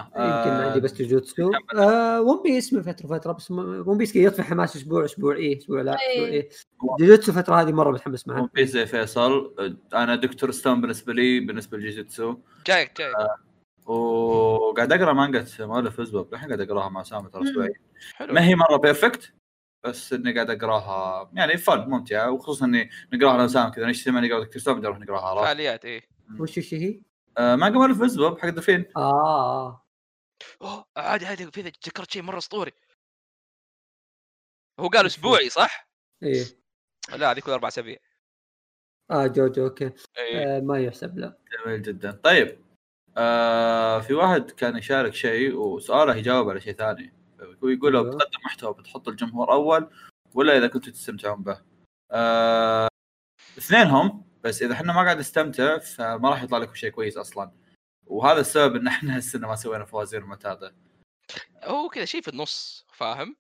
آه 0.01 0.39
يمكن 0.39 0.51
آه، 0.51 0.67
عندي 0.69 0.81
بس 0.81 0.95
جوجوتسو. 1.03 1.51
آه 1.77 2.21
One 2.21 2.43
Piece 2.43 2.73
من 2.73 2.83
فترة 2.83 3.07
فترة 3.07 3.33
بس 3.33 3.51
One 3.51 3.99
Piece 3.99 4.13
كذا 4.13 4.23
يطفي 4.23 4.43
حماس 4.43 4.77
أسبوع 4.77 5.05
أسبوع 5.05 5.35
إيه 5.35 5.59
أسبوع 5.59 5.81
لا 5.83 5.95
أسبوع 5.95 6.27
إيه. 6.29 6.33
إيه 6.33 6.49
جوجوتسو 7.01 7.33
الفترة 7.33 7.55
هذه 7.55 7.73
مرة 7.73 7.91
متحمس 7.91 8.29
ون 8.29 8.35
معها 8.35 8.51
بيس 8.55 8.71
زي 8.71 8.87
فيصل. 8.87 9.55
أنا 9.95 10.17
دكتور 10.17 10.51
ستون 10.51 10.81
بالنسبة 10.81 11.13
لي 11.13 11.41
بالنسبة 11.41 11.79
لجيجيتسو 11.79 12.37
جايك 12.67 12.99
جايك 12.99 13.15
وقاعد 13.87 14.93
أقرأ 14.93 15.13
مانجا 15.13 15.47
مؤلف 15.61 15.97
فيسبوك 15.97 16.33
الحين 16.33 16.49
قاعد 16.49 16.61
أقرأها 16.61 16.89
مع 16.89 17.03
سامي 17.03 17.29
ترى. 17.29 17.43
اسبوعيا 17.43 17.73
حلو. 18.15 18.35
ما 18.35 18.45
هي 18.45 18.55
مرة 18.55 18.77
بيرفكت 18.77 19.33
بس 19.85 20.13
إني 20.13 20.35
قاعد 20.35 20.51
أقرأها. 20.51 21.31
يعني 21.35 21.57
فن 21.57 21.79
ممتعة. 21.79 22.31
وخصوصا 22.31 22.67
إني 22.67 22.91
نقراها 23.13 23.35
أنا 23.35 23.45
وسام 23.45 23.69
كذا. 23.69 23.87
نشتري 23.87 24.15
ماني 24.15 24.33
قبل 24.33 24.45
دكتور 24.45 24.63
ستون 24.63 24.81
نروح 24.81 24.99
نقراها؟ 24.99 25.45
فعاليات 25.45 25.85
إيه. 25.85 26.03
وش 26.41 26.59
وش 26.59 26.75
هي؟ 26.75 27.01
آه، 27.39 27.57
مانجا 27.57 27.79
مؤلف 27.79 27.99
فيسبوك 28.03 28.41
حق 28.41 28.49
دفين. 28.49 28.85
آه 28.97 29.67
اوه 29.67 29.82
عادي 30.97 31.27
عادي 31.27 31.51
في 31.51 31.71
تذكرت 31.71 32.11
شيء 32.11 32.23
مرة 32.23 32.39
أسطوري. 32.39 32.73
هو 34.81 34.89
قال 34.89 35.07
أسبوعي 35.07 35.49
صح؟ 35.49 35.89
إيه. 36.23 36.45
لا 37.09 37.33
هذيك 37.33 37.45
كل 37.45 37.53
أربع 37.53 37.69
أسابيع. 37.69 37.97
آه 39.11 39.27
جوجو 39.27 39.65
أوكي. 39.65 39.93
إيه. 40.19 40.57
آه 40.57 40.61
ما 40.61 40.81
يحسب 40.81 41.19
لا. 41.19 41.39
جميل 41.53 41.83
جدا. 41.83 42.11
طيب 42.11 42.65
آه 43.17 44.01
في 44.01 44.15
واحد 44.15 44.51
كان 44.51 44.77
يشارك 44.77 45.15
شيء 45.15 45.55
وسؤاله 45.55 46.17
يجاوب 46.17 46.51
على 46.51 46.61
شيء 46.61 46.73
ثاني. 46.73 47.13
ويقول 47.63 47.93
لو 47.93 48.01
أيوه. 48.01 48.17
بتقدم 48.17 48.39
محتوى 48.45 48.75
بتحط 48.75 49.09
الجمهور 49.09 49.53
أول 49.53 49.91
ولا 50.35 50.59
إذا 50.59 50.67
كنتوا 50.67 50.93
تستمتعون 50.93 51.43
به؟ 51.43 51.63
آه 52.11 52.89
اثنينهم 53.59 54.25
بس 54.45 54.63
إذا 54.63 54.73
إحنا 54.73 54.93
ما 54.93 55.03
قاعد 55.03 55.19
نستمتع 55.19 55.79
فما 55.79 56.31
راح 56.31 56.43
يطلع 56.43 56.59
لكم 56.59 56.75
شيء 56.75 56.91
كويس 56.91 57.17
أصلا. 57.17 57.53
وهذا 58.13 58.41
السبب 58.41 58.77
إن 58.77 58.87
إحنا 58.87 59.17
السنة 59.17 59.49
ما 59.49 59.57
سوينا 59.57 59.85
فوازير 59.85 60.25
معتاده 60.25 60.75
هو 61.65 61.89
كذا 61.89 62.05
شيء 62.05 62.23
في 62.23 62.29
النص 62.29 62.87
فاهم؟ 62.93 63.37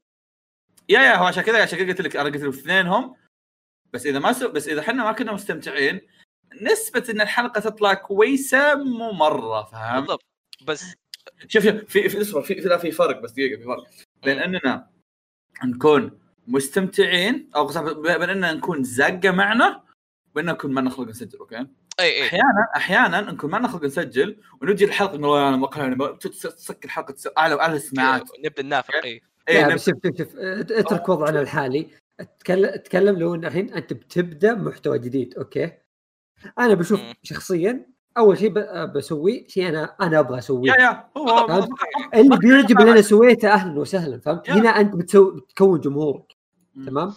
yeah 0.89 1.01
yeah 1.01 1.17
هو 1.17 1.25
عشان 1.25 1.43
كذا 1.43 1.63
عشان 1.63 1.79
كذا 1.79 1.89
قلت 1.89 2.01
لك 2.01 2.17
أنا 2.17 2.29
قلت 2.29 2.43
لك 2.43 2.49
اثنينهم 2.49 3.17
بس 3.93 4.07
إذا 4.07 4.19
ما 4.19 4.33
سو... 4.33 4.49
بس 4.53 4.69
إذا 4.69 4.81
إحنا 4.81 5.05
ما 5.05 5.13
كنا 5.13 5.33
مستمتعين 5.33 6.01
نسبة 6.63 7.05
إن 7.11 7.21
الحلقة 7.21 7.61
تطلع 7.61 7.95
كويسة 7.95 8.75
مو 8.75 9.13
مرة 9.13 9.63
فاهم؟ 9.63 10.01
بالضبط 10.01 10.25
بس 10.67 10.95
شوف 11.49 11.65
شوف 11.65 11.75
في 11.75 12.09
في 12.09 12.21
اصبر 12.21 12.43
في 12.43 12.63
في 12.63 12.69
لا 12.69 12.77
في 12.77 12.91
فرق 12.91 13.21
بس 13.21 13.31
دقيقة 13.31 13.59
في 13.59 13.65
فرق 13.65 13.87
بين. 14.23 14.39
إننا 14.39 14.91
نكون 15.65 16.21
مستمتعين 16.47 17.51
أو 17.57 17.67
بين 18.03 18.31
إننا 18.31 18.53
نكون 18.53 18.85
زاقة 18.85 19.31
معنا 19.31 19.85
وبين 20.31 20.45
نكون 20.45 20.73
ما 20.73 20.81
نخلق 20.81 21.09
نسجل 21.09 21.39
أوكي 21.39 21.67
اي 22.03 22.09
اي 22.23 22.27
أحيانا 22.27 22.69
أحيانا 22.77 23.21
نكون 23.21 23.51
ما 23.51 23.59
نخلق 23.59 23.85
نسجل 23.85 24.37
ونجي 24.63 24.85
الحلقة 24.85 25.19
نقول 25.19 25.39
أنا 25.41 25.57
مقهى 25.57 26.17
تسكر 26.21 26.85
الحلقة 26.85 27.13
تس- 27.13 27.29
اعلى 27.39 27.61
اعلى 27.61 27.79
سماعات 27.79 28.23
كذا 28.23 28.33
نبدا 28.45 28.63
ننافق 28.63 28.95
اي 29.05 29.21
اي 29.49 29.79
شوف 29.79 29.95
شوف 30.05 30.19
شوف 30.19 30.37
اترك 30.37 31.09
وضعنا 31.09 31.41
الحالي. 31.41 31.87
اتكلم 32.21 32.65
أتكلم 32.65 33.19
لو 33.19 33.35
إن 33.35 33.45
الحين 33.45 33.75
أنت 33.75 33.93
بتبدأ 33.93 34.55
محتوى 34.55 34.99
جديد 34.99 35.35
أوكي؟ 35.39 35.73
أنا 36.59 36.75
بشوف 36.75 37.01
مم. 37.01 37.15
شخصيا 37.23 37.87
أول 38.19 38.39
شيء 38.39 38.49
ب- 38.51 38.93
بسويه 38.93 39.47
شيء 39.49 39.69
أنا 39.69 39.97
أنا 40.01 40.19
أبغى 40.19 40.39
أسويه. 40.39 40.71
yeah 40.73 40.77
yeah 40.81 41.05
هو؟ 41.17 41.67
اللي 42.15 42.37
بيعجب 42.37 42.81
اللي 42.81 42.93
أنا 42.93 43.01
سويته 43.03 43.49
أهلا 43.53 43.81
وسهلا 43.81 44.19
فهمت؟ 44.19 44.51
هنا 44.51 44.69
أنت 44.69 44.95
بتسوي 44.97 45.41
بتكون 45.41 45.81
جمهورك. 45.81 46.37
تمام؟ 46.87 47.13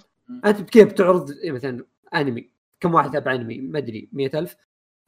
أنت 0.45 0.69
كذا 0.69 0.83
بتعرض 0.83 1.31
مثلا 1.45 1.85
أنمي؟ 2.15 2.49
كم 2.79 2.93
واحد 2.93 3.11
تابع 3.11 3.33
أنمي؟ 3.35 3.57
ما 3.57 3.77
أدري 3.79 4.09
100000 4.13 4.55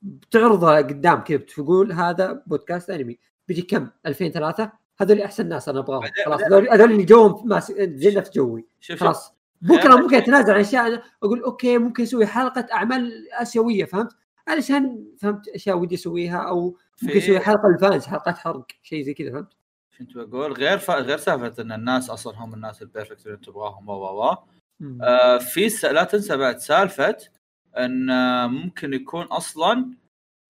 بتعرضها 0.02 0.78
قدام 0.78 1.24
كذا 1.24 1.38
بتقول 1.38 1.92
هذا 1.92 2.44
بودكاست 2.48 2.90
أنمي. 2.90 3.18
بيجي 3.48 3.62
كم؟ 3.62 3.90
2000 4.06 4.30
3 4.30 4.72
هذول 5.02 5.22
أحسن 5.22 5.50
ناس 5.50 5.70
أنا 5.70 5.80
أبغاهم. 5.80 6.04
خلاص 6.26 6.42
هذول 6.42 6.70
هذول 6.70 6.92
اللي 6.92 7.04
جوهم 7.04 7.48
ماس- 7.50 7.72
زي 7.72 8.16
نفس 8.16 8.32
جوي. 8.32 8.66
خلاص. 8.98 9.34
بكره 9.62 9.96
ممكن 9.96 10.16
اتنازل 10.16 10.54
عن 10.54 10.60
أشياء. 10.60 11.04
أقول 11.24 11.44
أوكي 11.44 11.78
ممكن 11.78 12.04
أسوي 12.04 12.26
حلقة 12.26 12.68
أعمال 12.74 13.28
آسيوية 13.34 13.86
فهمت؟ 13.86 14.16
علشان 14.48 15.06
فهمت 15.20 15.48
أشياء 15.48 15.78
ودي 15.78 15.96
أسويها 15.96 16.38
أو 16.38 16.78
ممكن 17.04 17.20
في- 17.20 17.26
أسوي 17.26 17.40
حلقة 17.40 17.70
لل 17.70 17.82
fans 17.82 18.06
حلقات 18.06 18.38
حرق 18.38 18.66
شيء 18.84 19.04
زي 19.04 19.14
كذا 19.14 19.32
فهمت؟ 19.32 19.54
كنت 20.00 20.18
بقول 20.18 20.54
غير 20.54 20.78
ف... 20.78 20.92
غير 20.92 21.18
سالفة 21.18 21.62
إن 21.64 21.72
الناس 21.72 22.10
أصلا 22.10 22.38
هم 22.38 22.54
الناس 22.54 22.82
ال 22.82 22.87
perfect 22.87 23.26
اللي 23.26 23.38
تبغاهم 23.38 23.90
و 23.90 23.94
و 23.94 24.24
و 24.32 24.36
في 25.40 25.70
س... 25.70 25.86
لا 25.86 26.04
تنسى 26.04 26.38
بعد 26.38 26.58
سالفة 26.58 27.18
إن 27.78 28.10
آه، 28.10 28.48
ممكن 28.48 28.94
يكون 28.94 29.26
أصلا 29.26 29.92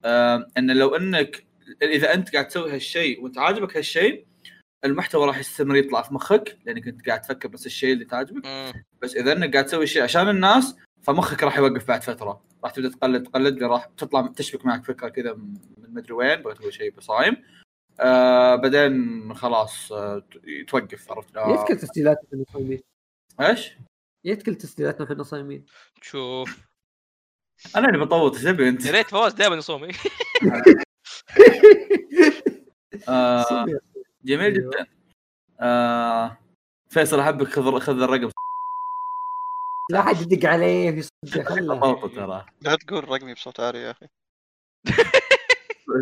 آه، 0.06 0.48
إن 0.58 0.72
لو 0.78 0.96
إنك 0.96 1.48
إذا 1.82 2.14
أنت 2.14 2.34
قاعد 2.34 2.48
تسوي 2.48 2.72
هالشيء 2.72 3.24
وأنت 3.24 3.38
عاجبك 3.38 3.78
هالشيء 3.78 4.26
المحتوى 4.86 5.26
راح 5.28 5.38
يستمر 5.38 5.76
يطلع 5.76 6.02
في 6.02 6.14
مخك 6.14 6.58
لأنك 6.66 6.88
أنت 6.88 7.08
قاعد 7.08 7.22
تفكر 7.22 7.48
بس 7.48 7.66
الشيء 7.66 7.94
اللي 7.94 8.06
تعجبك. 8.06 8.74
بس 9.02 9.16
إذا 9.16 9.32
إنك 9.32 9.54
قاعد 9.54 9.66
تسوي 9.66 9.88
شيء 9.88 10.04
عشان 10.04 10.30
الناس 10.30 10.76
فمخك 11.02 11.44
راح 11.44 11.58
يوقف 11.58 11.88
بعد 11.88 12.04
فترة. 12.04 12.44
راح 12.64 12.72
تبدأ 12.72 12.90
تقلد 12.90 13.24
تقلد 13.24 13.64
راح 13.64 13.86
تطلع 13.86 14.28
تشبك 14.28 14.66
معك 14.66 14.86
فكرة 14.86 15.10
كذا 15.10 15.34
من 15.34 15.54
مدري 15.78 16.14
وين 16.14 16.42
بغيت 16.42 16.58
تقول 16.58 16.74
شيء 16.74 16.92
بصايم. 16.92 17.38
آه 18.00 18.56
بعدين 18.56 19.34
خلاص 19.34 19.92
آه 19.92 20.24
توقف 20.68 21.12
عرفت؟ 21.12 21.38
آه. 21.38 21.54
يتكل 21.54 21.78
تسجيلاتنا 21.78 22.24
إحنا 22.34 22.44
صايمين 22.54 22.80
إيش؟ 23.42 23.74
يتكل 24.26 24.56
تسجيلاتنا 24.56 25.06
إحنا 25.06 25.24
صايمين 25.24 25.66
شوف. 26.02 26.67
أنا 27.76 27.88
اللي 27.88 27.98
بطوط 28.06 28.36
إيش 28.36 28.44
تبي 28.44 28.70
أنت؟ 28.70 28.86
يا 28.86 28.92
ريت 28.92 29.10
فواز 29.10 29.34
دائما 29.34 29.56
يصوم. 29.56 29.88
آه 33.10 33.66
جميل 34.24 34.42
أيوه. 34.54 34.72
جدا 34.72 34.86
آه 35.60 36.38
فيصل 36.90 37.20
أحبك 37.20 37.48
خذ 37.48 37.80
خذ 37.80 38.02
الرقم 38.02 38.30
لا 39.92 40.02
حد 40.02 40.22
يدق 40.22 40.50
عليه 40.50 40.90
يصدق 40.90 41.44
خله 41.50 41.80
طوطه 41.80 42.08
ترى 42.16 42.46
لا 42.62 42.76
تقول 42.76 43.10
رقمي 43.10 43.34
بصوت 43.34 43.60
عالي 43.60 43.80
يا 43.80 43.92
أخي 43.92 44.08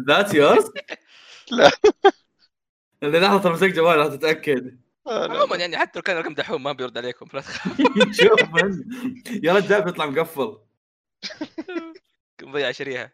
ذات 0.07 0.33
يورز؟ 0.33 0.71
لا. 1.51 1.71
اللي 3.03 3.19
لحظة 3.19 3.41
ترى 3.41 3.53
مسك 3.53 3.69
جوال 3.73 3.99
لا 3.99 4.15
تتأكد 4.15 4.79
آه، 5.07 5.31
عموما. 5.31 5.55
يعني 5.55 5.77
حتى 5.77 5.99
لو 5.99 6.03
كان 6.03 6.17
رقم 6.17 6.33
دحوم 6.33 6.63
ما 6.63 6.71
بيرد 6.71 6.97
عليكم 6.97 7.25
فلا 7.25 7.41
تخاف 7.41 7.77
شوف 8.11 8.39
يا 9.43 9.53
رجال 9.53 9.81
بيطلع 9.81 10.05
مقفل 10.05 10.57
مضيع 12.41 12.71
شريحه 12.71 13.11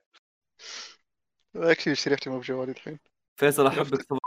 أكشلي 1.55 1.95
شريحتي 1.95 2.29
مو 2.29 2.39
بجوالي 2.39 2.71
الحين. 2.71 2.99
فيصل 3.39 3.67
احبك 3.67 4.01
صباح 4.01 4.19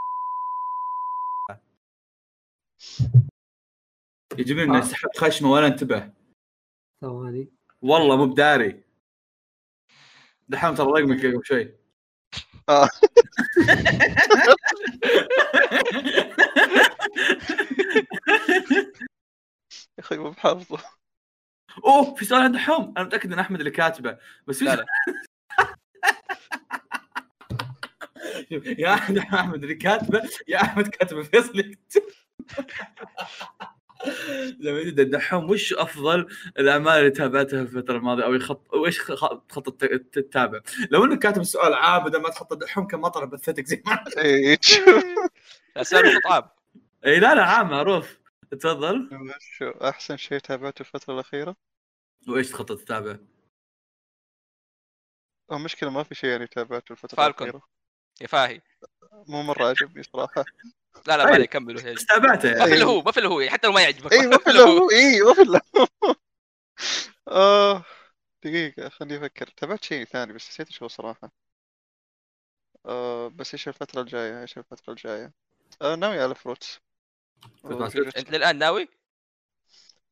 يجيبني 4.39 4.63
انه 4.63 4.77
آه. 4.77 4.79
يسحب 4.79 5.09
خشمة 5.17 5.51
ولا 5.51 5.67
انتبه. 5.67 6.13
ثواني. 7.01 7.53
والله 7.83 8.17
مو 8.17 8.27
بداري. 8.27 8.83
دحين 10.49 10.75
ترى 10.75 10.87
رقمك 10.87 11.27
قبل 11.27 11.41
شوي. 11.45 11.75
آه. 12.69 12.89
يا 19.99 20.05
أخي 20.05 20.17
مو 20.17 20.31
بحافظه. 20.31 20.79
أوه 21.85 22.15
في 22.15 22.25
سؤال 22.25 22.43
عند 22.43 22.55
دحوم 22.55 22.95
أنا 22.97 23.05
متأكد 23.07 23.33
إن 23.33 23.39
أحمد 23.39 23.59
اللي 23.59 23.71
كاتبه. 23.71 24.17
بس 24.47 24.59
في 24.59 24.65
لا. 24.65 24.85
يا 28.79 28.95
أحمد 28.95 29.19
أحمد 29.19 29.63
اللي 29.63 29.75
كاتبه. 29.75 30.23
يا 30.49 30.63
أحمد 30.63 30.89
كاتبه 30.89 31.23
فيصل 31.23 31.75
جميل 34.61 34.87
جدا 34.87 35.03
دحوم 35.03 35.51
وش 35.51 35.73
أفضل 35.73 36.27
الأعمال 36.59 36.93
اللي 36.93 37.11
تابعتها 37.11 37.65
في 37.65 37.77
الفترة 37.79 37.97
الماضية؟ 37.97 38.25
أو 38.25 38.35
يخط 38.35 38.75
وإيش 38.75 39.01
خ- 39.01 39.39
تخطط 39.49 39.85
ت- 39.85 39.85
تتابع؟ 40.13 40.61
لو 40.91 41.05
إنك 41.05 41.19
كاتب 41.19 41.41
السؤال 41.41 41.75
عام 41.75 42.05
بدل 42.05 42.21
ما 42.21 42.29
تحط 42.29 42.55
دحوم 42.55 42.87
كان 42.87 43.01
مطر 43.01 43.25
بثتك 43.25 43.67
زي 43.67 43.83
ما 43.87 44.05
إيه، 44.19 44.59
اسئله 45.77 46.21
اي 47.07 47.21
لا 47.21 47.35
لا 47.35 47.45
عام 47.45 47.69
معروف. 47.71 48.19
تفضل. 48.55 49.11
شو 49.41 49.71
أحسن 49.71 50.17
شيء 50.17 50.39
تابعته 50.39 50.81
الفترة 50.81 51.15
الأخيرة؟ 51.15 51.57
وإيش 52.29 52.51
تخطط 52.51 52.79
تتابع؟ 52.79 53.17
هو 55.53 55.59
مشكلة 55.59 55.91
ما 55.91 56.03
في 56.03 56.15
شيء 56.15 56.31
يعني 56.31 56.47
تابعته 56.47 56.93
الفترة 56.93 57.17
فالكون. 57.17 57.47
الأخيرة. 57.47 57.63
يا 58.21 58.27
فاهي. 58.27 58.61
مو 59.29 59.43
مرة 59.43 59.65
عجبني 59.65 60.03
صراحة. 60.03 60.45
لا 61.09 61.17
لا 61.17 61.25
ما. 61.25 61.31
عليك 61.31 61.53
كملوا. 61.53 61.95
بس 61.95 62.07
تابعته 62.07 62.49
ما 62.49 62.55
يعني 62.59 62.67
في 62.67 62.75
الا 62.75 62.85
هو 62.85 63.03
ما 63.03 63.13
في 63.13 63.27
هو 63.27 63.49
حتى 63.51 63.67
لو 63.67 63.73
ما 63.73 63.83
يعجبك. 63.83 64.13
اي 64.13 64.27
ما 64.27 64.39
في 64.39 64.51
هو. 64.51 64.91
اي 64.91 65.21
ما 65.23 65.35
في 65.35 65.61
آه 67.29 67.85
دقيقة 68.45 68.89
خليني 68.89 69.27
أفكر. 69.27 69.47
تابعت 69.47 69.85
شيء 69.85 70.05
ثاني 70.05 70.33
بس 70.33 70.49
نسيت 70.49 70.83
هو 70.83 70.89
صراحة. 70.89 71.31
آه 72.87 73.29
بس 73.29 73.55
إيش 73.55 73.69
الفترة 73.69 74.01
الجاية؟ 74.01 74.43
إيش 74.43 74.59
الفترة 74.59 74.93
الجاية؟ 74.93 75.33
آه 75.83 75.95
ناوي 75.95 76.21
على 76.21 76.35
Fruits. 76.35 76.81
أنت 78.17 78.31
للآن 78.31 78.59
ناوي؟ 78.59 78.89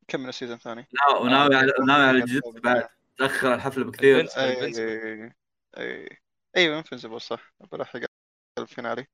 كمل 0.09 0.29
ال 0.29 0.33
season 0.33 0.57
الثاني 0.57 0.87
نا- 0.93 1.17
وناوي 1.19 1.57
على 1.57 1.73
ناوي 1.87 2.03
على 2.05 2.21
جوجوتسو 2.21 2.61
بعد. 2.61 2.89
تأخر 3.19 3.55
الحفله 3.55 3.85
بكثير. 3.85 4.29
اي. 4.37 4.77
اي 4.77 5.33
اي 5.77 6.19
أيوه 6.57 6.79
انفنسبل 6.79 7.21
صح. 7.21 7.55
بلحق 7.73 8.01
الفينالي 8.59 9.07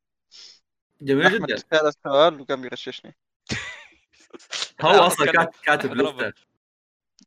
جميل 1.01 1.27
أحمد 1.27 1.47
جدا. 1.47 1.57
سأل 1.57 1.87
السؤال 1.87 2.41
وقام 2.41 2.65
يغششني. 2.65 3.17
هو 4.83 4.91
لا، 4.93 5.07
أصلا 5.07 5.27
كاتب 5.63 5.91
أحمد 5.91 6.23
لسته. 6.23 6.43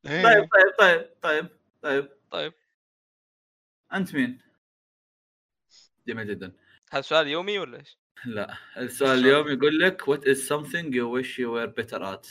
إيه. 0.05 0.23
طيب 0.23 0.49
طيب 0.53 0.73
طيب 0.79 1.09
طيب 1.21 1.47
طيب. 1.81 2.09
طيب. 2.31 2.53
أنت 3.93 4.15
مين؟ 4.15 4.41
جميل 6.07 6.27
جدا. 6.27 6.51
هذا 6.91 7.01
سؤال 7.01 7.27
يومي 7.27 7.59
ولا 7.59 7.79
إيش؟ 7.79 7.97
لا 8.25 8.57
السؤال 8.77 9.19
اليوم 9.19 9.47
يقول 9.47 9.79
لك 9.79 10.01
what 10.01 10.23
is 10.23 10.37
something 10.37 10.93
you 10.93 11.07
wish 11.07 11.39
you 11.39 11.51
were 11.51 11.67
better 11.67 12.03
at 12.03 12.27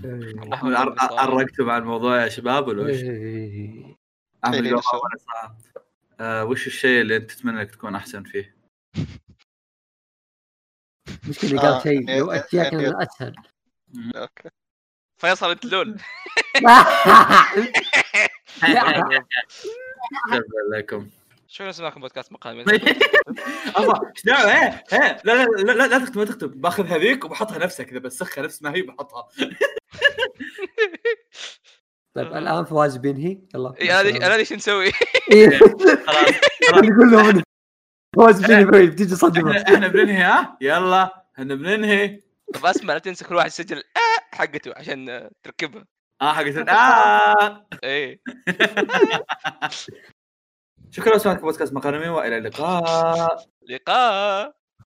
بالصراحة. 0.00 1.20
عرقتوا 1.20 1.64
مع 1.64 1.78
الموضوع 1.78 2.22
يا 2.22 2.28
شباب 2.28 2.68
ولا 2.68 2.82
وش؟ 2.82 2.90
إيه. 2.90 3.96
إيه،. 4.44 4.80
آه، 6.20 6.44
وش 6.44 6.66
الشيء 6.66 7.00
اللي 7.00 7.16
أنت 7.16 7.30
تتمنى 7.30 7.60
إنك 7.60 7.70
تكون 7.70 7.94
أحسن 7.94 8.22
فيه؟ 8.22 8.56
مشكلة 11.28 11.62
آه، 11.62 11.72
قال 11.72 11.82
شيء 11.82 12.08
يعني- 12.08 12.20
لو 12.20 12.30
أشياء 12.30 12.74
يعني- 12.74 12.84
كان 12.84 13.02
اسهل 13.02 13.34
أوكي 14.16 14.48
فيصل 15.16 15.50
أنت 15.50 15.64
لول 15.64 16.00
شكرا 21.56 21.72
لكم 21.88 22.00
بودكاست؟ 22.00 22.32
مقال 22.32 22.64
دعوه 24.24 24.52
إيه 24.52 24.84
إيه 24.92 25.20
لا 25.24 25.32
لا 25.32 25.44
لا 25.44 25.72
لا, 25.72 25.86
لا 25.86 25.98
تكتب 25.98 26.18
ما 26.18 26.24
تكتب. 26.24 26.60
باخذ 26.60 26.86
هذيك 26.86 27.24
وبحطها 27.24 27.58
نفسها 27.58 27.84
كذا 27.84 27.98
بسخها 27.98 28.44
نفس 28.44 28.62
ما 28.62 28.74
هي 28.74 28.82
بحطها. 28.82 29.28
طيب 32.16 32.26
الآن 32.26 32.64
فواز 32.64 32.96
بينهي 32.96 33.38
يلا. 33.54 33.74
اي 33.80 34.00
أنا 34.26 34.36
ليش- 34.36 34.52
نسوي؟ 34.52 34.90
إيه. 35.32 35.58
خلاص 36.68 36.84
نقول 36.84 37.10
لهم 37.10 37.42
فواز 38.16 38.46
بينهي 38.46 38.86
بتيجي 38.86 39.14
صدمه 39.16 39.62
إحنا 39.62 39.88
بننهي 39.88 40.22
ها؟ 40.22 40.56
يلا 40.60 41.24
إحنا 41.38 41.54
بننهي 41.54 42.20
طب 42.54 42.66
أسمع 42.66 42.92
لا 42.94 42.98
تنسى 42.98 43.24
كل 43.24 43.34
واحد 43.34 43.46
يسجل 43.48 43.76
آه 43.76 44.36
حقته 44.36 44.72
عشان 44.76 45.08
آه، 45.08 45.30
تركبها. 45.42 45.86
آه 46.22 46.32
حقت 46.32 46.68
آه. 46.68 47.66
إيه. 47.84 48.20
شكرا 50.90 51.16
لسماعكم 51.16 51.42
بودكاست 51.42 51.72
مقالمي 51.72 52.08
وإلى 52.08 52.38
اللقاء. 52.38 53.38
لقاء. 53.68 54.55